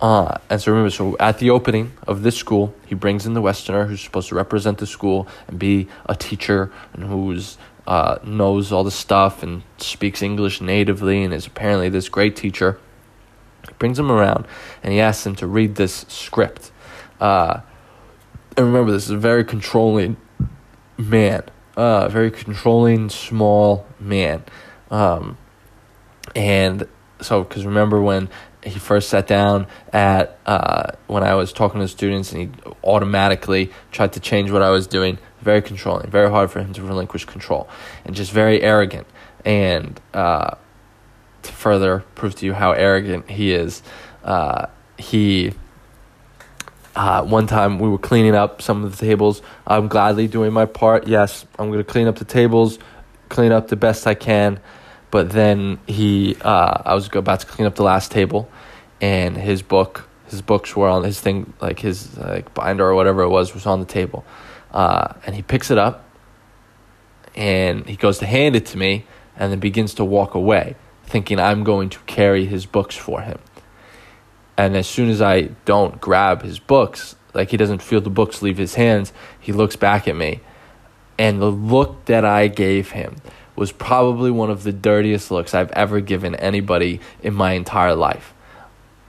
Uh, 0.00 0.38
and 0.50 0.60
so 0.60 0.70
remember, 0.70 0.90
so 0.90 1.16
at 1.18 1.38
the 1.38 1.50
opening 1.50 1.92
of 2.06 2.22
this 2.22 2.36
school, 2.36 2.74
he 2.86 2.94
brings 2.94 3.26
in 3.26 3.32
the 3.32 3.40
Westerner 3.40 3.86
who's 3.86 4.00
supposed 4.00 4.28
to 4.28 4.34
represent 4.34 4.78
the 4.78 4.86
school 4.86 5.26
and 5.48 5.58
be 5.58 5.88
a 6.06 6.14
teacher 6.14 6.70
and 6.92 7.04
who's 7.04 7.56
uh, 7.86 8.18
knows 8.24 8.72
all 8.72 8.84
the 8.84 8.90
stuff 8.90 9.42
and 9.42 9.62
speaks 9.78 10.22
English 10.22 10.60
natively 10.60 11.22
and 11.22 11.34
is 11.34 11.46
apparently 11.46 11.88
this 11.88 12.08
great 12.08 12.36
teacher. 12.36 12.78
He 13.66 13.74
brings 13.78 13.98
him 13.98 14.10
around 14.10 14.46
and 14.82 14.92
he 14.92 15.00
asks 15.00 15.26
him 15.26 15.36
to 15.36 15.46
read 15.46 15.76
this 15.76 16.04
script. 16.08 16.70
Uh, 17.20 17.60
and 18.56 18.66
remember, 18.66 18.92
this 18.92 19.04
is 19.04 19.10
a 19.10 19.18
very 19.18 19.44
controlling 19.44 20.16
man, 20.96 21.44
uh, 21.76 22.08
very 22.08 22.30
controlling, 22.30 23.08
small 23.10 23.86
man. 23.98 24.44
Um, 24.90 25.38
and 26.36 26.86
so, 27.20 27.42
because 27.42 27.64
remember 27.66 28.00
when 28.00 28.28
he 28.62 28.78
first 28.78 29.08
sat 29.08 29.26
down 29.26 29.66
at 29.92 30.38
uh, 30.46 30.92
when 31.06 31.22
I 31.22 31.34
was 31.34 31.52
talking 31.52 31.80
to 31.80 31.88
students, 31.88 32.32
and 32.32 32.42
he 32.42 32.50
automatically 32.82 33.70
tried 33.92 34.12
to 34.14 34.20
change 34.20 34.50
what 34.50 34.62
I 34.62 34.70
was 34.70 34.86
doing. 34.86 35.18
Very 35.40 35.60
controlling, 35.60 36.10
very 36.10 36.30
hard 36.30 36.50
for 36.50 36.60
him 36.60 36.72
to 36.72 36.82
relinquish 36.82 37.24
control, 37.26 37.68
and 38.04 38.16
just 38.16 38.32
very 38.32 38.62
arrogant. 38.62 39.06
And 39.44 40.00
uh, 40.14 40.54
to 41.42 41.52
further 41.52 42.04
prove 42.14 42.34
to 42.36 42.46
you 42.46 42.54
how 42.54 42.72
arrogant 42.72 43.30
he 43.30 43.52
is, 43.52 43.82
uh, 44.24 44.66
he. 44.98 45.52
Uh, 46.94 47.24
one 47.24 47.46
time 47.46 47.78
we 47.78 47.88
were 47.88 47.98
cleaning 47.98 48.34
up 48.34 48.62
some 48.62 48.84
of 48.84 48.96
the 48.96 49.06
tables. 49.06 49.42
I'm 49.66 49.88
gladly 49.88 50.28
doing 50.28 50.52
my 50.52 50.66
part. 50.66 51.08
Yes, 51.08 51.44
I'm 51.58 51.68
going 51.68 51.84
to 51.84 51.84
clean 51.84 52.06
up 52.06 52.16
the 52.16 52.24
tables, 52.24 52.78
clean 53.28 53.50
up 53.50 53.68
the 53.68 53.76
best 53.76 54.06
I 54.06 54.14
can. 54.14 54.60
But 55.10 55.30
then 55.30 55.78
he, 55.86 56.36
uh, 56.40 56.82
I 56.84 56.94
was 56.94 57.08
about 57.14 57.40
to 57.40 57.46
clean 57.46 57.66
up 57.66 57.76
the 57.76 57.84
last 57.84 58.10
table, 58.10 58.48
and 59.00 59.36
his 59.36 59.62
book, 59.62 60.08
his 60.26 60.42
books 60.42 60.74
were 60.74 60.88
on 60.88 61.04
his 61.04 61.20
thing, 61.20 61.52
like 61.60 61.78
his 61.78 62.16
like 62.18 62.52
binder 62.52 62.84
or 62.84 62.96
whatever 62.96 63.22
it 63.22 63.28
was, 63.28 63.54
was 63.54 63.64
on 63.64 63.78
the 63.78 63.86
table, 63.86 64.24
uh, 64.72 65.14
and 65.24 65.36
he 65.36 65.42
picks 65.42 65.70
it 65.70 65.78
up, 65.78 66.04
and 67.36 67.86
he 67.86 67.94
goes 67.94 68.18
to 68.18 68.26
hand 68.26 68.56
it 68.56 68.66
to 68.66 68.76
me, 68.76 69.06
and 69.36 69.52
then 69.52 69.60
begins 69.60 69.94
to 69.94 70.04
walk 70.04 70.34
away, 70.34 70.74
thinking 71.04 71.38
I'm 71.38 71.62
going 71.62 71.90
to 71.90 72.00
carry 72.06 72.46
his 72.46 72.66
books 72.66 72.96
for 72.96 73.20
him. 73.20 73.38
And 74.56 74.76
as 74.76 74.86
soon 74.86 75.10
as 75.10 75.20
I 75.20 75.42
don't 75.64 76.00
grab 76.00 76.42
his 76.42 76.58
books, 76.58 77.16
like 77.32 77.50
he 77.50 77.56
doesn't 77.56 77.82
feel 77.82 78.00
the 78.00 78.10
books 78.10 78.42
leave 78.42 78.58
his 78.58 78.74
hands, 78.74 79.12
he 79.40 79.52
looks 79.52 79.76
back 79.76 80.06
at 80.06 80.16
me. 80.16 80.40
And 81.18 81.40
the 81.40 81.50
look 81.50 82.04
that 82.06 82.24
I 82.24 82.48
gave 82.48 82.92
him 82.92 83.16
was 83.56 83.72
probably 83.72 84.30
one 84.30 84.50
of 84.50 84.62
the 84.62 84.72
dirtiest 84.72 85.30
looks 85.30 85.54
I've 85.54 85.70
ever 85.72 86.00
given 86.00 86.34
anybody 86.36 87.00
in 87.22 87.34
my 87.34 87.52
entire 87.52 87.94
life. 87.94 88.34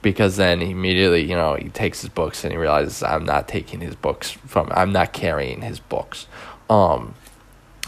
Because 0.02 0.36
then 0.38 0.62
immediately, 0.62 1.24
you 1.24 1.36
know, 1.36 1.56
he 1.56 1.70
takes 1.70 2.02
his 2.02 2.10
books 2.10 2.44
and 2.44 2.52
he 2.52 2.58
realizes 2.58 3.02
I'm 3.02 3.26
not 3.26 3.48
taking 3.48 3.82
his 3.82 3.96
books 3.96 4.32
from, 4.32 4.70
I'm 4.72 4.92
not 4.92 5.14
carrying 5.14 5.62
his 5.62 5.80
books. 5.80 6.28
Um, 6.70 7.16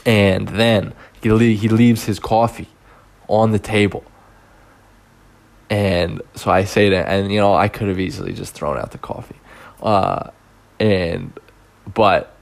and 0.03 0.47
then 0.47 0.93
he, 1.21 1.31
le- 1.31 1.43
he 1.43 1.69
leaves 1.69 2.05
his 2.05 2.17
coffee 2.17 2.69
on 3.27 3.51
the 3.51 3.59
table 3.59 4.03
and 5.69 6.21
so 6.35 6.51
I 6.51 6.63
say 6.63 6.89
that, 6.89 7.09
and 7.09 7.31
you 7.31 7.39
know, 7.39 7.53
I 7.53 7.67
could 7.67 7.87
have 7.87 7.99
easily 7.99 8.33
just 8.33 8.53
thrown 8.53 8.77
out 8.77 8.91
the 8.91 8.97
coffee, 8.97 9.35
uh, 9.81 10.29
and 10.79 11.33
but, 11.93 12.35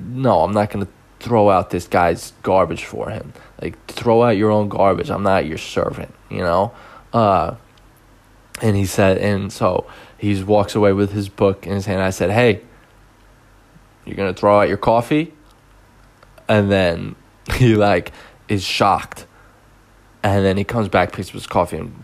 no, 0.00 0.42
I'm 0.42 0.52
not 0.52 0.70
gonna 0.70 0.88
throw 1.20 1.50
out 1.50 1.70
this 1.70 1.86
guy's 1.86 2.32
garbage 2.42 2.84
for 2.84 3.10
him. 3.10 3.32
Like 3.60 3.84
throw 3.86 4.22
out 4.22 4.36
your 4.36 4.50
own 4.50 4.68
garbage. 4.68 5.10
I'm 5.10 5.22
not 5.22 5.46
your 5.46 5.58
servant, 5.58 6.14
you 6.30 6.38
know. 6.38 6.72
Uh, 7.12 7.56
and 8.62 8.76
he 8.76 8.86
said, 8.86 9.18
and 9.18 9.52
so 9.52 9.86
he 10.16 10.42
walks 10.42 10.74
away 10.74 10.92
with 10.92 11.12
his 11.12 11.28
book 11.28 11.66
in 11.66 11.72
his 11.74 11.86
hand. 11.86 12.02
I 12.02 12.10
said, 12.10 12.30
"Hey, 12.30 12.62
you're 14.04 14.16
gonna 14.16 14.34
throw 14.34 14.60
out 14.60 14.68
your 14.68 14.78
coffee," 14.78 15.34
and 16.48 16.70
then 16.70 17.16
he 17.54 17.74
like 17.74 18.12
is 18.48 18.64
shocked 18.64 19.26
and 20.22 20.44
then 20.44 20.56
he 20.56 20.64
comes 20.64 20.88
back, 20.88 21.12
picks 21.12 21.28
up 21.28 21.34
his 21.34 21.46
coffee, 21.46 21.78
and 21.78 21.94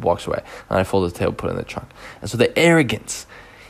walks 0.00 0.26
away. 0.26 0.42
And 0.68 0.78
I 0.78 0.84
fold 0.84 1.10
the 1.10 1.16
table, 1.16 1.32
put 1.32 1.48
it 1.48 1.52
in 1.52 1.56
the 1.56 1.64
trunk. 1.64 1.88
And 2.20 2.30
so 2.30 2.36
the 2.36 2.56
arrogance, 2.58 3.26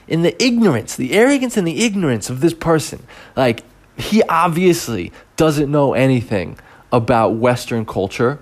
in 0.09 0.23
the 0.23 0.41
ignorance, 0.43 0.97
the 0.97 1.13
arrogance 1.13 1.57
and 1.57 1.67
the 1.67 1.85
ignorance 1.85 2.31
of 2.31 2.41
this 2.41 2.55
person, 2.55 3.07
like 3.37 3.63
he 3.97 4.23
obviously 4.25 5.13
doesn't 5.37 5.71
know 5.71 5.95
anything 5.95 6.59
about 6.93 7.31
Western 7.35 7.85
culture, 7.85 8.39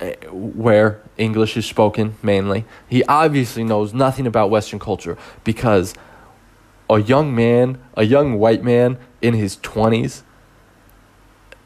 eh, 0.00 0.14
where 0.30 1.00
English 1.16 1.56
is 1.56 1.66
spoken 1.66 2.16
mainly. 2.22 2.64
He 2.88 3.04
obviously 3.04 3.64
knows 3.64 3.92
nothing 3.92 4.26
about 4.26 4.50
Western 4.50 4.78
culture 4.78 5.18
because 5.42 5.94
a 6.88 7.00
young 7.00 7.34
man, 7.34 7.78
a 7.96 8.04
young 8.04 8.38
white 8.38 8.62
man 8.62 8.98
in 9.22 9.34
his 9.34 9.56
twenties 9.56 10.22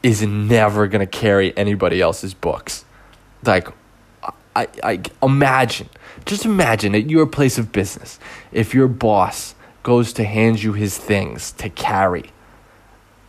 is 0.03 0.21
never 0.21 0.87
going 0.87 1.05
to 1.05 1.19
carry 1.19 1.55
anybody 1.57 2.01
else's 2.01 2.33
books. 2.33 2.85
Like, 3.43 3.67
I, 4.55 4.67
I 4.83 5.01
imagine, 5.21 5.89
just 6.25 6.45
imagine 6.45 6.95
at 6.95 7.09
your 7.09 7.25
place 7.25 7.57
of 7.57 7.71
business, 7.71 8.19
if 8.51 8.73
your 8.73 8.87
boss 8.87 9.55
goes 9.83 10.13
to 10.13 10.23
hand 10.23 10.61
you 10.61 10.73
his 10.73 10.97
things 10.97 11.51
to 11.53 11.69
carry, 11.69 12.31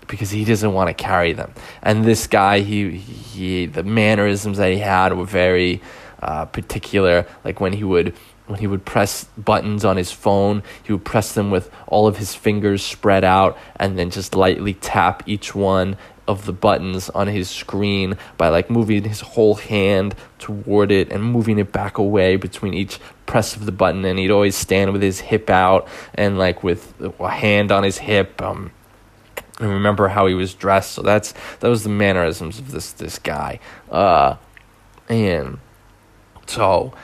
because 0.08 0.30
he 0.30 0.44
doesn't 0.44 0.72
want 0.72 0.88
to 0.88 0.94
carry 0.94 1.32
them. 1.32 1.52
And 1.82 2.04
this 2.04 2.26
guy, 2.26 2.60
he, 2.60 2.90
he 2.96 3.66
the 3.66 3.84
mannerisms 3.84 4.58
that 4.58 4.72
he 4.72 4.78
had 4.78 5.16
were 5.16 5.24
very 5.24 5.80
uh, 6.20 6.46
particular. 6.46 7.26
Like 7.44 7.60
when 7.60 7.72
he 7.72 7.84
would 7.84 8.14
when 8.50 8.58
he 8.58 8.66
would 8.66 8.84
press 8.84 9.24
buttons 9.38 9.84
on 9.84 9.96
his 9.96 10.10
phone, 10.10 10.64
he 10.82 10.92
would 10.92 11.04
press 11.04 11.34
them 11.34 11.52
with 11.52 11.70
all 11.86 12.08
of 12.08 12.16
his 12.16 12.34
fingers 12.34 12.82
spread 12.82 13.22
out 13.22 13.56
and 13.76 13.96
then 13.96 14.10
just 14.10 14.34
lightly 14.34 14.74
tap 14.74 15.22
each 15.26 15.54
one 15.54 15.96
of 16.30 16.46
the 16.46 16.52
buttons 16.52 17.10
on 17.10 17.26
his 17.26 17.50
screen 17.50 18.16
by 18.36 18.48
like 18.48 18.70
moving 18.70 19.04
his 19.04 19.20
whole 19.20 19.56
hand 19.56 20.14
toward 20.38 20.90
it 20.90 21.10
and 21.10 21.24
moving 21.24 21.58
it 21.58 21.72
back 21.72 21.98
away 21.98 22.36
between 22.36 22.72
each 22.72 23.00
press 23.26 23.56
of 23.56 23.66
the 23.66 23.72
button. 23.72 24.04
And 24.04 24.18
he'd 24.18 24.30
always 24.30 24.56
stand 24.56 24.92
with 24.92 25.02
his 25.02 25.20
hip 25.20 25.50
out 25.50 25.88
and 26.14 26.38
like 26.38 26.62
with 26.62 26.94
a 27.00 27.28
hand 27.28 27.72
on 27.72 27.82
his 27.82 27.98
hip 27.98 28.40
um 28.40 28.72
I 29.58 29.66
remember 29.66 30.08
how 30.08 30.26
he 30.26 30.32
was 30.32 30.54
dressed. 30.54 30.92
So 30.92 31.02
that's 31.02 31.34
that 31.58 31.68
was 31.68 31.82
the 31.82 31.90
mannerisms 31.90 32.58
of 32.58 32.70
this 32.70 32.92
this 32.92 33.18
guy. 33.18 33.60
Uh 33.90 34.36
and 35.08 35.58
so 36.46 36.94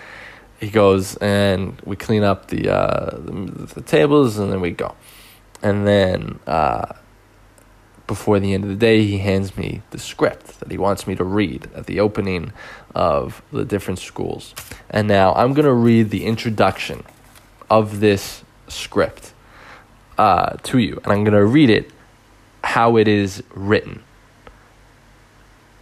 he 0.58 0.70
goes 0.70 1.16
and 1.16 1.80
we 1.84 1.96
clean 1.96 2.22
up 2.22 2.48
the 2.48 2.68
uh, 2.72 3.10
the, 3.10 3.72
the, 3.74 3.82
tables 3.82 4.38
and 4.38 4.50
then 4.50 4.60
we 4.60 4.70
go, 4.70 4.94
and 5.62 5.86
then 5.86 6.38
uh, 6.46 6.94
before 8.06 8.38
the 8.38 8.54
end 8.54 8.64
of 8.64 8.70
the 8.70 8.76
day, 8.76 9.04
he 9.04 9.18
hands 9.18 9.56
me 9.56 9.82
the 9.90 9.98
script 9.98 10.60
that 10.60 10.70
he 10.70 10.78
wants 10.78 11.06
me 11.06 11.14
to 11.16 11.24
read 11.24 11.68
at 11.74 11.86
the 11.86 12.00
opening 12.00 12.52
of 12.94 13.42
the 13.52 13.64
different 13.64 13.98
schools, 13.98 14.54
and 14.90 15.08
now 15.08 15.34
I'm 15.34 15.52
gonna 15.52 15.74
read 15.74 16.10
the 16.10 16.24
introduction 16.24 17.04
of 17.68 18.00
this 18.00 18.42
script 18.68 19.32
uh, 20.18 20.56
to 20.62 20.78
you, 20.78 21.00
and 21.04 21.12
I'm 21.12 21.24
gonna 21.24 21.44
read 21.44 21.70
it 21.70 21.90
how 22.64 22.96
it 22.96 23.08
is 23.08 23.42
written. 23.54 24.02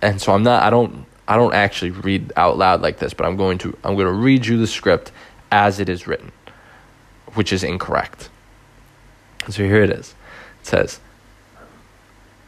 And 0.03 0.20
so 0.20 0.33
I'm 0.33 0.43
not 0.43 0.62
I 0.62 0.70
don't 0.70 1.07
I 1.27 1.37
don't 1.37 1.55
actually 1.55 1.91
read 1.91 2.33
out 2.37 2.59
loud 2.59 2.83
like 2.83 2.99
this, 2.99 3.14
but 3.14 3.27
I'm 3.27 3.37
going 3.37 3.59
to 3.59 3.77
I'm 3.83 3.95
going 3.95 4.07
to 4.07 4.12
read 4.12 4.47
you 4.47 4.59
the 4.59 4.66
script 4.66 5.11
as 5.51 5.81
it 5.81 5.89
is 5.89 6.07
written, 6.07 6.33
which 7.35 7.53
is 7.53 7.64
incorrect. 7.64 8.29
So 9.49 9.62
here 9.62 9.83
it 9.83 9.91
is. 9.91 10.14
It 10.61 10.66
says, 10.66 11.01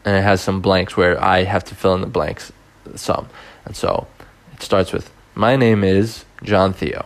and 0.07 0.15
it 0.15 0.21
has 0.21 0.39
some 0.39 0.61
blanks 0.61 0.95
where 0.95 1.21
I 1.21 1.43
have 1.43 1.65
to 1.65 1.75
fill 1.75 1.93
in 1.93 1.99
the 1.99 2.07
blanks 2.07 2.53
some. 2.95 3.27
And 3.65 3.75
so 3.75 4.07
it 4.53 4.61
starts 4.61 4.93
with, 4.93 5.11
My 5.35 5.57
name 5.57 5.83
is 5.83 6.23
John 6.41 6.71
Theo. 6.71 7.05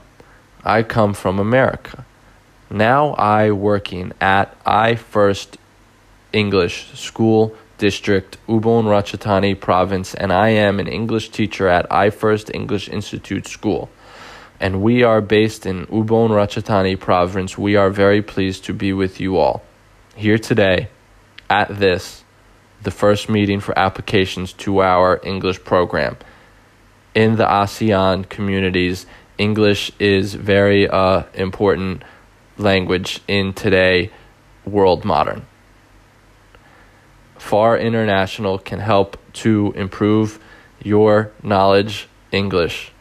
I 0.63 0.83
come 0.83 1.15
from 1.15 1.39
America. 1.39 2.05
Now 2.69 3.15
I 3.15 3.49
working 3.53 4.13
at 4.21 4.55
I 4.67 4.93
First 4.93 5.57
English 6.31 6.91
School 6.93 7.55
District, 7.79 8.37
Ubon 8.47 8.85
Ratchathani 8.85 9.59
Province, 9.59 10.13
and 10.13 10.31
I 10.31 10.49
am 10.49 10.79
an 10.79 10.87
English 10.87 11.29
teacher 11.29 11.67
at 11.67 11.91
I 11.91 12.11
First 12.11 12.53
English 12.53 12.87
Institute 12.87 13.47
School. 13.47 13.89
And 14.59 14.83
we 14.83 15.01
are 15.01 15.21
based 15.21 15.65
in 15.65 15.87
Ubon 15.87 16.29
Ratchathani 16.29 16.99
Province. 16.99 17.57
We 17.57 17.75
are 17.75 17.89
very 17.89 18.21
pleased 18.21 18.63
to 18.65 18.75
be 18.75 18.93
with 18.93 19.19
you 19.19 19.37
all 19.37 19.63
here 20.15 20.37
today 20.37 20.89
at 21.49 21.79
this, 21.79 22.23
the 22.83 22.91
first 22.91 23.29
meeting 23.29 23.59
for 23.59 23.77
applications 23.77 24.53
to 24.53 24.81
our 24.81 25.19
English 25.23 25.63
program. 25.63 26.17
In 27.13 27.35
the 27.35 27.45
ASEAN 27.45 28.27
communities, 28.29 29.05
English 29.37 29.91
is 29.99 30.33
very 30.33 30.87
uh, 30.87 31.23
important 31.33 32.03
language 32.57 33.21
in 33.27 33.53
today 33.53 34.11
world 34.65 35.03
modern. 35.03 35.45
FAR 37.37 37.77
International 37.77 38.57
can 38.59 38.79
help 38.79 39.17
to 39.33 39.73
improve 39.75 40.39
your 40.83 41.31
knowledge 41.43 42.07
English. 42.31 42.91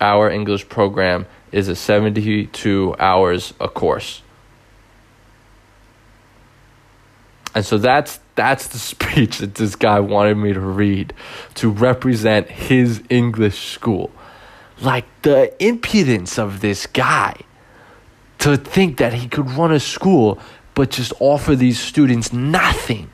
Our 0.00 0.30
English 0.30 0.68
program 0.68 1.26
is 1.52 1.68
a 1.68 1.76
72 1.76 2.96
hours 2.98 3.54
a 3.60 3.68
course. 3.68 4.22
And 7.54 7.64
so 7.64 7.78
that's 7.78 8.18
that's 8.34 8.68
the 8.68 8.78
speech 8.78 9.38
that 9.38 9.54
this 9.54 9.76
guy 9.76 10.00
wanted 10.00 10.36
me 10.36 10.52
to 10.52 10.60
read 10.60 11.12
to 11.54 11.70
represent 11.70 12.50
his 12.50 13.02
English 13.08 13.72
school. 13.72 14.10
Like 14.80 15.06
the 15.22 15.54
impudence 15.64 16.38
of 16.38 16.60
this 16.60 16.86
guy 16.86 17.36
to 18.38 18.56
think 18.56 18.98
that 18.98 19.14
he 19.14 19.28
could 19.28 19.50
run 19.52 19.72
a 19.72 19.80
school 19.80 20.38
but 20.74 20.90
just 20.90 21.12
offer 21.20 21.54
these 21.54 21.78
students 21.78 22.32
nothing 22.32 23.08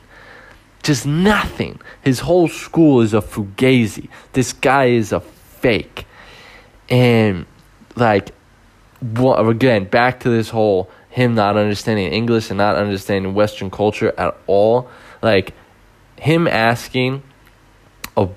just 0.83 1.07
nothing. 1.07 1.81
His 2.03 2.21
whole 2.21 2.49
school 2.49 3.01
is 3.01 3.15
a 3.15 3.21
fugazi. 3.21 4.09
This 4.33 4.53
guy 4.53 4.87
is 4.87 5.13
a 5.13 5.21
fake. 5.21 6.07
And 6.89 7.47
like 7.97 8.31
again, 9.01 9.85
back 9.85 10.21
to 10.21 10.31
this 10.31 10.49
whole 10.51 10.91
him 11.11 11.35
not 11.35 11.57
understanding 11.57 12.13
English 12.13 12.51
and 12.51 12.59
not 12.59 12.77
understanding 12.77 13.35
Western 13.35 13.71
culture 13.71 14.15
at 14.17 14.37
all. 14.47 14.89
Like 15.23 15.55
him 16.19 16.47
asking 16.47 17.23
a 18.17 18.29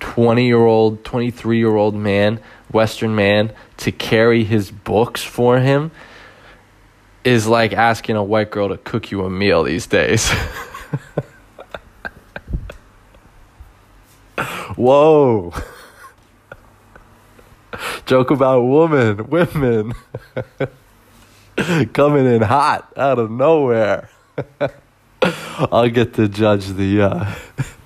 20 0.00 0.46
year 0.46 0.64
old, 0.64 1.04
23 1.04 1.58
year 1.58 1.74
old 1.74 1.94
man, 1.94 2.40
Western 2.70 3.14
man, 3.14 3.52
to 3.78 3.92
carry 3.92 4.44
his 4.44 4.70
books 4.70 5.22
for 5.22 5.58
him 5.60 5.90
is 7.24 7.46
like 7.46 7.72
asking 7.72 8.16
a 8.16 8.24
white 8.24 8.50
girl 8.50 8.68
to 8.68 8.78
cook 8.78 9.10
you 9.10 9.24
a 9.24 9.30
meal 9.30 9.62
these 9.62 9.86
days. 9.86 10.30
Whoa. 14.76 15.52
Joke 18.06 18.30
about 18.30 18.62
women, 18.62 19.28
women 19.28 19.92
coming 21.92 22.26
in 22.26 22.42
hot 22.42 22.92
out 22.96 23.18
of 23.18 23.30
nowhere. 23.30 24.08
I'll 25.72 25.88
get 25.88 26.14
to 26.14 26.28
judge 26.28 26.66
the 26.68 27.02
uh, 27.02 27.34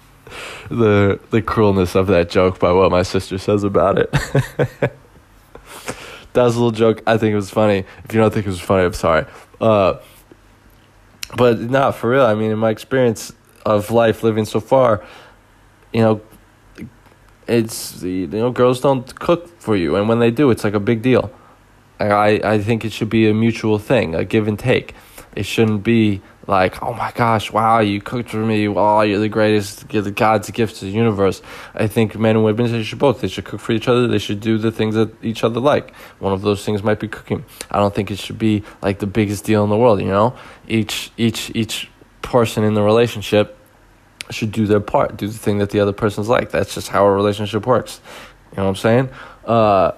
the 0.69 1.21
the 1.31 1.43
cruelness 1.43 1.95
of 1.95 2.07
that 2.09 2.31
joke 2.31 2.59
by 2.59 2.73
what 2.73 2.91
my 2.91 3.03
sister 3.03 3.39
says 3.39 3.65
about 3.65 3.99
it. 3.99 4.11
that 4.73 4.93
was 6.35 6.57
a 6.57 6.59
little 6.59 6.71
joke. 6.71 7.03
I 7.07 7.17
think 7.17 7.33
it 7.33 7.37
was 7.37 7.51
funny. 7.51 7.85
If 8.05 8.15
you 8.15 8.21
don't 8.21 8.33
think 8.33 8.47
it 8.47 8.51
was 8.51 8.61
funny, 8.61 8.85
I'm 8.85 8.93
sorry. 8.93 9.27
Uh, 9.61 9.95
but 11.37 11.61
not 11.61 11.97
for 11.97 12.11
real. 12.11 12.25
I 12.25 12.35
mean, 12.35 12.51
in 12.51 12.59
my 12.59 12.71
experience 12.71 13.33
of 13.67 13.91
life 13.91 14.23
living 14.23 14.45
so 14.45 14.61
far, 14.61 15.05
you 15.93 16.01
know, 16.01 16.21
it's 17.47 18.03
you 18.03 18.27
know 18.27 18.51
girls 18.51 18.81
don't 18.81 19.15
cook 19.19 19.61
for 19.61 19.77
you, 19.77 19.97
and 19.97 20.09
when 20.09 20.19
they 20.19 20.31
do, 20.31 20.51
it's 20.51 20.65
like 20.65 20.75
a 20.75 20.81
big 20.81 21.03
deal. 21.03 21.31
I 22.01 22.41
I 22.45 22.59
think 22.59 22.85
it 22.85 22.93
should 22.93 23.11
be 23.11 23.29
a 23.29 23.35
mutual 23.35 23.79
thing, 23.79 24.15
a 24.15 24.25
give 24.25 24.49
and 24.49 24.59
take. 24.59 24.95
It 25.37 25.47
shouldn't 25.47 25.83
be 25.83 26.23
like, 26.47 26.83
oh 26.83 26.93
my 26.93 27.11
gosh, 27.13 27.51
wow, 27.51 27.81
you 27.81 28.01
cooked 28.01 28.31
for 28.31 28.45
me. 28.45 28.69
Wow, 28.69 29.03
you're 29.03 29.19
the 29.19 29.29
greatest. 29.29 29.93
You're 29.93 30.03
the 30.03 30.11
God's 30.11 30.51
gift 30.51 30.77
to 30.77 30.85
the 30.85 30.91
universe. 30.91 31.41
I 31.75 31.87
think 31.87 32.19
men 32.19 32.37
and 32.37 32.45
women 32.45 32.71
they 32.71 32.83
should 32.83 32.99
both. 32.99 33.21
They 33.21 33.29
should 33.29 33.45
cook 33.45 33.61
for 33.61 33.73
each 33.73 33.89
other. 33.89 34.07
They 34.07 34.19
should 34.19 34.41
do 34.41 34.59
the 34.59 34.71
things 34.71 34.95
that 34.95 35.25
each 35.25 35.43
other 35.45 35.61
like. 35.61 35.95
One 36.19 36.33
of 36.33 36.43
those 36.43 36.65
things 36.65 36.83
might 36.83 37.01
be 37.01 37.09
cooking. 37.09 37.45
I 37.71 37.79
don't 37.79 37.95
think 37.95 38.11
it 38.11 38.19
should 38.19 38.39
be 38.39 38.63
like 38.83 38.99
the 38.99 39.07
biggest 39.07 39.45
deal 39.45 39.65
in 39.65 39.71
the 39.71 39.77
world. 39.77 40.01
You 40.01 40.09
know, 40.09 40.37
each 40.69 41.11
each 41.17 41.51
each 41.55 41.89
person 42.23 42.65
in 42.65 42.75
the 42.75 42.83
relationship 42.83 43.59
should 44.31 44.53
do 44.53 44.67
their 44.67 44.81
part, 44.81 45.17
do 45.17 45.27
the 45.27 45.39
thing 45.39 45.59
that 45.59 45.71
the 45.71 45.81
other 45.81 45.93
person's 45.93 46.29
like. 46.29 46.51
That's 46.51 46.75
just 46.75 46.89
how 46.89 47.07
a 47.07 47.11
relationship 47.11 47.67
works. 47.67 48.01
You 48.53 48.59
know 48.59 48.65
what 48.65 48.69
I'm 48.71 48.77
saying? 48.77 49.09
Uh, 49.45 49.93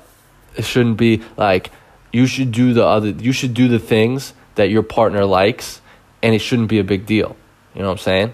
it 0.56 0.64
shouldn't 0.64 0.96
be 0.96 1.22
like 1.36 1.70
you 2.12 2.26
should 2.26 2.52
do 2.52 2.72
the 2.72 2.84
other. 2.84 3.10
You 3.10 3.32
should 3.32 3.54
do 3.54 3.68
the 3.68 3.78
things 3.78 4.32
that 4.54 4.70
your 4.70 4.82
partner 4.82 5.24
likes, 5.24 5.80
and 6.26 6.34
it 6.34 6.40
shouldn't 6.40 6.66
be 6.66 6.80
a 6.80 6.84
big 6.84 7.06
deal. 7.06 7.36
You 7.72 7.82
know 7.82 7.86
what 7.86 7.92
I'm 7.92 7.98
saying? 7.98 8.32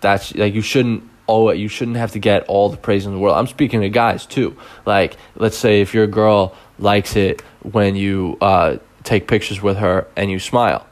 That's 0.00 0.32
like 0.36 0.54
you 0.54 0.62
shouldn't 0.62 1.02
oh 1.26 1.50
you 1.50 1.66
shouldn't 1.66 1.96
have 1.96 2.12
to 2.12 2.20
get 2.20 2.44
all 2.44 2.68
the 2.68 2.76
praise 2.76 3.04
in 3.04 3.12
the 3.12 3.18
world. 3.18 3.36
I'm 3.36 3.48
speaking 3.48 3.80
to 3.80 3.88
guys 3.88 4.26
too. 4.26 4.56
Like 4.86 5.16
let's 5.34 5.58
say 5.58 5.80
if 5.80 5.92
your 5.92 6.06
girl 6.06 6.54
likes 6.78 7.16
it 7.16 7.40
when 7.62 7.96
you 7.96 8.38
uh, 8.40 8.76
take 9.02 9.26
pictures 9.26 9.60
with 9.60 9.78
her 9.78 10.06
and 10.14 10.30
you 10.30 10.38
smile, 10.38 10.86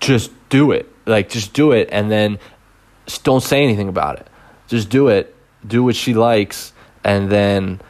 just 0.00 0.30
do 0.48 0.72
it 0.72 0.90
like 1.04 1.28
just 1.28 1.52
do 1.52 1.72
it 1.72 1.90
and 1.92 2.10
then 2.10 2.38
don't 3.24 3.42
say 3.42 3.62
anything 3.62 3.90
about 3.90 4.20
it. 4.20 4.26
Just 4.68 4.88
do 4.88 5.08
it. 5.08 5.36
Do 5.66 5.84
what 5.84 5.96
she 5.96 6.14
likes 6.14 6.72
and 7.04 7.30
then 7.30 7.82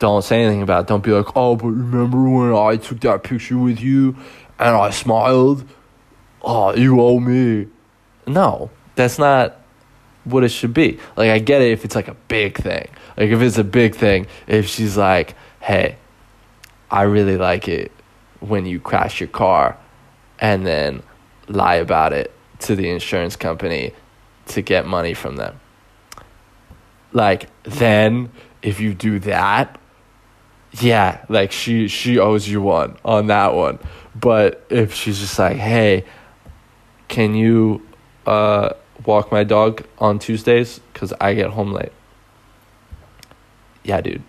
don't 0.00 0.22
say 0.22 0.42
anything 0.42 0.60
about 0.60 0.82
it. 0.82 0.86
Don't 0.88 1.02
be 1.02 1.12
like, 1.12 1.34
"Oh, 1.34 1.56
but 1.56 1.68
remember 1.68 2.28
when 2.28 2.52
I 2.52 2.76
took 2.76 3.00
that 3.00 3.22
picture 3.22 3.56
with 3.56 3.80
you 3.80 4.16
and 4.58 4.74
I 4.76 4.90
smiled? 4.90 5.68
Oh, 6.42 6.74
you 6.74 7.00
owe 7.00 7.20
me." 7.20 7.68
No, 8.26 8.70
that's 8.94 9.18
not 9.18 9.56
what 10.24 10.44
it 10.44 10.50
should 10.50 10.74
be. 10.74 10.98
Like 11.16 11.30
I 11.30 11.38
get 11.38 11.62
it 11.62 11.72
if 11.72 11.84
it's 11.84 11.94
like 11.94 12.08
a 12.08 12.16
big 12.28 12.58
thing. 12.58 12.88
Like 13.16 13.30
if 13.30 13.40
it's 13.40 13.58
a 13.58 13.64
big 13.64 13.94
thing, 13.94 14.26
if 14.46 14.68
she's 14.68 14.96
like, 14.96 15.34
"Hey, 15.60 15.96
I 16.90 17.02
really 17.02 17.36
like 17.36 17.68
it 17.68 17.92
when 18.40 18.66
you 18.66 18.80
crash 18.80 19.20
your 19.20 19.28
car." 19.28 19.76
And 20.40 20.64
then 20.64 21.02
lie 21.48 21.76
about 21.76 22.12
it 22.12 22.32
to 22.60 22.76
the 22.76 22.88
insurance 22.90 23.34
company 23.34 23.92
to 24.46 24.62
get 24.62 24.86
money 24.86 25.14
from 25.14 25.36
them. 25.36 25.58
Like 27.12 27.48
then 27.64 28.30
if 28.62 28.80
you 28.80 28.94
do 28.94 29.18
that, 29.20 29.80
yeah, 30.72 31.24
like 31.28 31.52
she 31.52 31.88
she 31.88 32.18
owes 32.18 32.48
you 32.48 32.60
one 32.60 32.96
on 33.04 33.28
that 33.28 33.54
one. 33.54 33.78
But 34.18 34.64
if 34.70 34.94
she's 34.94 35.18
just 35.18 35.38
like, 35.38 35.56
"Hey, 35.56 36.04
can 37.08 37.34
you 37.34 37.86
uh, 38.26 38.70
walk 39.04 39.30
my 39.30 39.44
dog 39.44 39.84
on 39.98 40.18
Tuesdays 40.18 40.80
cuz 40.94 41.12
I 41.20 41.34
get 41.34 41.50
home 41.50 41.72
late?" 41.72 41.92
Yeah, 43.84 44.00
dude. 44.00 44.22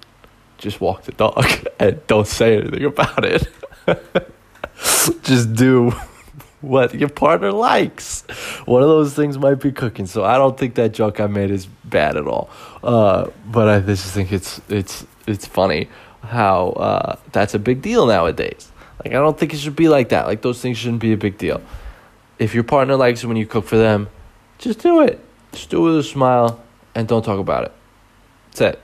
Just 0.57 0.81
walk 0.81 1.03
the 1.03 1.11
dog 1.13 1.45
and 1.79 2.05
don't 2.07 2.27
say 2.27 2.57
anything 2.57 2.85
about 2.85 3.25
it. 3.25 3.47
just 5.23 5.53
do 5.53 5.91
what 6.61 6.93
your 6.93 7.09
partner 7.09 7.51
likes. 7.51 8.23
One 8.65 8.81
of 8.81 8.89
those 8.89 9.13
things 9.13 9.37
might 9.37 9.55
be 9.55 9.71
cooking. 9.71 10.05
So 10.05 10.23
I 10.23 10.37
don't 10.37 10.57
think 10.57 10.75
that 10.75 10.93
joke 10.93 11.19
I 11.19 11.27
made 11.27 11.51
is 11.51 11.65
bad 11.85 12.17
at 12.17 12.27
all. 12.27 12.49
Uh, 12.83 13.29
but 13.45 13.67
I 13.69 13.79
just 13.79 14.13
think 14.13 14.31
it's 14.31 14.61
it's 14.69 15.05
it's 15.27 15.45
funny 15.45 15.89
how 16.23 16.69
uh, 16.71 17.15
that's 17.31 17.53
a 17.53 17.59
big 17.59 17.81
deal 17.81 18.05
nowadays. 18.05 18.71
Like 19.03 19.13
I 19.13 19.17
don't 19.17 19.37
think 19.37 19.53
it 19.53 19.57
should 19.57 19.75
be 19.75 19.89
like 19.89 20.09
that. 20.09 20.27
Like 20.27 20.41
those 20.41 20.61
things 20.61 20.77
shouldn't 20.77 21.01
be 21.01 21.13
a 21.13 21.17
big 21.17 21.37
deal. 21.37 21.61
If 22.37 22.53
your 22.53 22.63
partner 22.63 22.95
likes 22.95 23.23
it 23.23 23.27
when 23.27 23.37
you 23.37 23.45
cook 23.45 23.65
for 23.65 23.77
them, 23.77 24.09
just 24.57 24.79
do 24.79 25.01
it. 25.01 25.19
Just 25.51 25.69
do 25.69 25.79
it 25.85 25.91
with 25.91 25.99
a 25.99 26.03
smile 26.03 26.61
and 26.95 27.07
don't 27.07 27.23
talk 27.23 27.39
about 27.39 27.65
it. 27.65 27.71
That's 28.47 28.61
it. 28.61 28.81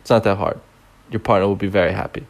It's 0.00 0.10
not 0.10 0.24
that 0.24 0.36
hard. 0.36 0.60
Your 1.10 1.20
partner 1.20 1.46
will 1.46 1.56
be 1.56 1.68
very 1.68 1.92
happy 1.92 2.26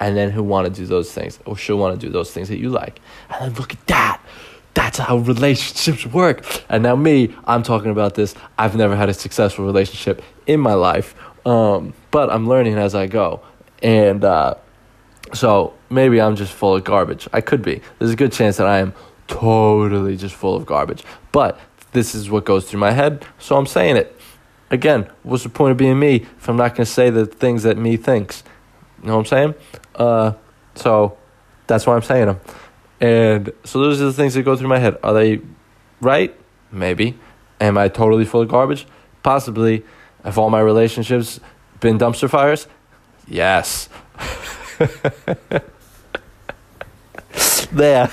and 0.00 0.16
then 0.16 0.32
he'll 0.32 0.42
want 0.42 0.66
to 0.66 0.72
do 0.72 0.86
those 0.86 1.12
things 1.12 1.38
or 1.44 1.56
she'll 1.56 1.78
want 1.78 2.00
to 2.00 2.06
do 2.06 2.10
those 2.10 2.32
things 2.32 2.48
that 2.48 2.58
you 2.58 2.70
like 2.70 3.00
and 3.28 3.42
then 3.42 3.60
look 3.60 3.72
at 3.72 3.86
that 3.86 4.20
that's 4.74 4.98
how 4.98 5.18
relationships 5.18 6.06
work 6.06 6.44
and 6.68 6.82
now 6.82 6.96
me 6.96 7.32
i'm 7.44 7.62
talking 7.62 7.90
about 7.90 8.14
this 8.14 8.34
i've 8.58 8.74
never 8.74 8.96
had 8.96 9.08
a 9.08 9.14
successful 9.14 9.64
relationship 9.64 10.22
in 10.46 10.58
my 10.58 10.74
life 10.74 11.14
um, 11.46 11.92
but 12.10 12.30
i'm 12.30 12.48
learning 12.48 12.76
as 12.76 12.94
i 12.94 13.06
go 13.06 13.40
and 13.82 14.24
uh, 14.24 14.54
so 15.32 15.74
maybe 15.88 16.20
i'm 16.20 16.36
just 16.36 16.52
full 16.52 16.76
of 16.76 16.84
garbage 16.84 17.28
i 17.32 17.40
could 17.40 17.62
be 17.62 17.80
there's 17.98 18.10
a 18.10 18.16
good 18.16 18.32
chance 18.32 18.56
that 18.56 18.66
i 18.66 18.78
am 18.78 18.92
totally 19.26 20.16
just 20.16 20.34
full 20.34 20.56
of 20.56 20.66
garbage 20.66 21.04
but 21.32 21.58
this 21.92 22.14
is 22.14 22.30
what 22.30 22.44
goes 22.44 22.68
through 22.68 22.80
my 22.80 22.92
head 22.92 23.24
so 23.38 23.56
i'm 23.56 23.66
saying 23.66 23.96
it 23.96 24.16
again 24.70 25.08
what's 25.22 25.42
the 25.42 25.48
point 25.48 25.70
of 25.70 25.76
being 25.76 25.98
me 25.98 26.16
if 26.16 26.48
i'm 26.48 26.56
not 26.56 26.70
going 26.70 26.84
to 26.84 26.86
say 26.86 27.10
the 27.10 27.26
things 27.26 27.62
that 27.62 27.76
me 27.76 27.96
thinks 27.96 28.42
you 29.00 29.08
know 29.08 29.14
what 29.14 29.20
i'm 29.20 29.26
saying 29.26 29.54
uh, 29.96 30.32
so 30.74 31.16
that's 31.66 31.86
why 31.86 31.94
I'm 31.94 32.02
saying 32.02 32.26
them. 32.26 32.40
And 33.00 33.52
so 33.64 33.80
those 33.80 34.00
are 34.00 34.06
the 34.06 34.12
things 34.12 34.34
that 34.34 34.42
go 34.42 34.56
through 34.56 34.68
my 34.68 34.78
head. 34.78 34.98
Are 35.02 35.14
they 35.14 35.40
right? 36.00 36.34
Maybe. 36.72 37.18
Am 37.60 37.78
I 37.78 37.88
totally 37.88 38.24
full 38.24 38.42
of 38.42 38.48
garbage? 38.48 38.86
Possibly. 39.22 39.84
Have 40.24 40.36
all 40.36 40.50
my 40.50 40.60
relationships 40.60 41.40
been 41.80 41.98
dumpster 41.98 42.28
fires? 42.28 42.66
Yes. 43.26 43.88
they, 47.72 48.08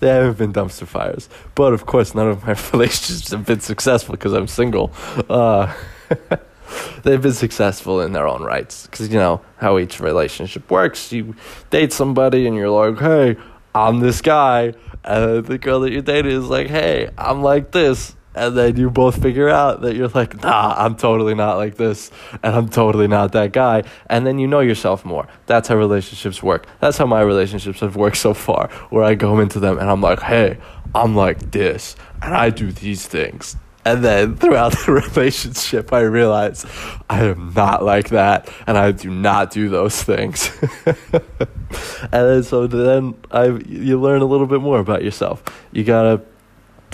they 0.00 0.08
haven't 0.08 0.38
been 0.38 0.52
dumpster 0.52 0.86
fires. 0.86 1.28
But 1.54 1.72
of 1.72 1.86
course, 1.86 2.14
none 2.14 2.28
of 2.28 2.44
my 2.44 2.56
relationships 2.72 3.30
have 3.30 3.46
been 3.46 3.60
successful 3.60 4.12
because 4.12 4.32
I'm 4.32 4.48
single. 4.48 4.92
Uh, 5.28 5.72
they've 7.02 7.22
been 7.22 7.32
successful 7.32 8.00
in 8.00 8.12
their 8.12 8.26
own 8.26 8.42
rights 8.42 8.86
because 8.86 9.08
you 9.08 9.18
know 9.18 9.40
how 9.58 9.78
each 9.78 10.00
relationship 10.00 10.70
works. 10.70 11.12
You 11.12 11.36
date 11.70 11.92
somebody 11.92 12.46
and 12.46 12.56
you're 12.56 12.70
like, 12.70 12.98
"Hey, 12.98 13.36
I'm 13.74 14.00
this 14.00 14.20
guy," 14.20 14.74
and 15.04 15.44
the 15.46 15.58
girl 15.58 15.80
that 15.80 15.92
you're 15.92 16.02
dating 16.02 16.32
is 16.32 16.48
like, 16.48 16.68
"Hey, 16.68 17.10
I'm 17.16 17.42
like 17.42 17.70
this." 17.72 18.15
And 18.36 18.56
then 18.56 18.76
you 18.76 18.90
both 18.90 19.20
figure 19.20 19.48
out 19.48 19.80
that 19.80 19.96
you're 19.96 20.08
like, 20.08 20.42
nah, 20.42 20.74
I'm 20.76 20.94
totally 20.94 21.34
not 21.34 21.56
like 21.56 21.76
this, 21.76 22.10
and 22.42 22.54
I'm 22.54 22.68
totally 22.68 23.08
not 23.08 23.32
that 23.32 23.52
guy. 23.52 23.82
And 24.08 24.26
then 24.26 24.38
you 24.38 24.46
know 24.46 24.60
yourself 24.60 25.04
more. 25.04 25.26
That's 25.46 25.68
how 25.68 25.76
relationships 25.76 26.42
work. 26.42 26.66
That's 26.80 26.98
how 26.98 27.06
my 27.06 27.22
relationships 27.22 27.80
have 27.80 27.96
worked 27.96 28.18
so 28.18 28.34
far, 28.34 28.68
where 28.90 29.04
I 29.04 29.14
go 29.14 29.40
into 29.40 29.58
them 29.58 29.78
and 29.78 29.90
I'm 29.90 30.00
like, 30.00 30.20
hey, 30.20 30.58
I'm 30.94 31.16
like 31.16 31.50
this, 31.50 31.96
and 32.22 32.34
I 32.34 32.50
do 32.50 32.70
these 32.70 33.06
things 33.06 33.56
and 33.86 34.04
then 34.04 34.36
throughout 34.36 34.72
the 34.84 34.92
relationship, 34.92 35.92
I 35.92 36.00
realize 36.00 36.66
I 37.08 37.24
am 37.24 37.52
not 37.54 37.84
like 37.84 38.08
that, 38.08 38.52
and 38.66 38.76
I 38.76 38.90
do 38.90 39.10
not 39.10 39.52
do 39.52 39.68
those 39.68 40.02
things. 40.02 40.50
and 40.86 42.10
then 42.10 42.42
so 42.42 42.66
then 42.66 43.14
I 43.30 43.46
you 43.46 44.00
learn 44.00 44.22
a 44.22 44.24
little 44.24 44.46
bit 44.46 44.60
more 44.60 44.80
about 44.80 45.04
yourself. 45.04 45.42
You 45.72 45.84
gotta 45.84 46.20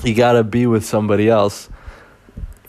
you 0.04 0.14
gotta 0.14 0.44
be 0.44 0.66
with 0.66 0.84
somebody 0.84 1.28
else 1.28 1.68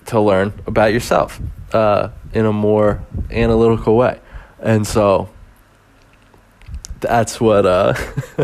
to 0.05 0.19
learn 0.19 0.53
about 0.67 0.93
yourself 0.93 1.39
uh, 1.73 2.09
in 2.33 2.45
a 2.45 2.53
more 2.53 3.03
analytical 3.31 3.95
way, 3.95 4.19
and 4.59 4.85
so 4.85 5.29
that's 7.03 7.39
what 7.39 7.65
uh, 7.65 7.93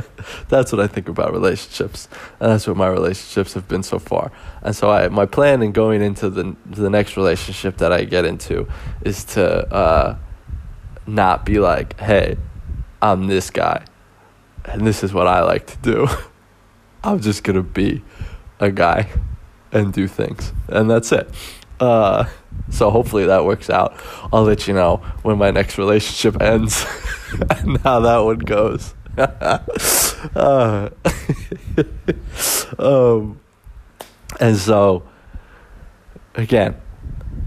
that's 0.49 0.71
what 0.71 0.79
I 0.81 0.87
think 0.87 1.07
about 1.07 1.31
relationships, 1.31 2.07
and 2.39 2.51
that's 2.51 2.67
what 2.67 2.77
my 2.77 2.87
relationships 2.87 3.53
have 3.53 3.67
been 3.67 3.83
so 3.83 3.97
far. 3.97 4.31
And 4.61 4.75
so, 4.75 4.91
I 4.91 5.07
my 5.07 5.25
plan 5.25 5.63
in 5.63 5.71
going 5.71 6.01
into 6.01 6.29
the 6.29 6.55
the 6.65 6.89
next 6.89 7.17
relationship 7.17 7.77
that 7.77 7.91
I 7.91 8.03
get 8.03 8.25
into 8.25 8.67
is 9.01 9.23
to 9.35 9.73
uh, 9.73 10.17
not 11.07 11.45
be 11.45 11.59
like, 11.59 11.99
"Hey, 11.99 12.37
I'm 13.01 13.27
this 13.27 13.49
guy, 13.49 13.85
and 14.65 14.85
this 14.85 15.03
is 15.03 15.13
what 15.13 15.27
I 15.27 15.41
like 15.41 15.65
to 15.67 15.77
do." 15.77 16.07
I'm 17.03 17.21
just 17.21 17.43
gonna 17.43 17.63
be 17.63 18.03
a 18.59 18.71
guy 18.71 19.09
and 19.71 19.93
do 19.93 20.07
things, 20.07 20.51
and 20.67 20.89
that's 20.89 21.11
it. 21.11 21.29
Uh, 21.79 22.25
so 22.69 22.89
hopefully 22.89 23.25
that 23.25 23.45
works 23.45 23.69
out. 23.69 23.95
I'll 24.33 24.43
let 24.43 24.67
you 24.67 24.73
know 24.73 24.97
when 25.23 25.37
my 25.37 25.51
next 25.51 25.77
relationship 25.77 26.41
ends 26.41 26.85
and 27.49 27.77
how 27.79 28.01
that 28.01 28.17
one 28.17 28.39
goes. 28.39 28.93
uh, 29.17 30.89
um, 32.79 33.39
and 34.39 34.57
so, 34.57 35.03
again, 36.35 36.75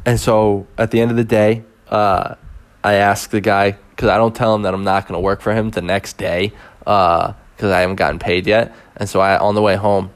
and 0.04 0.18
so 0.18 0.66
at 0.76 0.90
the 0.90 1.00
end 1.00 1.10
of 1.10 1.16
the 1.16 1.24
day, 1.24 1.62
uh, 1.88 2.34
I 2.82 2.94
ask 2.94 3.30
the 3.30 3.40
guy 3.40 3.72
because 3.90 4.08
I 4.08 4.16
don't 4.16 4.34
tell 4.34 4.54
him 4.54 4.62
that 4.62 4.74
I'm 4.74 4.84
not 4.84 5.06
going 5.06 5.16
to 5.16 5.20
work 5.20 5.40
for 5.40 5.54
him 5.54 5.70
the 5.70 5.82
next 5.82 6.16
day 6.16 6.52
because 6.78 7.34
uh, 7.62 7.70
I 7.70 7.80
haven't 7.80 7.96
gotten 7.96 8.18
paid 8.18 8.46
yet. 8.46 8.74
And 8.96 9.08
so 9.08 9.20
I 9.20 9.38
on 9.38 9.54
the 9.54 9.62
way 9.62 9.76
home, 9.76 10.10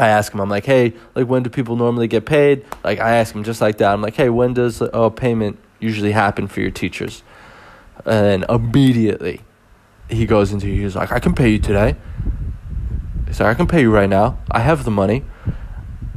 I 0.00 0.08
ask 0.08 0.32
him, 0.32 0.40
I'm 0.40 0.48
like, 0.48 0.64
hey, 0.64 0.94
like 1.14 1.26
when 1.26 1.42
do 1.42 1.50
people 1.50 1.76
normally 1.76 2.08
get 2.08 2.26
paid? 2.26 2.64
Like 2.84 3.00
I 3.00 3.16
ask 3.16 3.34
him 3.34 3.44
just 3.44 3.60
like 3.60 3.78
that. 3.78 3.92
I'm 3.92 4.02
like, 4.02 4.14
hey, 4.14 4.28
when 4.28 4.54
does 4.54 4.80
a 4.80 5.10
payment 5.10 5.58
usually 5.80 6.12
happen 6.12 6.46
for 6.48 6.60
your 6.60 6.70
teachers? 6.70 7.22
And 8.04 8.44
immediately 8.48 9.40
he 10.08 10.26
goes 10.26 10.52
into 10.52 10.66
he's 10.66 10.96
like, 10.96 11.12
I 11.12 11.18
can 11.18 11.34
pay 11.34 11.50
you 11.50 11.58
today. 11.58 11.96
He's 13.26 13.40
like, 13.40 13.50
I 13.50 13.54
can 13.54 13.66
pay 13.66 13.82
you 13.82 13.92
right 13.92 14.08
now. 14.08 14.38
I 14.50 14.60
have 14.60 14.84
the 14.84 14.90
money. 14.90 15.24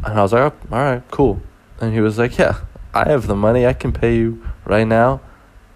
And 0.03 0.17
I 0.17 0.21
was 0.21 0.34
like, 0.34 0.53
oh, 0.53 0.67
all 0.71 0.79
right, 0.79 1.03
cool. 1.11 1.41
And 1.79 1.93
he 1.93 1.99
was 1.99 2.17
like, 2.17 2.38
yeah, 2.38 2.61
I 2.93 3.09
have 3.09 3.27
the 3.27 3.36
money. 3.36 3.65
I 3.67 3.73
can 3.73 3.91
pay 3.91 4.15
you 4.15 4.45
right 4.65 4.88
now. 4.88 5.21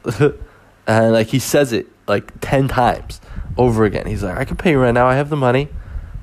and 0.88 1.14
like 1.14 1.28
he 1.28 1.40
says 1.40 1.74
it 1.74 1.88
like 2.08 2.32
10 2.42 2.68
times 2.68 3.20
over 3.58 3.86
again. 3.86 4.06
He's 4.08 4.24
like, 4.24 4.38
I 4.38 4.46
can 4.46 4.58
pay 4.58 4.72
you 4.72 4.80
right 4.80 4.94
now. 4.94 5.08
I 5.08 5.16
have 5.16 5.30
the 5.30 5.36
money. 5.36 5.70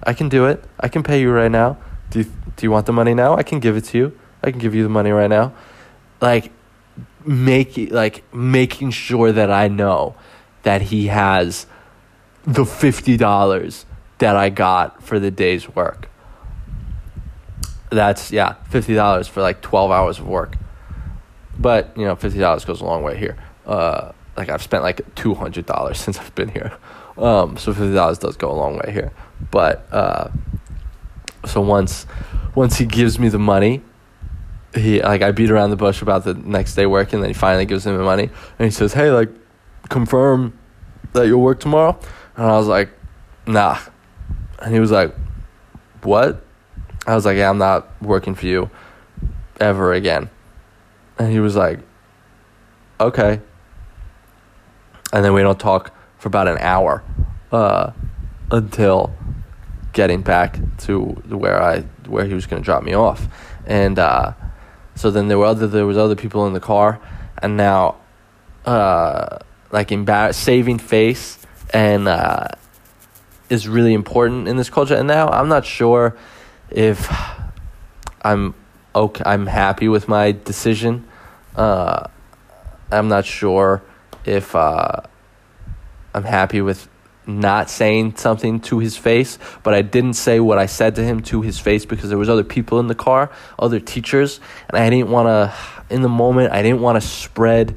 I 0.05 0.13
can 0.15 0.29
do 0.29 0.47
it. 0.47 0.65
I 0.81 0.89
can 0.89 1.03
pay 1.03 1.21
you 1.21 1.31
right 1.31 1.51
now. 1.51 1.79
Do 2.11 2.21
you, 2.21 2.25
do 2.57 2.67
you 2.67 2.71
want 2.71 2.87
the 2.87 2.93
money 2.93 3.15
now? 3.15 3.37
I 3.37 3.43
can 3.43 3.61
give 3.61 3.77
it 3.77 3.85
to 3.87 3.99
you. 3.99 4.19
I 4.43 4.51
can 4.51 4.59
give 4.59 4.75
you 4.75 4.83
the 4.83 4.89
money 4.89 5.11
right 5.11 5.31
now. 5.31 5.53
Like 6.21 6.53
making 7.25 7.91
like 7.91 8.23
making 8.35 8.91
sure 8.91 9.33
that 9.33 9.51
I 9.51 9.69
know 9.69 10.15
that 10.63 10.83
he 10.83 11.07
has 11.07 11.67
the 12.45 12.65
fifty 12.65 13.17
dollars 13.17 13.87
that 14.19 14.37
I 14.37 14.51
got 14.51 15.03
for 15.03 15.19
the 15.19 15.31
day's 15.31 15.69
work. 15.75 16.09
That's 17.91 18.33
yeah, 18.33 18.55
fifty 18.69 18.95
dollars 18.95 19.29
for 19.29 19.43
like 19.43 19.61
twelve 19.63 19.91
hours 19.91 20.19
of 20.19 20.27
work. 20.27 20.57
But 21.59 21.97
you 21.97 22.05
know, 22.05 22.17
fifty 22.17 22.39
dollars 22.39 22.65
goes 22.65 22.81
a 22.81 22.85
long 22.85 23.03
way 23.03 23.17
here. 23.17 23.37
Uh, 23.67 24.13
like 24.37 24.49
I've 24.49 24.63
spent 24.63 24.83
like 24.83 25.15
two 25.15 25.35
hundred 25.35 25.67
dollars 25.67 25.99
since 26.05 26.19
I've 26.19 26.35
been 26.35 26.49
here. 26.49 26.73
Um, 27.17 27.57
so 27.57 27.73
fifty 27.73 27.95
dollars 27.95 28.19
does 28.19 28.37
go 28.37 28.51
a 28.51 28.55
long 28.55 28.77
way 28.79 28.93
here. 28.93 29.13
But 29.51 29.87
uh, 29.93 30.29
so 31.47 31.61
once 31.61 32.07
once 32.55 32.77
he 32.77 32.87
gives 32.87 33.19
me 33.19 33.29
the 33.29 33.39
money, 33.39 33.83
he 34.75 35.03
like 35.03 35.23
I 35.23 35.33
beat 35.33 35.51
around 35.51 35.71
the 35.71 35.77
bush 35.77 36.03
about 36.03 36.25
the 36.25 36.35
next 36.35 36.75
day 36.75 36.87
working. 36.87 37.21
Then 37.21 37.31
he 37.31 37.35
finally 37.35 37.67
gives 37.67 37.87
him 37.87 37.97
the 37.97 38.03
money, 38.03 38.31
and 38.59 38.65
he 38.65 38.71
says, 38.71 38.93
"Hey, 38.93 39.11
like, 39.11 39.31
confirm 39.89 40.59
that 41.13 41.27
you'll 41.27 41.43
work 41.43 41.61
tomorrow." 41.61 41.99
And 42.37 42.47
I 42.47 42.57
was 42.57 42.67
like, 42.67 42.91
"Nah," 43.47 43.79
and 44.61 44.73
he 44.73 44.81
was 44.81 44.91
like, 44.91 45.15
"What?" 46.03 46.45
I 47.07 47.15
was 47.15 47.27
like, 47.27 47.37
"Yeah, 47.37 47.51
I'm 47.51 47.59
not 47.59 47.89
working 48.03 48.35
for 48.35 48.47
you 48.47 48.71
ever 49.61 49.93
again." 49.93 50.31
And 51.19 51.31
he 51.31 51.41
was 51.41 51.57
like, 51.57 51.81
"Okay." 53.01 53.41
And 55.13 55.25
then 55.25 55.35
we 55.35 55.43
don't 55.43 55.61
talk 55.61 55.93
for 56.17 56.29
about 56.29 56.49
an 56.49 56.57
hour 56.59 57.03
uh, 57.51 57.93
until 58.51 59.13
getting 59.93 60.23
back 60.23 60.59
to 60.79 61.01
where 61.01 61.63
I 61.63 61.81
where 62.07 62.25
he 62.25 62.35
was 62.35 62.47
going 62.47 62.63
to 62.63 62.65
drop 62.65 62.83
me 62.83 62.95
off, 62.95 63.29
and 63.67 63.99
uh, 63.99 64.33
so 64.95 65.11
then 65.11 65.29
there 65.29 65.39
were 65.39 65.47
other 65.47 65.67
there 65.67 65.87
was 65.87 65.97
other 65.97 66.17
people 66.17 66.47
in 66.47 66.53
the 66.53 66.61
car, 66.61 67.01
and 67.39 67.57
now, 67.57 67.97
uh, 68.65 69.39
like 69.71 69.89
embar- 69.89 70.35
saving 70.35 70.79
face 70.79 71.39
and 71.73 72.09
uh, 72.09 72.49
is 73.49 73.69
really 73.69 73.95
important 73.95 74.49
in 74.49 74.57
this 74.57 74.71
culture. 74.71 74.95
And 74.95 75.09
now 75.09 75.29
I'm 75.29 75.49
not 75.49 75.65
sure 75.65 76.17
if 76.71 77.11
I'm 78.23 78.55
okay. 78.95 79.23
I'm 79.25 79.47
happy 79.47 79.89
with 79.89 80.09
my 80.09 80.33
decision. 80.33 81.07
Uh, 81.57 82.09
I'm 82.91 83.09
not 83.09 83.25
sure 83.25 83.83
if 84.25 84.55
uh, 84.55 85.01
I'm 86.15 86.25
happy 86.25 86.61
with 86.61 86.89
not 87.27 87.71
saying 87.71 88.17
something 88.17 88.61
to 88.61 88.79
his 88.79 88.97
face, 88.97 89.39
but 89.63 89.75
I 89.75 89.83
didn't 89.83 90.15
say 90.15 90.41
what 90.41 90.59
I 90.59 90.67
said 90.67 90.97
to 90.97 91.05
him 91.05 91.23
to 91.25 91.43
his 91.43 91.59
face 91.59 91.85
because 91.85 92.09
there 92.09 92.19
was 92.19 92.29
other 92.29 92.45
people 92.45 92.81
in 92.81 92.89
the 92.89 92.95
car, 92.95 93.31
other 93.59 93.79
teachers, 93.81 94.41
and 94.69 94.77
I 94.77 94.91
didn't 94.91 95.11
want 95.11 95.29
to 95.29 95.55
in 95.95 96.03
the 96.03 96.09
moment 96.09 96.53
I 96.53 96.63
didn't 96.63 96.81
want 96.81 97.01
to 97.01 97.07
spread 97.07 97.77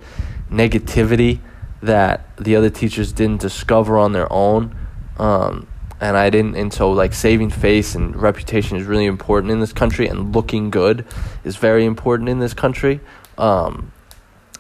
negativity 0.50 1.40
that 1.82 2.36
the 2.38 2.56
other 2.56 2.70
teachers 2.70 3.12
didn't 3.12 3.42
discover 3.42 3.98
on 3.98 4.14
their 4.14 4.32
own. 4.32 4.76
Um, 5.18 5.68
and 6.02 6.18
I 6.18 6.30
didn't 6.30 6.56
and 6.56 6.74
so 6.74 6.92
like 6.92 7.14
saving 7.14 7.52
face 7.52 7.96
and 7.96 8.16
reputation 8.16 8.78
is 8.78 8.86
really 8.86 9.06
important 9.06 9.52
in 9.52 9.60
this 9.60 9.72
country 9.72 10.08
and 10.08 10.36
looking 10.36 10.70
good 10.70 11.06
is 11.44 11.56
very 11.56 11.86
important 11.86 12.30
in 12.30 12.40
this 12.40 12.54
country. 12.54 13.00
Um, 13.38 13.92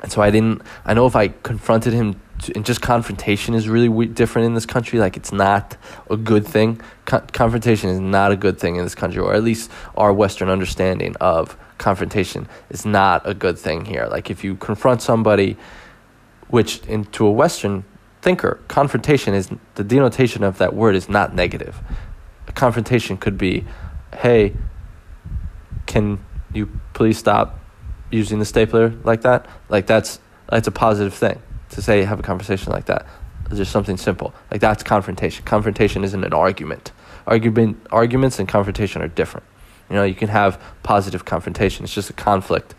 and 0.02 0.12
so 0.12 0.22
I 0.22 0.32
didn't 0.32 0.62
I 0.86 0.94
know 0.94 1.08
if 1.08 1.16
I 1.16 1.30
confronted 1.30 1.94
him 1.94 2.22
and 2.50 2.66
just 2.66 2.82
confrontation 2.82 3.54
is 3.54 3.68
really 3.70 4.08
different 4.08 4.46
in 4.46 4.54
this 4.54 4.66
country. 4.66 5.00
Like 5.00 5.18
it's 5.18 5.32
not 5.32 5.78
a 6.10 6.18
good 6.18 6.46
thing. 6.46 6.82
confrontation 7.06 7.90
is 7.90 8.00
not 8.00 8.32
a 8.32 8.36
good 8.36 8.60
thing 8.60 8.76
in 8.76 8.84
this 8.84 8.96
country, 8.96 9.22
or 9.22 9.34
at 9.34 9.44
least 9.44 9.72
our 9.96 10.14
Western 10.14 10.50
understanding 10.50 11.16
of 11.22 11.58
confrontation 11.78 12.48
is 12.70 12.86
not 12.86 13.28
a 13.28 13.34
good 13.34 13.58
thing 13.58 13.86
here. 13.86 14.08
Like 14.08 14.30
if 14.30 14.44
you 14.44 14.56
confront 14.56 15.02
somebody, 15.02 15.58
which 16.48 16.86
into 16.86 17.26
a 17.26 17.32
Western 17.32 17.84
thinker, 18.22 18.60
confrontation 18.68 19.34
is 19.34 19.50
the 19.76 19.84
denotation 19.84 20.44
of 20.44 20.58
that 20.58 20.74
word 20.74 20.96
is 20.96 21.10
not 21.10 21.34
negative. 21.34 21.80
A 22.48 22.52
confrontation 22.52 23.18
could 23.18 23.38
be, 23.38 23.66
"Hey, 24.14 24.54
can 25.86 26.20
you 26.54 26.70
please 26.94 27.18
stop 27.18 27.60
using 28.12 28.40
the 28.40 28.46
stapler 28.46 28.94
like 29.04 29.22
that?" 29.22 29.46
Like 29.70 29.86
that's 29.86 30.20
that's 30.50 30.68
a 30.68 30.72
positive 30.72 31.14
thing 31.14 31.42
to 31.70 31.82
say 31.82 32.04
have 32.04 32.20
a 32.20 32.24
conversation 32.24 32.72
like 32.72 32.86
that. 32.86 33.06
It's 33.48 33.58
just 33.58 33.72
something 33.72 33.98
simple. 33.98 34.34
Like 34.50 34.62
that's 34.62 34.84
confrontation. 34.84 35.46
Confrontation 35.46 36.04
isn't 36.04 36.24
an 36.24 36.34
argument. 36.34 36.92
Argument 37.28 37.86
arguments 37.92 38.40
and 38.40 38.48
confrontation 38.48 39.02
are 39.02 39.08
different. 39.08 39.46
You 39.90 39.96
know, 39.96 40.04
you 40.04 40.16
can 40.16 40.30
have 40.30 40.62
positive 40.84 41.26
confrontation. 41.26 41.84
It's 41.84 41.94
just 41.94 42.10
a 42.10 42.14
conflict 42.14 42.74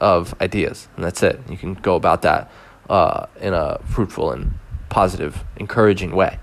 of 0.00 0.34
ideas, 0.40 0.88
and 0.96 1.04
that's 1.04 1.22
it. 1.22 1.40
You 1.48 1.56
can 1.56 1.74
go 1.74 1.96
about 1.96 2.22
that 2.22 2.50
uh, 2.88 3.26
in 3.40 3.52
a 3.52 3.78
fruitful 3.84 4.32
and 4.32 4.52
positive, 4.88 5.44
encouraging 5.56 6.14
way. 6.14 6.38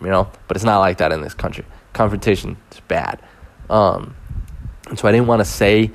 You 0.00 0.08
know, 0.08 0.30
but 0.48 0.56
it's 0.56 0.64
not 0.64 0.80
like 0.80 0.98
that 0.98 1.12
in 1.12 1.22
this 1.22 1.34
country. 1.34 1.64
Confrontation 1.92 2.56
is 2.70 2.80
bad, 2.80 3.20
um, 3.70 4.16
and 4.88 4.98
so 4.98 5.08
I 5.08 5.12
didn't 5.12 5.26
want 5.28 5.40
to 5.40 5.46
say. 5.46 5.90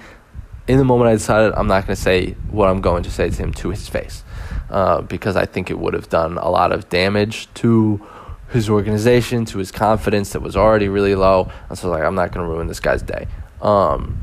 In 0.67 0.77
the 0.77 0.83
moment, 0.83 1.09
I 1.09 1.13
decided 1.13 1.53
I'm 1.53 1.67
not 1.67 1.85
going 1.85 1.95
to 1.95 2.01
say 2.01 2.31
what 2.51 2.67
I'm 2.67 2.81
going 2.81 3.03
to 3.03 3.11
say 3.11 3.29
to 3.29 3.35
him 3.37 3.53
to 3.53 3.69
his 3.69 3.87
face. 3.87 4.23
Uh, 4.69 5.01
because 5.01 5.37
I 5.37 5.45
think 5.45 5.69
it 5.69 5.79
would 5.79 5.93
have 5.93 6.09
done 6.09 6.37
a 6.37 6.49
lot 6.49 6.73
of 6.73 6.89
damage 6.89 7.47
to 7.55 8.05
his 8.49 8.69
organization, 8.69 9.45
to 9.45 9.59
his 9.59 9.71
confidence 9.71 10.33
that 10.33 10.41
was 10.41 10.57
already 10.57 10.89
really 10.89 11.15
low. 11.15 11.49
And 11.69 11.77
so, 11.77 11.89
like, 11.89 12.03
I'm 12.03 12.15
not 12.15 12.33
going 12.33 12.45
to 12.45 12.51
ruin 12.51 12.67
this 12.67 12.81
guy's 12.81 13.01
day. 13.01 13.27
Um, 13.61 14.17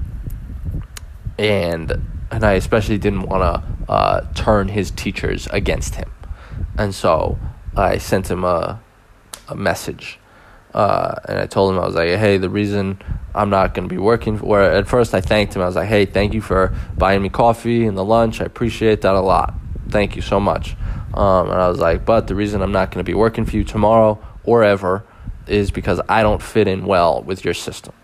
and 1.39 1.93
and 2.31 2.45
I 2.45 2.53
especially 2.55 2.99
didn't 2.99 3.23
want 3.23 3.43
to 3.43 3.93
uh, 3.93 4.33
turn 4.35 4.69
his 4.69 4.91
teachers 4.91 5.47
against 5.51 5.95
him. 5.95 6.11
And 6.77 6.95
so 6.95 7.39
I 7.77 7.99
sent 7.99 8.31
him 8.31 8.45
a 8.45 8.81
a 9.49 9.55
message. 9.55 10.19
Uh, 10.75 11.15
and 11.29 11.39
I 11.39 11.47
told 11.47 11.73
him 11.73 11.79
I 11.79 11.87
was 11.87 11.95
like, 11.95 12.09
hey, 12.09 12.37
the 12.37 12.51
reason 12.51 13.01
I'm 13.35 13.49
not 13.49 13.75
going 13.75 13.89
to 13.89 13.93
be 13.93 13.99
working. 13.99 14.41
Or 14.41 14.61
at 14.61 14.89
first 14.89 15.15
I 15.15 15.21
thanked 15.21 15.55
him. 15.55 15.63
I 15.63 15.67
was 15.67 15.77
like, 15.77 15.89
hey, 15.89 16.05
thank 16.05 16.35
you 16.35 16.41
for 16.41 16.75
buying 16.99 17.23
me 17.23 17.29
coffee 17.29 17.87
and 17.87 17.97
the 17.97 18.05
lunch. 18.05 18.41
I 18.41 18.45
appreciate 18.45 19.03
that 19.03 19.15
a 19.15 19.21
lot 19.21 19.55
thank 19.89 20.17
you 20.17 20.23
so 20.23 20.41
much. 20.41 20.77
Um, 21.15 21.51
and 21.51 21.61
I 21.61 21.69
was 21.69 21.79
like, 21.79 22.05
but 22.05 22.27
the 22.27 22.35
reason 22.35 22.63
I'm 22.63 22.73
not 22.73 22.91
going 22.91 23.05
to 23.05 23.09
be 23.09 23.15
working 23.15 23.45
for 23.45 23.57
you 23.57 23.65
tomorrow 23.65 24.23
or 24.43 24.65
ever 24.65 25.05
is 25.47 25.71
because 25.71 26.01
I 26.09 26.23
don't 26.23 26.43
fit 26.43 26.67
in 26.67 26.87
well 26.87 27.23
with 27.23 27.45
your 27.45 27.55
system. 27.55 27.95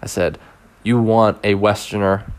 I 0.00 0.06
said, 0.06 0.38
you 0.82 1.00
want 1.00 1.38
a 1.44 1.54
Westerner 1.54 2.30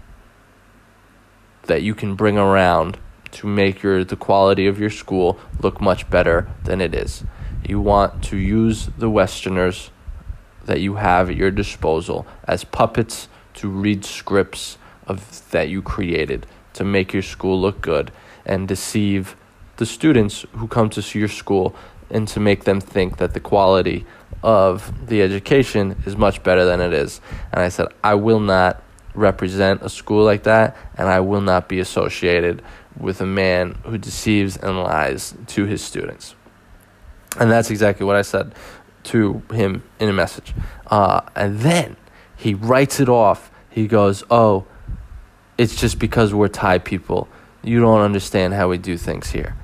that 1.63 1.81
you 1.81 1.95
can 1.95 2.15
bring 2.15 2.37
around 2.37 2.97
to 3.31 3.47
make 3.47 3.83
your 3.83 4.03
the 4.03 4.15
quality 4.15 4.67
of 4.67 4.79
your 4.79 4.89
school 4.89 5.39
look 5.59 5.81
much 5.81 6.09
better 6.09 6.47
than 6.63 6.79
it 6.79 6.95
is. 6.95 7.23
You 7.67 7.79
want 7.79 8.23
to 8.25 8.37
use 8.37 8.89
the 8.97 9.09
Westerners 9.09 9.89
that 10.65 10.79
you 10.79 10.95
have 10.95 11.29
at 11.29 11.35
your 11.35 11.51
disposal 11.51 12.25
as 12.47 12.63
puppets 12.63 13.27
to 13.55 13.69
read 13.69 14.05
scripts 14.05 14.77
of 15.07 15.49
that 15.51 15.69
you 15.69 15.81
created 15.81 16.45
to 16.73 16.83
make 16.83 17.13
your 17.13 17.21
school 17.21 17.59
look 17.59 17.81
good 17.81 18.11
and 18.45 18.67
deceive 18.67 19.35
the 19.77 19.85
students 19.85 20.45
who 20.53 20.67
come 20.67 20.89
to 20.89 21.19
your 21.19 21.27
school 21.27 21.75
and 22.09 22.27
to 22.27 22.39
make 22.39 22.63
them 22.63 22.79
think 22.79 23.17
that 23.17 23.33
the 23.33 23.39
quality 23.39 24.05
of 24.43 25.07
the 25.07 25.21
education 25.21 26.01
is 26.05 26.15
much 26.15 26.43
better 26.43 26.65
than 26.65 26.79
it 26.79 26.93
is. 26.93 27.19
And 27.51 27.61
I 27.61 27.69
said, 27.69 27.87
I 28.03 28.15
will 28.15 28.39
not 28.39 28.81
represent 29.13 29.81
a 29.81 29.89
school 29.89 30.23
like 30.23 30.43
that, 30.43 30.75
and 30.97 31.07
I 31.07 31.19
will 31.21 31.41
not 31.41 31.67
be 31.67 31.79
associated 31.79 32.61
with 32.99 33.21
a 33.21 33.25
man 33.25 33.77
who 33.85 33.97
deceives 33.97 34.57
and 34.57 34.77
lies 34.77 35.33
to 35.47 35.65
his 35.65 35.81
students. 35.81 36.35
And 37.39 37.51
that's 37.51 37.69
exactly 37.69 38.05
what 38.05 38.15
I 38.15 38.21
said 38.21 38.53
to 39.05 39.41
him 39.51 39.83
in 39.99 40.09
a 40.09 40.13
message. 40.13 40.53
Uh, 40.87 41.21
and 41.35 41.59
then 41.59 41.97
he 42.37 42.53
writes 42.53 42.99
it 42.99 43.09
off. 43.09 43.51
He 43.69 43.87
goes, 43.87 44.23
Oh, 44.29 44.65
it's 45.57 45.75
just 45.75 45.99
because 45.99 46.33
we're 46.33 46.47
Thai 46.47 46.79
people 46.79 47.27
you 47.65 47.79
don't 47.79 48.01
understand 48.01 48.53
how 48.53 48.69
we 48.69 48.77
do 48.77 48.97
things 48.97 49.31
here. 49.31 49.55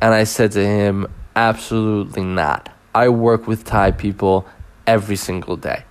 And 0.00 0.12
I 0.12 0.24
said 0.24 0.52
to 0.52 0.64
him, 0.64 1.06
Absolutely 1.34 2.24
not. 2.24 2.70
I 2.94 3.10
work 3.10 3.46
with 3.46 3.64
Thai 3.64 3.90
people 3.90 4.46
every 4.86 5.16
single 5.16 5.56
day, 5.56 5.84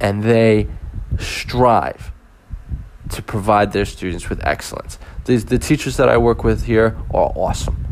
and 0.00 0.24
they 0.24 0.68
strive 1.18 2.10
to 3.10 3.22
provide 3.22 3.72
their 3.72 3.84
students 3.84 4.28
with 4.28 4.44
excellence. 4.44 4.98
The, 5.24 5.36
the 5.36 5.58
teachers 5.58 5.96
that 5.96 6.08
I 6.08 6.16
work 6.16 6.42
with 6.42 6.64
here 6.64 6.96
are 7.12 7.32
awesome. 7.36 7.90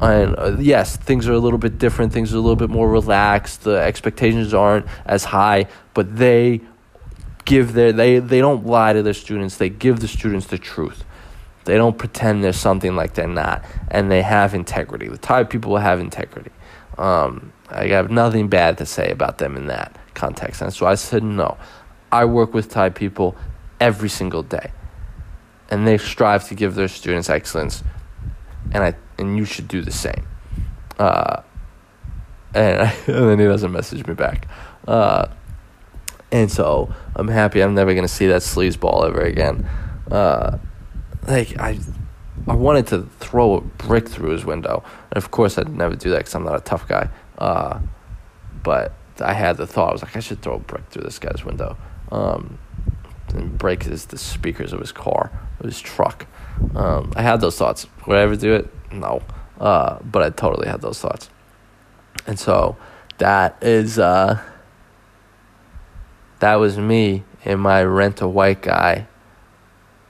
And 0.00 0.38
uh, 0.38 0.56
yes, 0.58 0.96
things 0.96 1.26
are 1.28 1.32
a 1.32 1.38
little 1.38 1.58
bit 1.58 1.78
different, 1.78 2.12
things 2.12 2.34
are 2.34 2.36
a 2.36 2.40
little 2.40 2.56
bit 2.56 2.70
more 2.70 2.88
relaxed, 2.88 3.64
the 3.64 3.80
expectations 3.80 4.52
aren't 4.52 4.86
as 5.06 5.24
high, 5.24 5.66
but 5.94 6.16
they 6.16 6.60
give 7.44 7.72
their 7.72 7.92
they, 7.92 8.18
they 8.18 8.40
don't 8.40 8.66
lie 8.66 8.92
to 8.92 9.02
their 9.02 9.14
students, 9.14 9.56
they 9.56 9.70
give 9.70 10.00
the 10.00 10.08
students 10.08 10.46
the 10.46 10.58
truth. 10.58 11.04
They 11.66 11.74
don't 11.74 11.98
pretend 11.98 12.44
there's 12.44 12.56
something 12.56 12.94
like 12.94 13.14
they're 13.14 13.26
not, 13.26 13.64
and 13.90 14.10
they 14.10 14.22
have 14.22 14.54
integrity. 14.54 15.08
The 15.08 15.18
Thai 15.18 15.44
people 15.44 15.76
have 15.76 15.98
integrity. 15.98 16.52
Um, 16.96 17.52
I 17.68 17.88
have 17.88 18.08
nothing 18.08 18.46
bad 18.48 18.78
to 18.78 18.86
say 18.86 19.10
about 19.10 19.38
them 19.38 19.56
in 19.56 19.66
that 19.66 19.98
context. 20.14 20.62
And 20.62 20.72
so 20.72 20.86
I 20.86 20.94
said, 20.94 21.24
no, 21.24 21.58
I 22.12 22.24
work 22.24 22.54
with 22.54 22.70
Thai 22.70 22.90
people 22.90 23.36
every 23.80 24.08
single 24.08 24.44
day, 24.44 24.70
and 25.68 25.86
they 25.88 25.98
strive 25.98 26.46
to 26.48 26.54
give 26.54 26.76
their 26.76 26.86
students 26.86 27.28
excellence, 27.28 27.82
and 28.72 28.84
I 28.84 28.94
and 29.18 29.36
you 29.36 29.44
should 29.44 29.66
do 29.66 29.82
the 29.82 29.92
same. 29.92 30.24
Uh, 31.00 31.42
and, 32.54 32.82
I, 32.82 32.94
and 33.08 33.28
then 33.28 33.38
he 33.40 33.44
doesn't 33.44 33.72
message 33.72 34.06
me 34.06 34.14
back. 34.14 34.46
Uh, 34.86 35.26
and 36.30 36.50
so 36.50 36.94
I'm 37.16 37.28
happy 37.28 37.60
I'm 37.60 37.74
never 37.74 37.92
to 37.94 38.08
see 38.08 38.28
that 38.28 38.42
sleazeball 38.42 39.08
ever 39.08 39.22
again. 39.22 39.68
Uh, 40.10 40.58
like 41.26 41.58
I, 41.58 41.78
I 42.46 42.54
wanted 42.54 42.86
to 42.88 43.02
throw 43.18 43.54
a 43.54 43.60
brick 43.60 44.08
through 44.08 44.30
his 44.30 44.44
window. 44.44 44.84
And 45.10 45.16
of 45.16 45.30
course, 45.30 45.58
I'd 45.58 45.68
never 45.68 45.96
do 45.96 46.10
that 46.10 46.18
because 46.18 46.34
I'm 46.34 46.44
not 46.44 46.56
a 46.56 46.60
tough 46.60 46.86
guy. 46.88 47.08
Uh, 47.38 47.80
but 48.62 48.94
I 49.20 49.32
had 49.32 49.56
the 49.56 49.66
thought. 49.66 49.90
I 49.90 49.92
was 49.92 50.02
like, 50.02 50.16
I 50.16 50.20
should 50.20 50.42
throw 50.42 50.54
a 50.54 50.58
brick 50.58 50.86
through 50.90 51.02
this 51.02 51.18
guy's 51.18 51.44
window, 51.44 51.76
um, 52.10 52.58
and 53.34 53.56
break 53.58 53.84
his 53.84 54.06
the 54.06 54.18
speakers 54.18 54.72
of 54.72 54.80
his 54.80 54.92
car, 54.92 55.32
of 55.58 55.66
his 55.66 55.80
truck. 55.80 56.26
Um, 56.74 57.12
I 57.16 57.22
had 57.22 57.40
those 57.40 57.56
thoughts. 57.56 57.86
Would 58.06 58.16
I 58.16 58.22
ever 58.22 58.36
do 58.36 58.54
it? 58.54 58.72
No. 58.92 59.22
Uh, 59.58 59.98
but 60.00 60.22
I 60.22 60.30
totally 60.30 60.68
had 60.68 60.80
those 60.80 61.00
thoughts. 61.00 61.30
And 62.26 62.38
so 62.38 62.76
that 63.18 63.56
is 63.62 63.98
uh, 63.98 64.42
that 66.40 66.56
was 66.56 66.78
me 66.78 67.24
in 67.44 67.60
my 67.60 67.82
rent 67.82 68.20
a 68.20 68.28
white 68.28 68.62
guy 68.62 69.06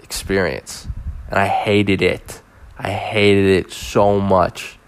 experience 0.00 0.88
and 1.28 1.38
I 1.38 1.46
hated 1.46 2.02
it. 2.02 2.42
I 2.78 2.90
hated 2.90 3.46
it 3.46 3.72
so 3.72 4.20
much. 4.20 4.78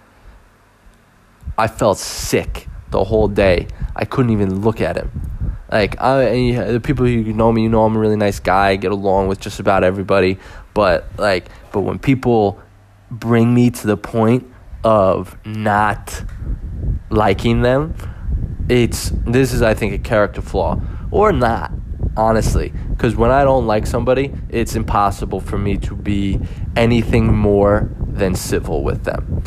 I 1.57 1.67
felt 1.67 1.99
sick 1.99 2.69
the 2.91 3.05
whole 3.05 3.29
day. 3.29 3.69
I 3.97 4.05
couldn't 4.05 4.31
even 4.31 4.61
look 4.61 4.81
at 4.81 4.97
him. 4.97 5.11
Like 5.71 6.01
I, 6.01 6.53
the 6.73 6.81
people 6.81 7.05
who 7.05 7.33
know 7.33 7.53
me, 7.53 7.63
you 7.63 7.69
know 7.69 7.85
I'm 7.85 7.97
a 7.97 7.99
really 7.99 8.17
nice 8.17 8.41
guy. 8.41 8.71
I 8.71 8.77
get 8.77 8.93
along 8.93 9.29
with 9.29 9.41
just 9.41 9.61
about 9.61 9.85
everybody. 9.85 10.39
But 10.73 11.07
like, 11.19 11.47
but 11.73 11.81
when 11.81 11.99
people 11.99 12.61
bring 13.11 13.55
me 13.55 13.71
to 13.71 13.87
the 13.87 13.97
point 13.97 14.51
of 14.85 15.37
not 15.45 16.25
liking 17.11 17.63
them, 17.63 17.95
it's 18.69 19.11
this 19.27 19.53
is 19.53 19.63
I 19.63 19.75
think 19.75 19.95
a 19.95 19.99
character 19.99 20.41
flaw 20.41 20.81
or 21.11 21.33
not 21.33 21.73
honestly 22.19 22.73
because 22.91 23.15
when 23.15 23.31
i 23.31 23.45
don't 23.45 23.67
like 23.67 23.87
somebody 23.87 24.33
it's 24.49 24.75
impossible 24.75 25.41
for 25.41 25.57
me 25.57 25.77
to 25.77 25.95
be 25.95 26.39
anything 26.77 27.33
more 27.33 27.89
than 28.01 28.35
civil 28.35 28.83
with 28.83 29.05
them. 29.05 29.43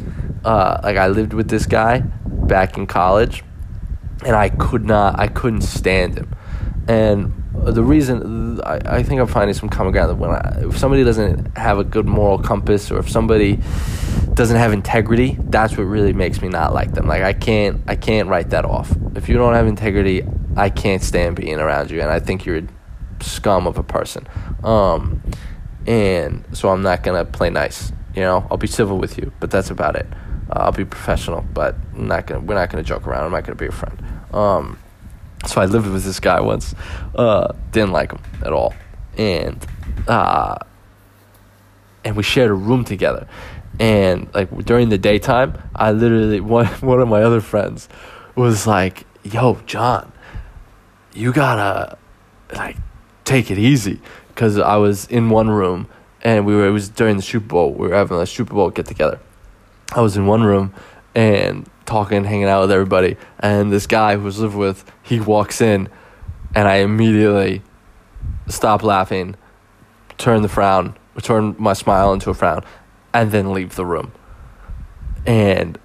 Uh, 0.46 0.80
like 0.82 0.98
i 0.98 1.08
lived 1.08 1.34
with 1.34 1.50
this 1.50 1.66
guy 1.66 2.00
back 2.00 2.78
in 2.78 2.88
college 2.88 3.44
and 4.26 4.36
i 4.36 4.48
could 4.50 4.86
not 4.86 5.20
i 5.20 5.28
couldn't 5.28 5.62
stand 5.62 6.18
him. 6.18 6.34
And 6.88 7.41
the 7.54 7.84
reason 7.84 8.62
I, 8.62 8.80
I 8.86 9.04
think 9.04 9.22
I'm 9.22 9.28
finding 9.28 9.54
some 9.54 9.70
common 9.70 9.92
ground 9.92 10.10
that 10.10 10.16
when 10.16 10.32
I, 10.32 10.68
if 10.68 10.78
somebody 10.78 11.04
doesn't 11.04 11.58
have 11.58 11.80
a 11.80 11.84
good 11.84 12.06
moral 12.06 12.40
compass 12.40 12.90
or 12.92 13.00
if 13.00 13.10
somebody 13.10 13.60
doesn't 14.34 14.58
have 14.58 14.72
integrity, 14.74 15.38
that's 15.40 15.78
what 15.78 15.84
really 15.84 16.14
makes 16.14 16.42
me 16.42 16.48
not 16.48 16.74
like 16.74 16.94
them. 16.94 17.08
Like 17.08 17.24
I 17.24 17.34
can't 17.34 17.82
I 17.88 17.96
can't 17.96 18.30
write 18.30 18.52
that 18.52 18.66
off. 18.66 18.96
If 19.16 19.28
you 19.28 19.36
don't 19.36 19.54
have 19.54 19.68
integrity, 19.68 20.24
I 20.56 20.70
can't 20.70 21.04
stand 21.04 21.36
being 21.36 21.60
around 21.60 21.92
you, 21.92 22.02
and 22.02 22.10
I 22.10 22.20
think 22.20 22.46
you're 22.46 22.58
a 22.58 22.68
scum 23.22 23.68
of 23.68 23.78
a 23.78 23.84
person. 23.84 24.28
Um, 24.64 25.22
and 25.86 26.46
so 26.54 26.70
I'm 26.70 26.82
not 26.82 27.04
gonna 27.04 27.26
play 27.26 27.50
nice. 27.50 27.92
You 28.16 28.22
know, 28.22 28.48
I'll 28.50 28.58
be 28.58 28.68
civil 28.68 28.98
with 28.98 29.18
you, 29.18 29.32
but 29.40 29.52
that's 29.52 29.70
about 29.70 29.96
it. 29.96 30.08
Uh, 30.50 30.60
I'll 30.60 30.72
be 30.72 30.86
professional, 30.86 31.46
but 31.54 31.76
I'm 31.96 32.08
not 32.08 32.28
gonna. 32.28 32.42
We're 32.42 32.56
not 32.56 32.70
gonna 32.70 32.84
joke 32.84 33.08
around. 33.08 33.26
I'm 33.26 33.32
not 33.32 33.44
gonna 33.44 33.56
be 33.56 33.68
a 33.68 33.72
friend. 33.72 34.02
Um, 34.34 34.78
so 35.46 35.62
I 35.62 35.66
lived 35.66 35.88
with 35.88 36.04
this 36.04 36.20
guy 36.20 36.40
once. 36.42 36.76
Uh, 37.16 37.54
didn't 37.72 37.92
like 37.92 38.12
him 38.12 38.22
at 38.44 38.54
all, 38.54 38.74
and 39.18 39.66
uh, 40.08 40.58
and 42.04 42.16
we 42.16 42.24
shared 42.24 42.52
a 42.52 42.54
room 42.54 42.84
together. 42.84 43.28
And 43.80 44.34
like 44.34 44.56
during 44.66 44.90
the 44.90 44.98
daytime, 44.98 45.58
I 45.76 45.92
literally 45.92 46.40
one 46.58 46.68
one 46.68 47.00
of 47.00 47.08
my 47.08 47.24
other 47.24 47.42
friends 47.42 47.90
was 48.36 48.68
like, 48.68 49.06
"Yo, 49.24 49.60
John, 49.66 50.12
you 51.14 51.34
gotta 51.34 51.98
like 52.54 52.78
take 53.26 53.50
it 53.52 53.58
easy 53.58 54.00
because 54.30 54.58
I 54.58 54.78
was 54.78 55.06
in 55.06 55.30
one 55.30 55.50
room 55.50 55.88
and 56.22 56.46
we 56.46 56.56
were 56.56 56.68
it 56.68 56.72
was 56.72 56.90
during 56.90 57.18
the 57.18 57.22
Super 57.22 57.48
Bowl 57.48 57.74
we 57.74 57.88
were 57.88 57.96
having 57.96 58.18
a 58.18 58.26
Super 58.26 58.54
Bowl 58.54 58.70
get 58.70 58.86
together. 58.86 59.20
I 59.94 60.02
was 60.02 60.16
in 60.16 60.26
one 60.26 60.44
room 60.44 60.74
and 61.16 61.70
talking, 61.86 62.24
hanging 62.24 62.46
out 62.46 62.62
with 62.62 62.72
everybody, 62.72 63.18
and 63.40 63.72
this 63.72 63.88
guy 63.88 64.16
who 64.16 64.24
was 64.24 64.40
living 64.40 64.58
with 64.58 64.90
he 65.04 65.20
walks 65.20 65.62
in, 65.62 65.90
and 66.56 66.68
I 66.68 66.78
immediately 66.78 67.62
stop 68.48 68.84
laughing, 68.84 69.36
turn 70.18 70.42
the 70.42 70.50
frown, 70.50 70.98
turn 71.22 71.56
my 71.58 71.74
smile 71.74 72.14
into 72.14 72.30
a 72.30 72.34
frown, 72.34 72.64
and 73.14 73.32
then 73.32 73.54
leave 73.54 73.76
the 73.76 73.86
room. 73.86 74.12
And 75.26 75.78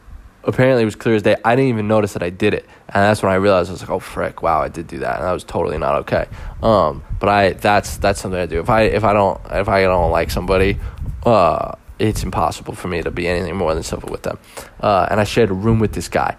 apparently 0.44 0.82
it 0.82 0.86
was 0.86 0.94
clear 0.94 1.16
as 1.16 1.22
day. 1.22 1.36
I 1.44 1.56
didn't 1.56 1.70
even 1.70 1.88
notice 1.88 2.12
that 2.14 2.22
I 2.22 2.30
did 2.30 2.54
it, 2.54 2.64
and 2.88 3.02
that's 3.02 3.22
when 3.22 3.32
I 3.32 3.36
realized 3.36 3.68
I 3.68 3.72
was 3.72 3.82
like, 3.82 3.90
"Oh 3.90 3.98
frick, 3.98 4.42
wow, 4.42 4.60
I 4.60 4.68
did 4.68 4.86
do 4.86 4.98
that," 5.00 5.16
and 5.16 5.24
that 5.24 5.32
was 5.32 5.44
totally 5.44 5.78
not 5.78 5.96
okay. 6.02 6.26
Um, 6.62 7.02
but 7.18 7.28
I 7.28 7.52
that's 7.52 7.96
that's 7.98 8.20
something 8.20 8.40
I 8.40 8.46
do. 8.46 8.60
If 8.60 8.70
I 8.70 8.82
if 8.82 9.04
I 9.04 9.12
don't 9.12 9.40
if 9.50 9.68
I 9.68 9.82
don't 9.82 10.10
like 10.10 10.30
somebody, 10.30 10.78
uh, 11.24 11.72
it's 11.98 12.22
impossible 12.22 12.74
for 12.74 12.88
me 12.88 13.02
to 13.02 13.10
be 13.10 13.26
anything 13.26 13.56
more 13.56 13.74
than 13.74 13.82
civil 13.82 14.10
with 14.10 14.22
them. 14.22 14.38
Uh, 14.80 15.06
and 15.10 15.20
I 15.20 15.24
shared 15.24 15.50
a 15.50 15.54
room 15.54 15.78
with 15.78 15.92
this 15.92 16.08
guy, 16.08 16.36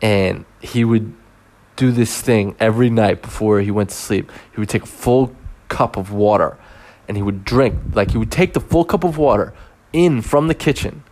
and 0.00 0.44
he 0.60 0.84
would 0.84 1.14
do 1.76 1.92
this 1.92 2.20
thing 2.22 2.56
every 2.58 2.88
night 2.88 3.22
before 3.22 3.60
he 3.60 3.70
went 3.70 3.90
to 3.90 3.96
sleep. 3.96 4.32
He 4.52 4.60
would 4.60 4.68
take 4.68 4.82
a 4.82 4.86
full 4.86 5.34
cup 5.68 5.96
of 5.96 6.12
water, 6.12 6.56
and 7.08 7.16
he 7.16 7.22
would 7.22 7.44
drink 7.44 7.78
like 7.94 8.12
he 8.12 8.18
would 8.18 8.32
take 8.32 8.54
the 8.54 8.60
full 8.60 8.84
cup 8.84 9.04
of 9.04 9.18
water 9.18 9.52
in 9.92 10.22
from 10.22 10.48
the 10.48 10.54
kitchen, 10.54 11.02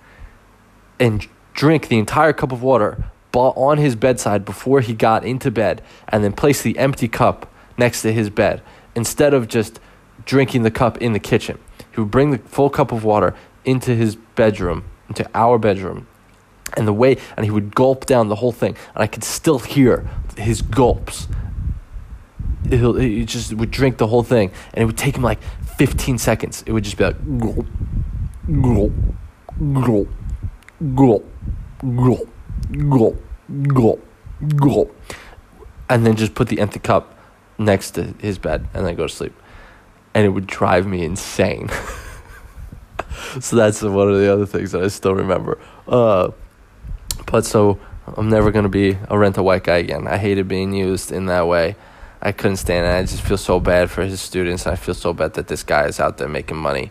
and 0.98 1.26
drink 1.52 1.88
the 1.88 1.98
entire 1.98 2.32
cup 2.32 2.52
of 2.52 2.62
water 2.62 3.04
on 3.32 3.78
his 3.78 3.96
bedside 3.96 4.44
before 4.44 4.80
he 4.80 4.94
got 4.94 5.24
into 5.24 5.50
bed 5.50 5.82
and 6.08 6.22
then 6.22 6.32
place 6.32 6.62
the 6.62 6.78
empty 6.78 7.08
cup 7.08 7.52
next 7.76 8.02
to 8.02 8.12
his 8.12 8.30
bed 8.30 8.62
instead 8.94 9.34
of 9.34 9.48
just 9.48 9.80
drinking 10.24 10.62
the 10.62 10.70
cup 10.70 10.98
in 10.98 11.12
the 11.12 11.18
kitchen. 11.18 11.58
He 11.92 12.00
would 12.00 12.10
bring 12.10 12.30
the 12.30 12.38
full 12.38 12.70
cup 12.70 12.92
of 12.92 13.04
water 13.04 13.34
into 13.64 13.94
his 13.94 14.16
bedroom, 14.16 14.84
into 15.08 15.28
our 15.34 15.58
bedroom, 15.58 16.06
and 16.76 16.88
the 16.88 16.92
way, 16.92 17.16
and 17.36 17.44
he 17.44 17.50
would 17.50 17.74
gulp 17.74 18.06
down 18.06 18.28
the 18.28 18.36
whole 18.36 18.52
thing, 18.52 18.76
and 18.94 19.02
I 19.02 19.06
could 19.06 19.24
still 19.24 19.58
hear 19.58 20.08
his 20.36 20.62
gulps. 20.62 21.28
He'll, 22.68 22.94
he 22.94 23.24
just 23.24 23.52
would 23.54 23.70
drink 23.70 23.98
the 23.98 24.06
whole 24.06 24.22
thing, 24.22 24.50
and 24.72 24.82
it 24.82 24.86
would 24.86 24.98
take 24.98 25.16
him 25.16 25.22
like 25.22 25.40
15 25.76 26.18
seconds. 26.18 26.64
It 26.66 26.72
would 26.72 26.84
just 26.84 26.96
be 26.96 27.04
like 27.04 27.38
gulp, 27.38 27.66
gulp, 28.62 28.92
gulp, 29.74 30.08
gulp 30.94 31.24
gulp, 31.96 32.28
gulp, 32.88 33.22
gulp, 33.66 34.06
gulp, 34.56 34.96
and 35.88 36.06
then 36.06 36.16
just 36.16 36.34
put 36.34 36.48
the 36.48 36.60
empty 36.60 36.78
cup 36.78 37.16
next 37.58 37.92
to 37.92 38.14
his 38.20 38.38
bed 38.38 38.66
and 38.74 38.86
then 38.86 38.94
go 38.94 39.06
to 39.06 39.12
sleep. 39.12 39.34
And 40.14 40.24
it 40.24 40.30
would 40.30 40.46
drive 40.46 40.86
me 40.86 41.04
insane. 41.04 41.68
so 43.40 43.56
that's 43.56 43.82
one 43.82 44.10
of 44.10 44.18
the 44.18 44.32
other 44.32 44.46
things 44.46 44.72
that 44.72 44.82
I 44.82 44.88
still 44.88 45.14
remember. 45.14 45.58
Uh, 45.86 46.30
but 47.26 47.44
so 47.44 47.78
I'm 48.06 48.28
never 48.28 48.50
gonna 48.50 48.68
be 48.68 48.98
a 49.08 49.18
rent 49.18 49.36
a 49.36 49.42
white 49.42 49.64
guy 49.64 49.78
again. 49.78 50.06
I 50.06 50.18
hated 50.18 50.48
being 50.48 50.72
used 50.74 51.12
in 51.12 51.26
that 51.26 51.46
way. 51.46 51.76
I 52.20 52.32
couldn't 52.32 52.56
stand 52.56 52.86
it. 52.86 52.90
I 52.90 53.02
just 53.02 53.22
feel 53.22 53.36
so 53.36 53.60
bad 53.60 53.90
for 53.90 54.02
his 54.02 54.20
students. 54.20 54.66
I 54.66 54.76
feel 54.76 54.94
so 54.94 55.12
bad 55.12 55.34
that 55.34 55.48
this 55.48 55.62
guy 55.62 55.86
is 55.86 56.00
out 56.00 56.18
there 56.18 56.28
making 56.28 56.56
money 56.56 56.90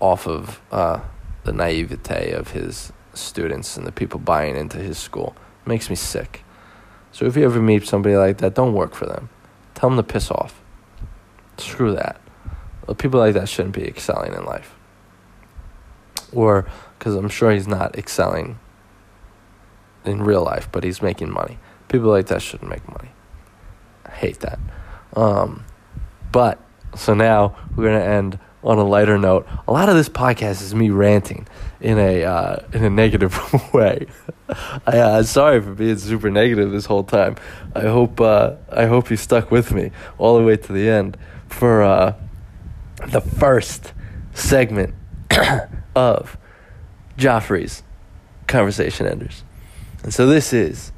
off 0.00 0.26
of 0.28 0.60
uh, 0.70 1.00
the 1.44 1.52
naivete 1.52 2.30
of 2.32 2.52
his 2.52 2.92
students 3.14 3.76
and 3.76 3.86
the 3.86 3.92
people 3.92 4.20
buying 4.20 4.56
into 4.56 4.78
his 4.78 4.98
school. 4.98 5.34
It 5.64 5.68
makes 5.68 5.90
me 5.90 5.96
sick. 5.96 6.44
So 7.12 7.26
if 7.26 7.36
you 7.36 7.44
ever 7.44 7.60
meet 7.60 7.86
somebody 7.86 8.16
like 8.16 8.38
that, 8.38 8.54
don't 8.54 8.72
work 8.72 8.94
for 8.94 9.06
them. 9.06 9.28
Tell 9.74 9.90
them 9.90 9.96
to 9.96 10.02
piss 10.02 10.30
off. 10.30 10.60
Screw 11.58 11.92
that. 11.94 12.20
People 12.98 13.20
like 13.20 13.34
that 13.34 13.48
shouldn't 13.48 13.74
be 13.74 13.86
excelling 13.86 14.34
in 14.34 14.44
life. 14.44 14.74
Or, 16.32 16.68
because 16.98 17.14
I'm 17.14 17.28
sure 17.28 17.50
he's 17.50 17.68
not 17.68 17.96
excelling 17.96 18.58
in 20.04 20.22
real 20.22 20.42
life, 20.42 20.68
but 20.70 20.84
he's 20.84 21.02
making 21.02 21.30
money. 21.30 21.58
People 21.88 22.10
like 22.10 22.26
that 22.26 22.42
shouldn't 22.42 22.70
make 22.70 22.86
money. 22.88 23.10
I 24.06 24.10
hate 24.10 24.40
that. 24.40 24.58
Um, 25.14 25.64
but, 26.32 26.60
so 26.94 27.14
now 27.14 27.56
we're 27.76 27.98
to 27.98 28.04
end 28.04 28.38
on 28.62 28.78
a 28.78 28.84
lighter 28.84 29.18
note, 29.18 29.46
a 29.66 29.72
lot 29.72 29.88
of 29.88 29.96
this 29.96 30.08
podcast 30.08 30.62
is 30.62 30.74
me 30.74 30.90
ranting 30.90 31.46
in 31.80 31.98
a 31.98 32.24
uh, 32.24 32.56
in 32.72 32.84
a 32.84 32.90
negative 32.90 33.38
way. 33.72 34.06
I, 34.86 34.98
uh, 34.98 35.22
sorry 35.22 35.60
for 35.62 35.72
being 35.72 35.96
super 35.96 36.30
negative 36.30 36.70
this 36.70 36.84
whole 36.84 37.04
time. 37.04 37.36
I 37.74 37.82
hope 37.82 38.20
uh, 38.20 38.56
I 38.70 38.86
hope 38.86 39.10
you 39.10 39.16
stuck 39.16 39.50
with 39.50 39.72
me 39.72 39.92
all 40.18 40.38
the 40.38 40.44
way 40.44 40.56
to 40.56 40.72
the 40.72 40.88
end 40.88 41.16
for 41.48 41.82
uh, 41.82 42.14
the 43.08 43.20
first 43.20 43.92
segment 44.34 44.94
of 45.94 46.36
Joffrey's 47.16 47.82
conversation 48.46 49.06
enders. 49.06 49.44
And 50.02 50.12
so 50.12 50.26
this 50.26 50.52
is 50.52 50.92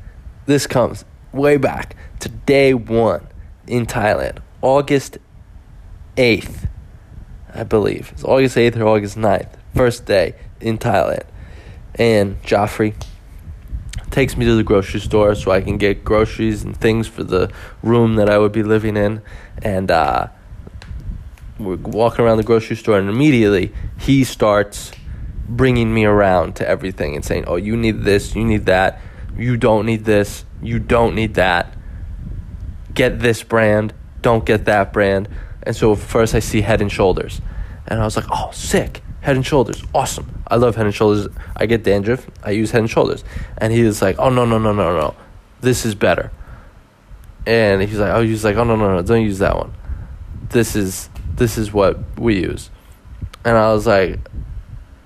this 0.46 0.66
comes 0.66 1.04
way 1.32 1.56
back 1.56 1.96
to 2.20 2.28
day 2.28 2.74
one 2.74 3.26
in 3.66 3.86
Thailand, 3.86 4.38
August 4.60 5.18
eighth 6.16 6.66
I 7.54 7.64
believe. 7.64 8.10
It's 8.12 8.24
August 8.24 8.56
8th 8.56 8.76
or 8.76 8.86
August 8.86 9.16
9th, 9.16 9.48
first 9.74 10.06
day 10.06 10.34
in 10.60 10.78
Thailand. 10.78 11.24
And 11.94 12.42
Joffrey 12.42 12.94
takes 14.10 14.36
me 14.36 14.46
to 14.46 14.54
the 14.54 14.62
grocery 14.62 15.00
store 15.00 15.34
so 15.34 15.50
I 15.50 15.60
can 15.60 15.76
get 15.76 16.04
groceries 16.04 16.62
and 16.62 16.76
things 16.76 17.06
for 17.06 17.24
the 17.24 17.50
room 17.82 18.16
that 18.16 18.30
I 18.30 18.38
would 18.38 18.52
be 18.52 18.62
living 18.62 18.96
in. 18.96 19.22
And 19.62 19.90
uh, 19.90 20.28
we're 21.64 21.76
walking 21.76 22.24
around 22.24 22.38
the 22.38 22.42
grocery 22.42 22.76
store, 22.76 22.98
and 22.98 23.08
immediately 23.08 23.72
he 23.98 24.24
starts 24.24 24.92
bringing 25.48 25.92
me 25.92 26.04
around 26.04 26.56
to 26.56 26.68
everything 26.68 27.14
and 27.14 27.24
saying, 27.24 27.44
Oh, 27.46 27.56
you 27.56 27.76
need 27.76 28.02
this, 28.02 28.34
you 28.34 28.44
need 28.44 28.66
that, 28.66 29.00
you 29.36 29.56
don't 29.56 29.86
need 29.86 30.04
this, 30.04 30.44
you 30.62 30.78
don't 30.78 31.14
need 31.14 31.34
that. 31.34 31.74
Get 32.94 33.20
this 33.20 33.42
brand, 33.42 33.94
don't 34.20 34.44
get 34.44 34.64
that 34.66 34.92
brand. 34.92 35.28
And 35.62 35.74
so 35.76 35.94
first 35.94 36.34
I 36.34 36.40
see 36.40 36.60
Head 36.60 36.80
and 36.80 36.90
Shoulders, 36.90 37.40
and 37.86 38.00
I 38.00 38.04
was 38.04 38.16
like, 38.16 38.26
oh, 38.30 38.50
sick. 38.52 39.02
Head 39.20 39.36
and 39.36 39.46
Shoulders, 39.46 39.82
awesome. 39.94 40.42
I 40.48 40.56
love 40.56 40.74
Head 40.74 40.86
and 40.86 40.94
Shoulders. 40.94 41.28
I 41.56 41.66
get 41.66 41.84
dandruff. 41.84 42.28
I 42.42 42.50
use 42.50 42.72
Head 42.72 42.80
and 42.80 42.90
Shoulders, 42.90 43.22
and 43.56 43.72
he 43.72 43.84
was 43.84 44.02
like, 44.02 44.18
oh 44.18 44.30
no 44.30 44.44
no 44.44 44.58
no 44.58 44.72
no 44.72 44.98
no, 44.98 45.14
this 45.60 45.84
is 45.86 45.94
better. 45.94 46.32
And 47.46 47.82
he's 47.82 47.98
like, 47.98 48.12
oh, 48.12 48.22
he's 48.22 48.44
like, 48.44 48.56
oh 48.56 48.64
no 48.64 48.74
no 48.74 48.96
no, 48.96 49.02
don't 49.02 49.22
use 49.22 49.38
that 49.38 49.56
one. 49.56 49.72
This 50.50 50.74
is 50.74 51.08
this 51.34 51.58
is 51.58 51.72
what 51.72 51.98
we 52.18 52.40
use. 52.40 52.70
And 53.44 53.56
I 53.56 53.72
was 53.72 53.86
like, 53.86 54.18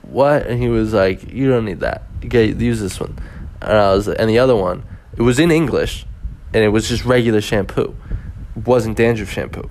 what? 0.02 0.46
And 0.46 0.60
he 0.62 0.68
was 0.68 0.92
like, 0.92 1.32
you 1.32 1.48
don't 1.48 1.64
need 1.64 1.80
that. 1.80 2.02
Get 2.20 2.60
use 2.60 2.80
this 2.80 3.00
one. 3.00 3.18
And 3.62 3.72
I 3.72 3.94
was, 3.94 4.08
and 4.08 4.28
the 4.28 4.38
other 4.38 4.56
one, 4.56 4.84
it 5.16 5.22
was 5.22 5.38
in 5.38 5.50
English, 5.50 6.06
and 6.52 6.62
it 6.62 6.68
was 6.68 6.88
just 6.88 7.04
regular 7.04 7.40
shampoo 7.40 7.96
wasn't 8.64 8.96
dandruff 8.96 9.30
shampoo. 9.30 9.68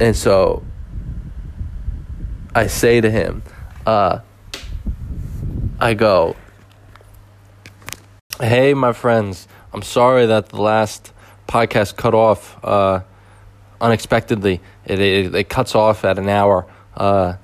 And 0.00 0.16
so 0.16 0.64
I 2.54 2.66
say 2.66 3.00
to 3.00 3.10
him, 3.10 3.42
uh, 3.86 4.20
I 5.80 5.94
go, 5.94 6.36
Hey, 8.40 8.74
my 8.74 8.92
friends, 8.92 9.48
I'm 9.72 9.82
sorry 9.82 10.26
that 10.26 10.50
the 10.50 10.60
last 10.60 11.12
podcast 11.48 11.96
cut 11.96 12.14
off 12.14 12.62
uh, 12.64 13.00
unexpectedly. 13.80 14.60
It, 14.84 15.00
it, 15.00 15.34
it, 15.34 15.48
cuts 15.48 15.74
off 15.74 16.04
at 16.04 16.18
an 16.18 16.28
hour. 16.28 16.66
Uh, 16.96 17.36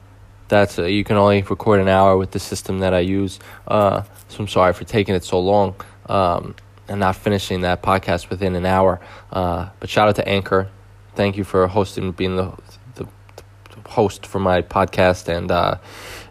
that's 0.49 0.79
uh, 0.79 0.85
you 0.85 1.05
can 1.05 1.17
only 1.17 1.43
record 1.43 1.81
an 1.81 1.89
hour 1.89 2.17
with 2.17 2.31
the 2.33 2.39
system 2.39 2.81
that 2.81 2.95
I 2.95 3.01
use. 3.01 3.39
Uh, 3.67 4.03
so 4.29 4.41
I'm 4.41 4.49
sorry 4.49 4.73
for 4.73 4.85
taking 4.85 5.15
it 5.15 5.25
so 5.25 5.41
long 5.41 5.75
um, 6.07 6.55
and 6.89 7.01
not 7.01 7.17
finishing 7.17 7.63
that 7.63 7.83
podcast 7.83 8.31
within 8.31 8.55
an 8.55 8.67
hour. 8.67 9.01
Uh, 9.33 9.71
but 9.81 9.89
shout 9.89 10.09
out 10.09 10.17
to 10.17 10.29
Anchor. 10.29 10.69
Thank 11.15 11.37
you 11.37 11.45
for 11.45 11.67
hosting, 11.69 12.13
being 12.13 12.37
the, 12.37 12.53
the, 12.97 13.05
the 13.05 13.89
host 13.89 14.27
for 14.27 14.39
my 14.39 14.63
podcast 14.63 15.29
and 15.29 15.51
uh, 15.51 15.77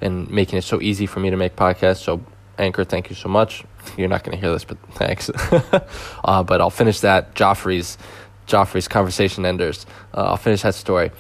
and 0.02 0.30
making 0.30 0.60
it 0.60 0.64
so 0.64 0.82
easy 0.82 1.06
for 1.06 1.20
me 1.20 1.30
to 1.30 1.38
make 1.38 1.56
podcasts. 1.56 2.04
So 2.04 2.22
Anchor, 2.58 2.84
thank 2.84 3.10
you 3.10 3.16
so 3.16 3.30
much. 3.30 3.64
You're 3.98 4.10
not 4.10 4.24
going 4.24 4.38
to 4.38 4.42
hear 4.42 4.52
this, 4.54 4.64
but 4.64 4.78
thanks. 4.92 5.30
uh, 6.24 6.44
but 6.44 6.62
I'll 6.62 6.70
finish 6.70 7.00
that 7.00 7.34
Joffrey's 7.36 7.98
Joffrey's 8.48 8.88
conversation 8.88 9.46
enders. 9.46 9.86
Uh, 10.14 10.24
I'll 10.24 10.38
finish 10.38 10.62
that 10.64 10.76
story. 10.76 11.12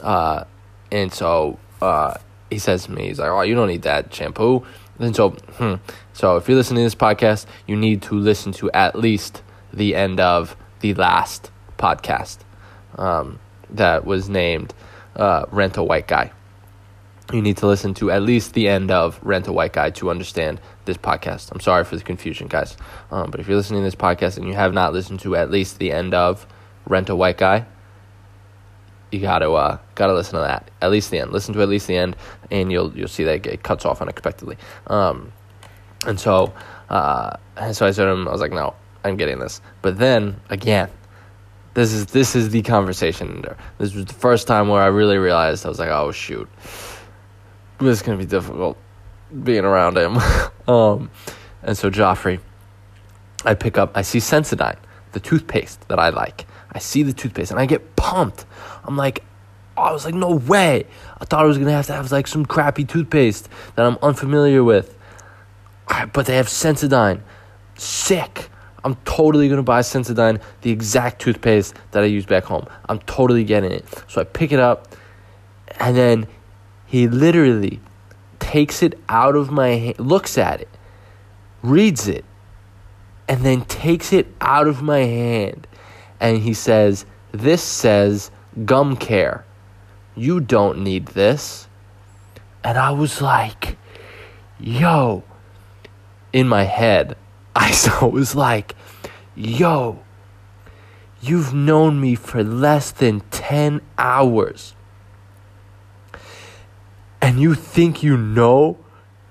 Uh, 0.00 0.44
and 0.90 1.12
so 1.12 1.58
uh, 1.80 2.14
he 2.50 2.58
says 2.58 2.84
to 2.84 2.92
me, 2.92 3.08
he's 3.08 3.18
like, 3.18 3.30
"Oh, 3.30 3.42
you 3.42 3.54
don't 3.54 3.68
need 3.68 3.82
that 3.82 4.14
shampoo." 4.14 4.64
And 4.98 5.14
so, 5.14 5.30
hmm. 5.30 5.74
so 6.12 6.36
if 6.36 6.48
you're 6.48 6.56
listening 6.56 6.78
to 6.78 6.84
this 6.84 6.94
podcast, 6.94 7.46
you 7.66 7.76
need 7.76 8.02
to 8.02 8.14
listen 8.14 8.52
to 8.52 8.70
at 8.72 8.98
least 8.98 9.42
the 9.72 9.94
end 9.94 10.20
of 10.20 10.56
the 10.80 10.94
last 10.94 11.50
podcast 11.78 12.38
um, 12.96 13.38
that 13.70 14.04
was 14.04 14.28
named 14.28 14.74
uh, 15.16 15.46
"Rent 15.50 15.76
a 15.76 15.82
White 15.82 16.06
Guy." 16.06 16.32
You 17.32 17.42
need 17.42 17.56
to 17.56 17.66
listen 17.66 17.92
to 17.94 18.12
at 18.12 18.22
least 18.22 18.54
the 18.54 18.68
end 18.68 18.92
of 18.92 19.18
Rent 19.20 19.48
a 19.48 19.52
White 19.52 19.72
Guy 19.72 19.90
to 19.90 20.10
understand 20.10 20.60
this 20.84 20.96
podcast. 20.96 21.50
I'm 21.50 21.58
sorry 21.58 21.82
for 21.82 21.96
the 21.96 22.04
confusion, 22.04 22.46
guys. 22.46 22.76
Um, 23.10 23.32
but 23.32 23.40
if 23.40 23.48
you're 23.48 23.56
listening 23.56 23.80
to 23.80 23.84
this 23.84 23.96
podcast 23.96 24.36
and 24.36 24.46
you 24.46 24.54
have 24.54 24.72
not 24.72 24.92
listened 24.92 25.18
to 25.20 25.34
at 25.34 25.50
least 25.50 25.80
the 25.80 25.90
end 25.90 26.14
of 26.14 26.46
Rent 26.86 27.08
a 27.08 27.16
White 27.16 27.38
Guy, 27.38 27.66
you 29.10 29.20
gotta 29.20 29.50
uh, 29.50 29.78
gotta 29.94 30.14
listen 30.14 30.34
to 30.34 30.40
that 30.40 30.70
at 30.80 30.90
least 30.90 31.10
the 31.10 31.18
end. 31.18 31.32
Listen 31.32 31.54
to 31.54 31.62
at 31.62 31.68
least 31.68 31.86
the 31.86 31.96
end, 31.96 32.16
and 32.50 32.70
you'll 32.70 32.96
you'll 32.96 33.08
see 33.08 33.24
that 33.24 33.46
it 33.46 33.62
cuts 33.62 33.84
off 33.84 34.02
unexpectedly. 34.02 34.56
Um, 34.86 35.32
and 36.06 36.18
so 36.18 36.52
uh, 36.88 37.36
and 37.56 37.76
so 37.76 37.86
I 37.86 37.90
said 37.90 38.08
him, 38.08 38.28
I 38.28 38.32
was 38.32 38.40
like, 38.40 38.52
no, 38.52 38.74
I'm 39.04 39.16
getting 39.16 39.38
this. 39.38 39.60
But 39.82 39.98
then 39.98 40.40
again, 40.50 40.90
this 41.74 41.92
is 41.92 42.06
this 42.06 42.34
is 42.34 42.50
the 42.50 42.62
conversation. 42.62 43.44
This 43.78 43.94
was 43.94 44.06
the 44.06 44.14
first 44.14 44.46
time 44.46 44.68
where 44.68 44.82
I 44.82 44.86
really 44.86 45.18
realized 45.18 45.64
I 45.64 45.68
was 45.68 45.78
like, 45.78 45.90
oh 45.90 46.12
shoot, 46.12 46.48
this 47.78 47.98
is 47.98 48.02
gonna 48.02 48.18
be 48.18 48.26
difficult 48.26 48.76
being 49.42 49.64
around 49.64 49.96
him. 49.96 50.18
um, 50.68 51.10
and 51.62 51.76
so 51.76 51.90
Joffrey, 51.90 52.40
I 53.44 53.54
pick 53.54 53.78
up, 53.78 53.92
I 53.94 54.02
see 54.02 54.18
Sensodyne, 54.18 54.78
the 55.12 55.20
toothpaste 55.20 55.88
that 55.88 55.98
I 55.98 56.10
like. 56.10 56.46
I 56.76 56.78
see 56.78 57.02
the 57.02 57.14
toothpaste 57.14 57.50
and 57.50 57.58
I 57.58 57.64
get 57.64 57.96
pumped. 57.96 58.44
I'm 58.84 58.98
like, 58.98 59.24
I 59.78 59.92
was 59.92 60.04
like, 60.04 60.14
no 60.14 60.36
way. 60.36 60.86
I 61.18 61.24
thought 61.24 61.42
I 61.42 61.46
was 61.46 61.56
gonna 61.56 61.72
have 61.72 61.86
to 61.86 61.94
have 61.94 62.12
like 62.12 62.26
some 62.26 62.44
crappy 62.44 62.84
toothpaste 62.84 63.48
that 63.76 63.86
I'm 63.86 63.96
unfamiliar 64.02 64.62
with. 64.62 64.94
But 66.12 66.26
they 66.26 66.36
have 66.36 66.48
Sensodyne. 66.48 67.22
Sick. 67.76 68.50
I'm 68.84 68.96
totally 69.06 69.48
gonna 69.48 69.62
buy 69.62 69.80
Sensodyne, 69.80 70.42
the 70.60 70.70
exact 70.70 71.20
toothpaste 71.22 71.74
that 71.92 72.02
I 72.02 72.06
use 72.06 72.26
back 72.26 72.44
home. 72.44 72.66
I'm 72.90 72.98
totally 73.00 73.42
getting 73.42 73.72
it. 73.72 73.84
So 74.06 74.20
I 74.20 74.24
pick 74.24 74.52
it 74.52 74.60
up, 74.60 74.94
and 75.80 75.96
then 75.96 76.26
he 76.84 77.08
literally 77.08 77.80
takes 78.38 78.82
it 78.82 78.98
out 79.08 79.34
of 79.34 79.50
my 79.50 79.68
hand, 79.68 79.98
looks 79.98 80.36
at 80.38 80.60
it, 80.60 80.68
reads 81.62 82.06
it, 82.06 82.24
and 83.28 83.40
then 83.44 83.64
takes 83.64 84.12
it 84.12 84.28
out 84.40 84.68
of 84.68 84.82
my 84.82 85.00
hand. 85.00 85.65
And 86.20 86.38
he 86.38 86.54
says, 86.54 87.06
This 87.32 87.62
says 87.62 88.30
gum 88.64 88.96
care. 88.96 89.44
You 90.14 90.40
don't 90.40 90.78
need 90.78 91.08
this. 91.08 91.68
And 92.64 92.78
I 92.78 92.90
was 92.90 93.20
like, 93.20 93.76
Yo, 94.58 95.24
in 96.32 96.48
my 96.48 96.64
head, 96.64 97.16
I 97.56 97.70
was 98.02 98.34
like, 98.34 98.74
Yo, 99.34 100.02
you've 101.20 101.52
known 101.52 102.00
me 102.00 102.14
for 102.14 102.42
less 102.42 102.90
than 102.90 103.20
10 103.30 103.80
hours 103.98 104.74
and 107.26 107.40
you 107.40 107.54
think 107.54 108.04
you 108.04 108.16
know 108.16 108.78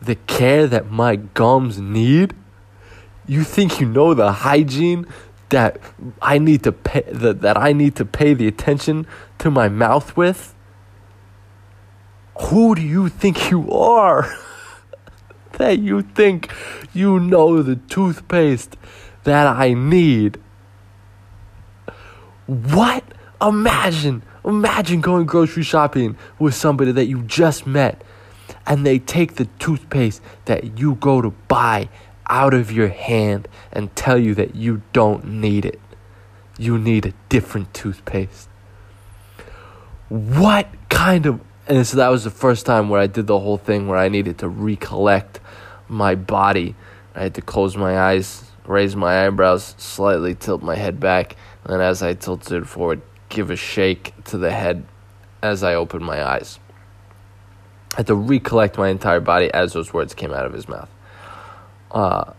the 0.02 0.16
care 0.16 0.68
that 0.68 0.92
my 0.92 1.16
gums 1.16 1.80
need? 1.80 2.34
You 3.26 3.44
think 3.46 3.80
you 3.80 3.88
know 3.88 4.14
the 4.14 4.32
hygiene 4.34 5.08
that 5.50 5.80
I 6.22 6.38
need 6.38 6.64
to 6.64 6.72
pay 6.72 7.02
that, 7.02 7.42
that 7.42 7.58
I 7.58 7.74
need 7.74 7.96
to 7.98 8.06
pay 8.06 8.34
the 8.34 8.48
attention 8.48 9.08
to 9.40 9.52
my 9.52 9.70
mouth 9.70 10.16
with? 10.18 10.54
Who 12.40 12.76
do 12.76 12.82
you 12.82 13.10
think 13.10 13.52
you 13.52 13.72
are? 13.72 14.30
that 15.54 15.80
you 15.80 16.02
think 16.02 16.52
you 16.94 17.20
know 17.20 17.62
the 17.62 17.76
toothpaste 17.76 18.76
that 19.24 19.48
I 19.48 19.74
need? 19.74 20.40
What? 22.46 23.04
Imagine 23.42 24.24
Imagine 24.46 25.02
going 25.02 25.26
grocery 25.26 25.64
shopping 25.64 26.16
with 26.38 26.54
somebody 26.54 26.92
that 26.92 27.06
you 27.06 27.24
just 27.24 27.66
met 27.66 28.04
and 28.68 28.86
they 28.86 29.00
take 29.00 29.36
the 29.36 29.46
toothpaste 29.58 30.22
that 30.46 30.78
you 30.78 30.96
go 30.96 31.20
to 31.20 31.32
buy 31.48 31.90
out 32.28 32.54
of 32.54 32.72
your 32.72 32.90
hand 32.90 33.48
and 33.72 33.96
tell 33.96 34.18
you 34.18 34.36
that 34.36 34.56
you 34.56 34.82
don't 34.94 35.26
need 35.26 35.66
it. 35.66 35.80
You 36.58 36.78
need 36.78 37.06
a 37.06 37.14
different 37.30 37.74
toothpaste. 37.74 38.50
What 40.10 40.68
kind 40.90 41.26
of. 41.26 41.42
And 41.68 41.86
so 41.86 41.98
that 41.98 42.10
was 42.10 42.24
the 42.24 42.30
first 42.30 42.66
time 42.66 42.90
where 42.90 43.02
I 43.02 43.08
did 43.08 43.28
the 43.28 43.40
whole 43.40 43.58
thing 43.58 43.88
where 43.88 43.98
I 43.98 44.08
needed 44.08 44.38
to 44.40 44.48
recollect 44.48 45.40
my 45.88 46.16
body. 46.16 46.76
I 47.16 47.24
had 47.24 47.34
to 47.36 47.42
close 47.42 47.76
my 47.76 47.98
eyes, 47.98 48.52
raise 48.66 48.96
my 48.96 49.26
eyebrows, 49.26 49.76
slightly 49.78 50.36
tilt 50.36 50.62
my 50.62 50.76
head 50.76 51.00
back, 51.00 51.36
and 51.64 51.82
as 51.82 52.04
I 52.04 52.14
tilted 52.14 52.68
forward, 52.70 53.02
give 53.30 53.50
a 53.50 53.56
shake 53.56 54.14
to 54.26 54.38
the 54.38 54.52
head 54.52 54.86
as 55.42 55.64
I 55.64 55.76
opened 55.76 56.06
my 56.06 56.24
eyes. 56.24 56.60
I 57.94 57.98
had 57.98 58.08
to 58.08 58.16
recollect 58.16 58.78
my 58.78 58.90
entire 58.90 59.22
body 59.22 59.52
as 59.54 59.74
those 59.74 59.94
words 59.94 60.14
came 60.14 60.34
out 60.34 60.46
of 60.46 60.54
his 60.54 60.68
mouth. 60.68 60.90
Uh, 61.96 62.34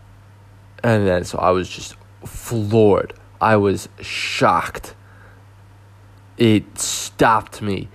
and 0.83 1.07
then, 1.07 1.23
so 1.25 1.39
I 1.39 1.49
was 1.49 1.67
just 1.67 1.95
floored. 2.23 3.13
I 3.41 3.57
was 3.57 3.89
shocked. 3.99 4.95
It 6.37 6.77
stopped 6.77 7.61
me. 7.61 7.89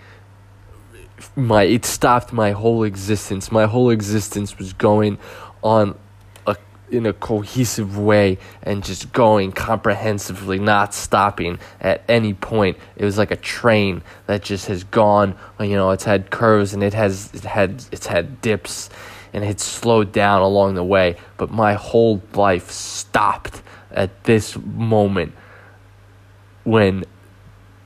My 1.37 1.63
it 1.63 1.85
stopped 1.85 2.33
my 2.33 2.51
whole 2.51 2.83
existence. 2.83 3.53
My 3.53 3.67
whole 3.67 3.91
existence 3.91 4.59
was 4.59 4.73
going 4.73 5.19
on 5.63 5.97
in 6.93 7.07
a 7.07 7.13
cohesive 7.13 7.97
way 7.97 8.39
and 8.63 8.85
just 8.85 9.13
going 9.13 9.51
comprehensively, 9.51 10.59
not 10.59 10.93
stopping 10.93 11.59
at 11.81 12.03
any 12.07 12.35
point. 12.35 12.77
It 12.97 13.05
was 13.05 13.17
like 13.17 13.31
a 13.31 13.37
train 13.37 14.03
that 14.27 14.43
just 14.43 14.67
has 14.67 14.85
gone. 14.85 15.35
You 15.59 15.75
know, 15.77 15.91
it's 15.91 16.05
had 16.05 16.31
curves 16.31 16.75
and 16.75 16.83
it 16.83 16.93
has 16.93 17.33
it 17.33 17.45
had 17.45 17.85
it's 17.91 18.07
had 18.07 18.43
dips 18.43 18.91
and 19.33 19.45
it 19.45 19.61
slowed 19.61 20.13
down 20.13 20.43
along 20.43 20.75
the 20.75 20.85
way. 20.85 21.17
But 21.37 21.51
my 21.51 21.75
whole 21.75 22.23
life 22.35 22.71
stopped 22.71 23.63
at 23.91 24.25
this 24.25 24.57
moment 24.57 25.35
when 26.65 27.05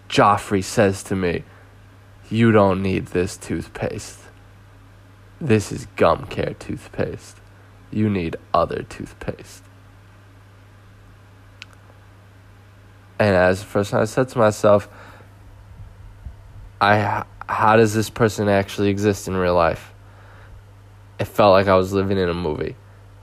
Joffrey 0.08 0.62
says 0.62 1.02
to 1.04 1.16
me, 1.16 1.44
"You 2.30 2.52
don't 2.52 2.82
need 2.82 3.06
this 3.06 3.36
toothpaste. 3.36 4.20
This 5.40 5.72
is 5.72 5.86
gum 5.96 6.26
care 6.26 6.54
toothpaste." 6.54 7.40
you 7.90 8.10
need 8.10 8.36
other 8.52 8.82
toothpaste. 8.82 9.62
And 13.18 13.34
as 13.34 13.60
the 13.60 13.66
first 13.66 13.90
time 13.90 14.02
I 14.02 14.04
said 14.04 14.28
to 14.28 14.38
myself, 14.38 14.88
I 16.80 17.24
how 17.48 17.76
does 17.76 17.94
this 17.94 18.10
person 18.10 18.48
actually 18.48 18.88
exist 18.88 19.28
in 19.28 19.36
real 19.36 19.54
life? 19.54 19.94
It 21.18 21.24
felt 21.24 21.52
like 21.52 21.66
I 21.66 21.76
was 21.76 21.92
living 21.92 22.18
in 22.18 22.28
a 22.28 22.34
movie, 22.34 22.76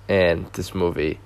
and 0.09 0.51
this 0.53 0.73
movie 0.73 1.19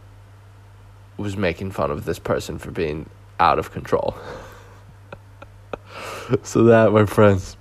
was 1.18 1.38
making 1.38 1.72
fun 1.72 1.91
of 1.91 2.05
this 2.05 2.20
person 2.20 2.57
for 2.57 2.72
being 2.72 3.09
out 3.39 3.59
of 3.59 3.72
control. 3.72 4.15
so 6.43 6.63
that, 6.65 6.91
my 6.91 7.05
friends, 7.05 7.57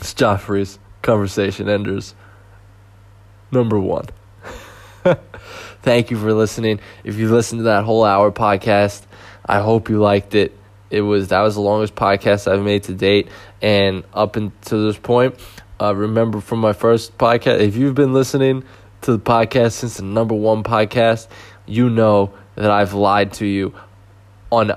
is 0.00 0.14
Joffrey's 0.14 0.78
conversation 1.02 1.68
enders. 1.68 2.14
Number 3.50 3.78
one. 3.78 4.06
Thank 5.82 6.10
you 6.10 6.16
for 6.16 6.32
listening. 6.32 6.80
If 7.04 7.16
you 7.16 7.30
listened 7.30 7.60
to 7.60 7.64
that 7.64 7.84
whole 7.84 8.04
hour 8.04 8.32
podcast, 8.32 9.02
I 9.44 9.60
hope 9.60 9.88
you 9.88 10.00
liked 10.00 10.34
it. 10.34 10.52
it 10.90 11.02
was 11.02 11.28
that 11.28 11.42
was 11.42 11.54
the 11.54 11.60
longest 11.60 11.94
podcast 11.94 12.50
I've 12.50 12.62
made 12.62 12.84
to 12.84 12.94
date, 12.94 13.28
and 13.62 14.04
up 14.12 14.36
until 14.36 14.86
this 14.86 14.98
point, 14.98 15.36
uh, 15.80 15.94
remember 15.94 16.40
from 16.40 16.60
my 16.60 16.72
first 16.72 17.16
podcast, 17.18 17.60
if 17.60 17.76
you've 17.76 17.94
been 17.94 18.12
listening 18.12 18.64
to 19.02 19.12
the 19.12 19.18
podcast 19.18 19.72
since 19.72 19.98
the 19.98 20.02
number 20.02 20.34
one 20.34 20.62
podcast, 20.62 21.28
you 21.66 21.90
know 21.90 22.32
that 22.54 22.70
I've 22.70 22.94
lied 22.94 23.32
to 23.34 23.46
you 23.46 23.74
on 24.50 24.72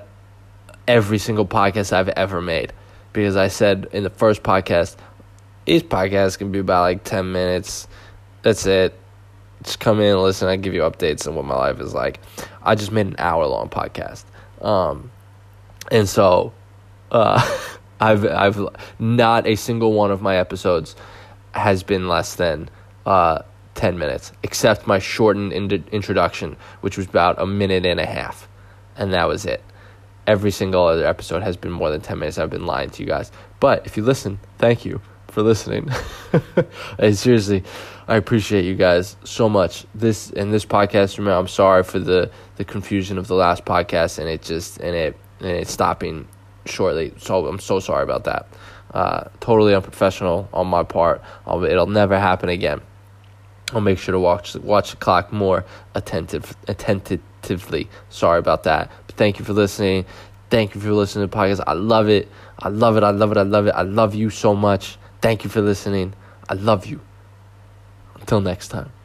every 0.87 1.17
single 1.17 1.45
podcast 1.45 1.93
I've 1.93 2.09
ever 2.09 2.41
made 2.41 2.73
because 3.13 3.35
I 3.35 3.47
said 3.47 3.87
in 3.93 4.03
the 4.03 4.09
first 4.09 4.43
podcast, 4.43 4.97
each 5.65 5.87
podcast 5.87 6.37
can 6.37 6.51
be 6.51 6.59
about 6.59 6.81
like 6.81 7.03
ten 7.03 7.31
minutes. 7.31 7.87
That's 8.41 8.65
it. 8.65 8.93
Just 9.63 9.79
come 9.79 9.99
in 9.99 10.07
and 10.13 10.21
listen. 10.21 10.47
I 10.47 10.55
give 10.55 10.73
you 10.73 10.81
updates 10.81 11.27
on 11.27 11.35
what 11.35 11.45
my 11.45 11.55
life 11.55 11.79
is 11.79 11.93
like. 11.93 12.19
I 12.63 12.75
just 12.75 12.91
made 12.91 13.07
an 13.07 13.15
hour 13.17 13.45
long 13.45 13.69
podcast. 13.69 14.23
Um, 14.61 15.11
and 15.91 16.07
so, 16.07 16.53
uh, 17.11 17.57
I've 17.99 18.25
I've 18.25 18.59
not 18.97 19.45
a 19.45 19.55
single 19.55 19.93
one 19.93 20.11
of 20.11 20.21
my 20.21 20.37
episodes 20.37 20.95
has 21.53 21.83
been 21.83 22.07
less 22.07 22.35
than 22.35 22.69
uh, 23.05 23.41
ten 23.75 23.97
minutes, 23.97 24.31
except 24.43 24.87
my 24.87 24.99
shortened 24.99 25.53
in- 25.53 25.85
introduction, 25.91 26.55
which 26.81 26.97
was 26.97 27.07
about 27.07 27.41
a 27.41 27.45
minute 27.45 27.85
and 27.85 27.99
a 27.99 28.05
half, 28.05 28.47
and 28.95 29.13
that 29.13 29.27
was 29.27 29.45
it. 29.45 29.63
Every 30.27 30.51
single 30.51 30.85
other 30.85 31.05
episode 31.05 31.41
has 31.43 31.57
been 31.57 31.71
more 31.71 31.89
than 31.89 32.01
ten 32.01 32.19
minutes. 32.19 32.37
I've 32.37 32.49
been 32.49 32.65
lying 32.65 32.89
to 32.91 33.03
you 33.03 33.07
guys, 33.07 33.31
but 33.59 33.85
if 33.85 33.97
you 33.97 34.03
listen, 34.03 34.39
thank 34.57 34.85
you 34.85 35.01
for 35.27 35.41
listening. 35.41 35.89
seriously, 37.11 37.63
I 38.07 38.15
appreciate 38.15 38.65
you 38.65 38.75
guys 38.75 39.15
so 39.23 39.49
much. 39.49 39.85
This 39.93 40.29
and 40.31 40.53
this 40.53 40.65
podcast. 40.65 41.17
Remember, 41.17 41.37
I'm 41.37 41.47
sorry 41.47 41.83
for 41.83 41.99
the 41.99 42.31
the 42.55 42.63
confusion 42.63 43.17
of 43.17 43.27
the 43.27 43.35
last 43.35 43.65
podcast, 43.65 44.19
and 44.19 44.29
it 44.29 44.41
just 44.41 44.77
and 44.79 44.95
it 44.95 45.17
and 45.39 45.49
it's 45.49 45.71
stopping 45.71 46.27
shortly. 46.70 47.13
So 47.17 47.47
I'm 47.47 47.59
so 47.59 47.80
sorry 47.80 48.03
about 48.03 48.24
that. 48.26 48.47
Uh, 48.93 49.26
totally 49.39 49.76
unprofessional 49.76 50.49
on 50.53 50.67
my 50.67 50.84
part. 50.84 51.22
I'll, 51.45 51.63
it'll 51.63 51.88
never 51.88 52.20
happen 52.20 52.49
again. 52.49 52.82
I'll 53.72 53.82
make 53.82 53.99
sure 53.99 54.13
to 54.13 54.20
watch 54.20 54.55
watch 54.55 54.91
the 54.91 54.97
clock 54.97 55.32
more 55.32 55.63
attentive 55.93 56.55
attentively. 56.67 57.88
Sorry 58.09 58.39
about 58.39 58.63
that. 58.63 58.91
But 59.05 59.15
thank 59.15 59.38
you 59.38 59.45
for 59.45 59.53
listening. 59.53 60.05
Thank 60.49 60.74
you 60.74 60.82
for 60.82 60.91
listening 60.91 61.28
to 61.28 61.32
the 61.32 61.38
podcast. 61.38 61.63
I 61.67 61.74
love 61.74 62.09
it. 62.09 62.28
I 62.57 62.70
love 62.70 62.97
it. 62.97 63.03
I 63.03 63.11
love 63.11 63.32
it. 63.32 63.38
I 63.38 63.43
love 63.43 63.67
it. 63.67 63.76
I 63.76 63.84
love 63.84 64.15
you 64.15 64.32
so 64.32 64.55
much. 64.55 64.97
Thank 65.22 65.43
you 65.43 65.49
for 65.51 65.61
listening. 65.61 66.13
I 66.47 66.55
love 66.55 66.88
you. 66.88 67.01
Until 68.15 68.41
next 68.41 68.70
time. 68.70 68.98